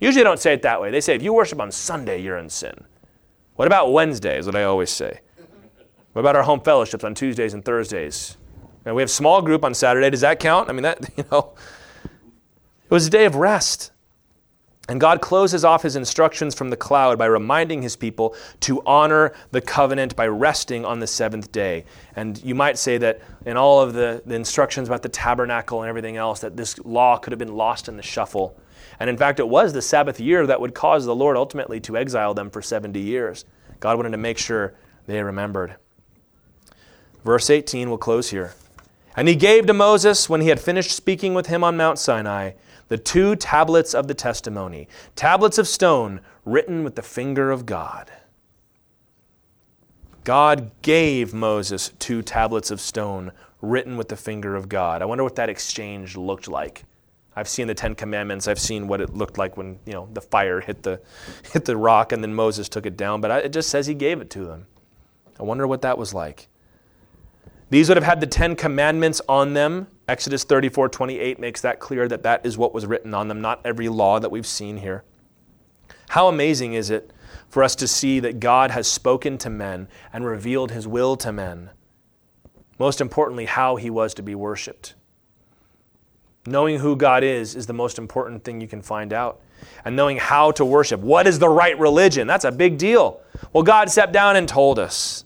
Usually 0.01 0.23
they 0.23 0.25
don't 0.25 0.41
say 0.41 0.55
it 0.55 0.63
that 0.63 0.81
way. 0.81 0.91
They 0.91 1.03
say, 1.03 1.15
if 1.15 1.23
you 1.23 1.35
worship 1.35 1.61
on 1.61 1.71
Sunday, 1.71 2.23
you're 2.23 2.39
in 2.39 2.49
sin. 2.49 2.85
What 3.57 3.67
about 3.67 3.93
Wednesday, 3.93 4.39
is 4.39 4.47
what 4.47 4.57
I 4.57 4.65
always 4.65 4.89
say. 4.89 5.21
What 6.13 6.21
about 6.21 6.37
our 6.37 6.43
home 6.43 6.61
fellowships 6.61 7.05
on 7.05 7.15
Tuesdays 7.15 7.53
and 7.53 7.63
Thursdays? 7.63 8.39
And 8.87 8.97
we 8.97 9.03
have 9.03 9.11
small 9.11 9.43
group 9.43 9.63
on 9.63 9.75
Saturday. 9.75 10.09
Does 10.09 10.23
that 10.23 10.41
count? 10.41 10.71
I 10.71 10.73
mean, 10.73 10.83
that, 10.83 11.11
you 11.17 11.25
know, 11.31 11.53
it 12.91 12.95
was 12.95 13.07
a 13.07 13.11
day 13.11 13.25
of 13.25 13.37
rest. 13.37 13.93
And 14.89 15.01
God 15.01 15.21
closes 15.21 15.65
off 15.65 15.85
his 15.85 15.95
instructions 15.95 16.53
from 16.53 16.71
the 16.71 16.77
cloud 16.77 17.17
by 17.17 17.27
reminding 17.27 17.83
his 17.83 17.95
people 17.95 18.35
to 18.61 18.83
honor 18.85 19.33
the 19.53 19.61
covenant 19.61 20.17
by 20.17 20.27
resting 20.27 20.85
on 20.85 20.99
the 20.99 21.07
seventh 21.07 21.53
day. 21.53 21.85
And 22.17 22.43
you 22.43 22.57
might 22.57 22.77
say 22.77 22.99
that 22.99 23.21
in 23.47 23.57
all 23.57 23.81
of 23.81 23.93
the, 23.93 24.21
the 24.27 24.35
instructions 24.35 24.89
about 24.89 25.03
the 25.03 25.09
tabernacle 25.09 25.83
and 25.83 25.89
everything 25.89 26.17
else, 26.17 26.41
that 26.41 26.57
this 26.57 26.77
law 26.81 27.19
could 27.19 27.31
have 27.31 27.39
been 27.39 27.55
lost 27.55 27.87
in 27.87 27.97
the 27.97 28.03
shuffle. 28.03 28.59
And 28.99 29.09
in 29.09 29.17
fact, 29.17 29.39
it 29.39 29.49
was 29.49 29.73
the 29.73 29.83
Sabbath 29.83 30.19
year 30.19 30.45
that 30.49 30.61
would 30.61 30.75
cause 30.75 31.07
the 31.07 31.15
Lord 31.15 31.37
ultimately 31.37 31.79
to 31.83 31.97
exile 31.97 32.35
them 32.35 32.51
for 32.51 32.61
70 32.61 32.99
years. 32.99 33.45
God 33.79 33.97
wanted 33.97 34.11
to 34.11 34.17
make 34.17 34.39
sure 34.39 34.75
they 35.07 35.23
remembered. 35.23 35.77
Verse 37.25 37.49
18 37.49 37.91
will 37.91 37.99
close 37.99 38.31
here. 38.31 38.55
And 39.17 39.29
he 39.29 39.37
gave 39.37 39.67
to 39.67 39.73
Moses, 39.73 40.29
when 40.29 40.41
he 40.41 40.49
had 40.49 40.61
finished 40.61 40.91
speaking 40.91 41.33
with 41.35 41.47
him 41.47 41.63
on 41.63 41.77
Mount 41.77 41.99
Sinai, 42.01 42.53
the 42.91 42.99
two 42.99 43.37
tablets 43.37 43.95
of 43.95 44.09
the 44.09 44.15
testimony, 44.15 44.89
tablets 45.15 45.59
of 45.59 45.69
stone 45.69 46.21
written 46.45 46.83
with 46.83 46.97
the 46.97 47.03
finger 47.03 47.53
of 47.53 47.65
God. 47.65 48.11
God 50.25 50.73
gave 50.83 51.33
Moses 51.33 51.93
two 52.01 52.21
tablets 52.21 52.69
of 52.69 52.81
stone 52.81 53.31
written 53.63 53.97
with 53.97 54.09
the 54.09 54.17
finger 54.17 54.57
of 54.57 54.69
God. 54.69 55.03
I 55.03 55.05
wonder 55.05 55.23
what 55.23 55.37
that 55.37 55.49
exchange 55.49 56.17
looked 56.17 56.49
like. 56.49 56.83
I've 57.37 57.49
seen 57.49 57.69
the 57.69 57.75
Ten 57.75 57.95
Commandments. 57.95 58.49
I've 58.49 58.59
seen 58.59 58.89
what 58.89 59.01
it 59.01 59.15
looked 59.15 59.39
like 59.39 59.57
when 59.57 59.79
you 59.87 59.93
know 59.93 60.09
the 60.13 60.21
fire 60.21 60.61
hit 60.61 60.83
the 60.83 61.01
hit 61.53 61.67
the 61.67 61.77
rock 61.77 62.11
and 62.11 62.25
then 62.25 62.35
Moses 62.35 62.69
took 62.69 62.87
it 62.87 62.97
down. 62.97 63.21
But 63.21 63.45
it 63.45 63.53
just 63.53 63.69
says 63.69 63.87
he 63.87 63.95
gave 63.95 64.21
it 64.21 64.31
to 64.31 64.45
them. 64.45 64.67
I 65.39 65.45
wonder 65.45 65.65
what 65.65 65.83
that 65.83 65.97
was 65.97 66.13
like. 66.13 66.49
These 67.71 67.89
would 67.89 67.97
have 67.97 68.05
had 68.05 68.21
the 68.21 68.27
Ten 68.27 68.57
Commandments 68.57 69.21
on 69.29 69.55
them. 69.55 69.87
Exodus 70.09 70.43
34 70.45 70.89
28 70.89 71.39
makes 71.39 71.61
that 71.61 71.79
clear 71.79 72.09
that 72.09 72.25
that 72.25 72.45
is 72.45 72.59
what 72.59 72.75
was 72.75 72.85
written 72.85 73.15
on 73.15 73.29
them, 73.29 73.41
not 73.41 73.61
every 73.65 73.89
law 73.89 74.19
that 74.19 74.31
we've 74.31 74.47
seen 74.47 74.79
here. 74.79 75.05
How 76.11 76.27
amazing 76.27 76.75
is 76.75 76.91
it 76.91 77.13
for 77.49 77.63
us 77.63 77.77
to 77.77 77.87
see 77.87 78.19
that 78.19 78.41
God 78.41 78.73
has 78.73 78.89
spoken 78.89 79.39
to 79.39 79.51
men 79.51 79.87
and 80.13 80.25
revealed 80.27 80.73
his 80.73 80.89
will 80.89 81.17
to 81.19 81.33
men? 81.33 81.71
Most 82.81 83.01
importantly, 83.01 83.45
how 83.45 83.77
he 83.77 83.91
was 83.91 84.15
to 84.15 84.23
be 84.23 84.35
worshiped. 84.35 84.95
Knowing 86.47 86.81
who 86.81 86.97
God 86.97 87.23
is 87.23 87.55
is 87.55 87.67
the 87.67 87.73
most 87.73 87.99
important 87.99 88.43
thing 88.43 88.61
you 88.61 88.67
can 88.67 88.83
find 88.83 89.13
out. 89.13 89.41
And 89.85 89.95
knowing 89.95 90.17
how 90.17 90.51
to 90.53 90.65
worship. 90.65 91.01
What 91.01 91.27
is 91.29 91.39
the 91.39 91.49
right 91.49 91.79
religion? 91.79 92.27
That's 92.27 92.47
a 92.47 92.51
big 92.51 92.79
deal. 92.79 93.21
Well, 93.53 93.63
God 93.63 93.91
sat 93.91 94.11
down 94.11 94.35
and 94.37 94.49
told 94.49 94.79
us. 94.79 95.25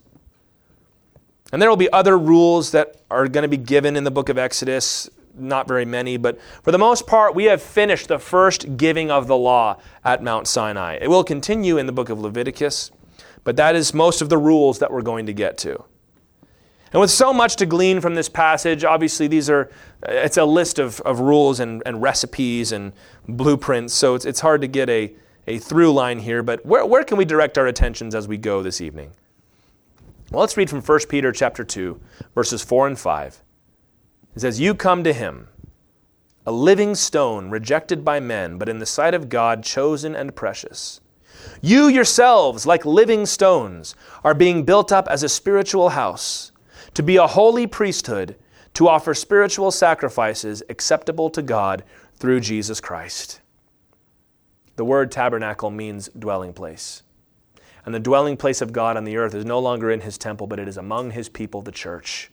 And 1.54 1.62
there 1.62 1.70
will 1.70 1.76
be 1.76 1.92
other 1.92 2.18
rules 2.18 2.72
that 2.72 2.96
are 3.12 3.28
going 3.28 3.42
to 3.42 3.48
be 3.48 3.56
given 3.56 3.94
in 3.94 4.02
the 4.02 4.10
book 4.10 4.28
of 4.28 4.36
Exodus, 4.36 5.08
not 5.36 5.68
very 5.68 5.84
many, 5.84 6.16
but 6.16 6.40
for 6.64 6.72
the 6.72 6.78
most 6.78 7.06
part, 7.06 7.36
we 7.36 7.44
have 7.44 7.62
finished 7.62 8.08
the 8.08 8.18
first 8.18 8.76
giving 8.76 9.08
of 9.08 9.28
the 9.28 9.36
law 9.36 9.78
at 10.04 10.20
Mount 10.20 10.48
Sinai. 10.48 10.98
It 11.00 11.06
will 11.06 11.22
continue 11.22 11.78
in 11.78 11.86
the 11.86 11.92
book 11.92 12.08
of 12.08 12.18
Leviticus, 12.18 12.90
but 13.44 13.54
that 13.54 13.76
is 13.76 13.94
most 13.94 14.20
of 14.20 14.30
the 14.30 14.36
rules 14.36 14.80
that 14.80 14.90
we're 14.90 15.00
going 15.02 15.26
to 15.26 15.32
get 15.32 15.56
to. 15.58 15.84
And 16.92 17.00
with 17.00 17.12
so 17.12 17.32
much 17.32 17.54
to 17.54 17.66
glean 17.66 18.00
from 18.00 18.16
this 18.16 18.28
passage, 18.28 18.82
obviously 18.82 19.28
these 19.28 19.48
are, 19.48 19.70
it's 20.08 20.38
a 20.38 20.44
list 20.44 20.80
of, 20.80 21.00
of 21.02 21.20
rules 21.20 21.60
and, 21.60 21.84
and 21.86 22.02
recipes 22.02 22.72
and 22.72 22.92
blueprints, 23.28 23.94
so 23.94 24.16
it's, 24.16 24.24
it's 24.24 24.40
hard 24.40 24.60
to 24.62 24.66
get 24.66 24.90
a, 24.90 25.14
a 25.46 25.58
through 25.58 25.92
line 25.92 26.18
here, 26.18 26.42
but 26.42 26.66
where, 26.66 26.84
where 26.84 27.04
can 27.04 27.16
we 27.16 27.24
direct 27.24 27.58
our 27.58 27.68
attentions 27.68 28.12
as 28.12 28.26
we 28.26 28.38
go 28.38 28.60
this 28.60 28.80
evening? 28.80 29.12
Well, 30.34 30.40
let's 30.40 30.56
read 30.56 30.68
from 30.68 30.82
1 30.82 30.98
Peter 31.08 31.30
chapter 31.30 31.62
2, 31.62 32.00
verses 32.34 32.60
4 32.60 32.88
and 32.88 32.98
5. 32.98 33.42
It 34.34 34.40
says, 34.40 34.58
You 34.58 34.74
come 34.74 35.04
to 35.04 35.12
him, 35.12 35.46
a 36.44 36.50
living 36.50 36.96
stone 36.96 37.50
rejected 37.50 38.04
by 38.04 38.18
men, 38.18 38.58
but 38.58 38.68
in 38.68 38.80
the 38.80 38.84
sight 38.84 39.14
of 39.14 39.28
God 39.28 39.62
chosen 39.62 40.16
and 40.16 40.34
precious. 40.34 41.00
You 41.62 41.86
yourselves, 41.86 42.66
like 42.66 42.84
living 42.84 43.26
stones, 43.26 43.94
are 44.24 44.34
being 44.34 44.64
built 44.64 44.90
up 44.90 45.06
as 45.06 45.22
a 45.22 45.28
spiritual 45.28 45.90
house, 45.90 46.50
to 46.94 47.02
be 47.04 47.14
a 47.14 47.28
holy 47.28 47.68
priesthood, 47.68 48.34
to 48.72 48.88
offer 48.88 49.14
spiritual 49.14 49.70
sacrifices 49.70 50.64
acceptable 50.68 51.30
to 51.30 51.42
God 51.42 51.84
through 52.16 52.40
Jesus 52.40 52.80
Christ. 52.80 53.40
The 54.74 54.84
word 54.84 55.12
tabernacle 55.12 55.70
means 55.70 56.08
dwelling 56.18 56.52
place. 56.52 57.04
And 57.84 57.94
the 57.94 58.00
dwelling 58.00 58.36
place 58.36 58.60
of 58.62 58.72
God 58.72 58.96
on 58.96 59.04
the 59.04 59.16
earth 59.16 59.34
is 59.34 59.44
no 59.44 59.58
longer 59.58 59.90
in 59.90 60.00
his 60.00 60.16
temple, 60.18 60.46
but 60.46 60.58
it 60.58 60.68
is 60.68 60.76
among 60.76 61.10
his 61.10 61.28
people, 61.28 61.62
the 61.62 61.72
church. 61.72 62.30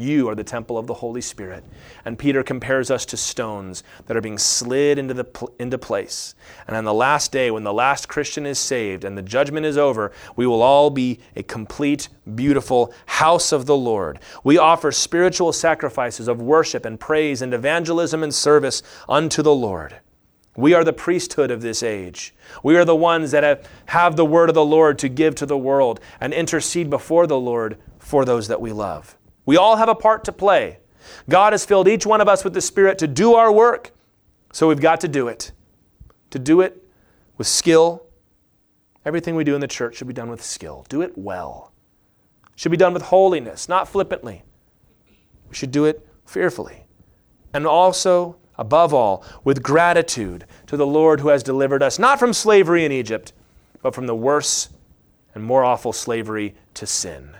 You 0.00 0.28
are 0.28 0.36
the 0.36 0.44
temple 0.44 0.78
of 0.78 0.86
the 0.86 0.94
Holy 0.94 1.20
Spirit. 1.20 1.64
And 2.04 2.16
Peter 2.16 2.44
compares 2.44 2.88
us 2.88 3.04
to 3.06 3.16
stones 3.16 3.82
that 4.06 4.16
are 4.16 4.20
being 4.20 4.38
slid 4.38 4.96
into, 4.96 5.12
the, 5.12 5.48
into 5.58 5.76
place. 5.76 6.36
And 6.68 6.76
on 6.76 6.84
the 6.84 6.94
last 6.94 7.32
day, 7.32 7.50
when 7.50 7.64
the 7.64 7.72
last 7.72 8.08
Christian 8.08 8.46
is 8.46 8.60
saved 8.60 9.02
and 9.02 9.18
the 9.18 9.22
judgment 9.22 9.66
is 9.66 9.76
over, 9.76 10.12
we 10.36 10.46
will 10.46 10.62
all 10.62 10.90
be 10.90 11.18
a 11.34 11.42
complete, 11.42 12.10
beautiful 12.36 12.94
house 13.06 13.50
of 13.50 13.66
the 13.66 13.76
Lord. 13.76 14.20
We 14.44 14.56
offer 14.56 14.92
spiritual 14.92 15.52
sacrifices 15.52 16.28
of 16.28 16.40
worship 16.40 16.84
and 16.84 17.00
praise 17.00 17.42
and 17.42 17.52
evangelism 17.52 18.22
and 18.22 18.32
service 18.32 18.84
unto 19.08 19.42
the 19.42 19.54
Lord. 19.54 19.98
We 20.58 20.74
are 20.74 20.82
the 20.82 20.92
priesthood 20.92 21.52
of 21.52 21.62
this 21.62 21.84
age. 21.84 22.34
We 22.64 22.76
are 22.76 22.84
the 22.84 22.96
ones 22.96 23.30
that 23.30 23.44
have, 23.44 23.64
have 23.86 24.16
the 24.16 24.24
word 24.24 24.48
of 24.48 24.56
the 24.56 24.64
Lord 24.64 24.98
to 24.98 25.08
give 25.08 25.36
to 25.36 25.46
the 25.46 25.56
world 25.56 26.00
and 26.20 26.34
intercede 26.34 26.90
before 26.90 27.28
the 27.28 27.38
Lord 27.38 27.78
for 28.00 28.24
those 28.24 28.48
that 28.48 28.60
we 28.60 28.72
love. 28.72 29.16
We 29.46 29.56
all 29.56 29.76
have 29.76 29.88
a 29.88 29.94
part 29.94 30.24
to 30.24 30.32
play. 30.32 30.80
God 31.30 31.52
has 31.52 31.64
filled 31.64 31.86
each 31.86 32.04
one 32.04 32.20
of 32.20 32.26
us 32.26 32.42
with 32.42 32.54
the 32.54 32.60
Spirit 32.60 32.98
to 32.98 33.06
do 33.06 33.34
our 33.34 33.52
work, 33.52 33.92
so 34.52 34.66
we've 34.66 34.80
got 34.80 35.00
to 35.02 35.06
do 35.06 35.28
it. 35.28 35.52
To 36.30 36.40
do 36.40 36.60
it 36.60 36.84
with 37.36 37.46
skill. 37.46 38.08
Everything 39.04 39.36
we 39.36 39.44
do 39.44 39.54
in 39.54 39.60
the 39.60 39.68
church 39.68 39.94
should 39.94 40.08
be 40.08 40.12
done 40.12 40.28
with 40.28 40.42
skill. 40.42 40.84
Do 40.88 41.02
it 41.02 41.16
well. 41.16 41.72
Should 42.56 42.72
be 42.72 42.76
done 42.76 42.94
with 42.94 43.02
holiness, 43.02 43.68
not 43.68 43.86
flippantly. 43.86 44.42
We 45.48 45.54
should 45.54 45.70
do 45.70 45.84
it 45.84 46.04
fearfully. 46.24 46.88
And 47.54 47.64
also, 47.64 48.38
above 48.58 48.92
all, 48.92 49.24
with 49.44 49.62
gratitude 49.62 50.44
to 50.66 50.76
the 50.76 50.86
Lord 50.86 51.20
who 51.20 51.28
has 51.28 51.42
delivered 51.42 51.82
us, 51.82 51.98
not 51.98 52.18
from 52.18 52.32
slavery 52.32 52.84
in 52.84 52.92
Egypt, 52.92 53.32
but 53.82 53.94
from 53.94 54.06
the 54.06 54.14
worse 54.14 54.68
and 55.34 55.44
more 55.44 55.64
awful 55.64 55.92
slavery 55.92 56.54
to 56.74 56.86
sin. 56.86 57.36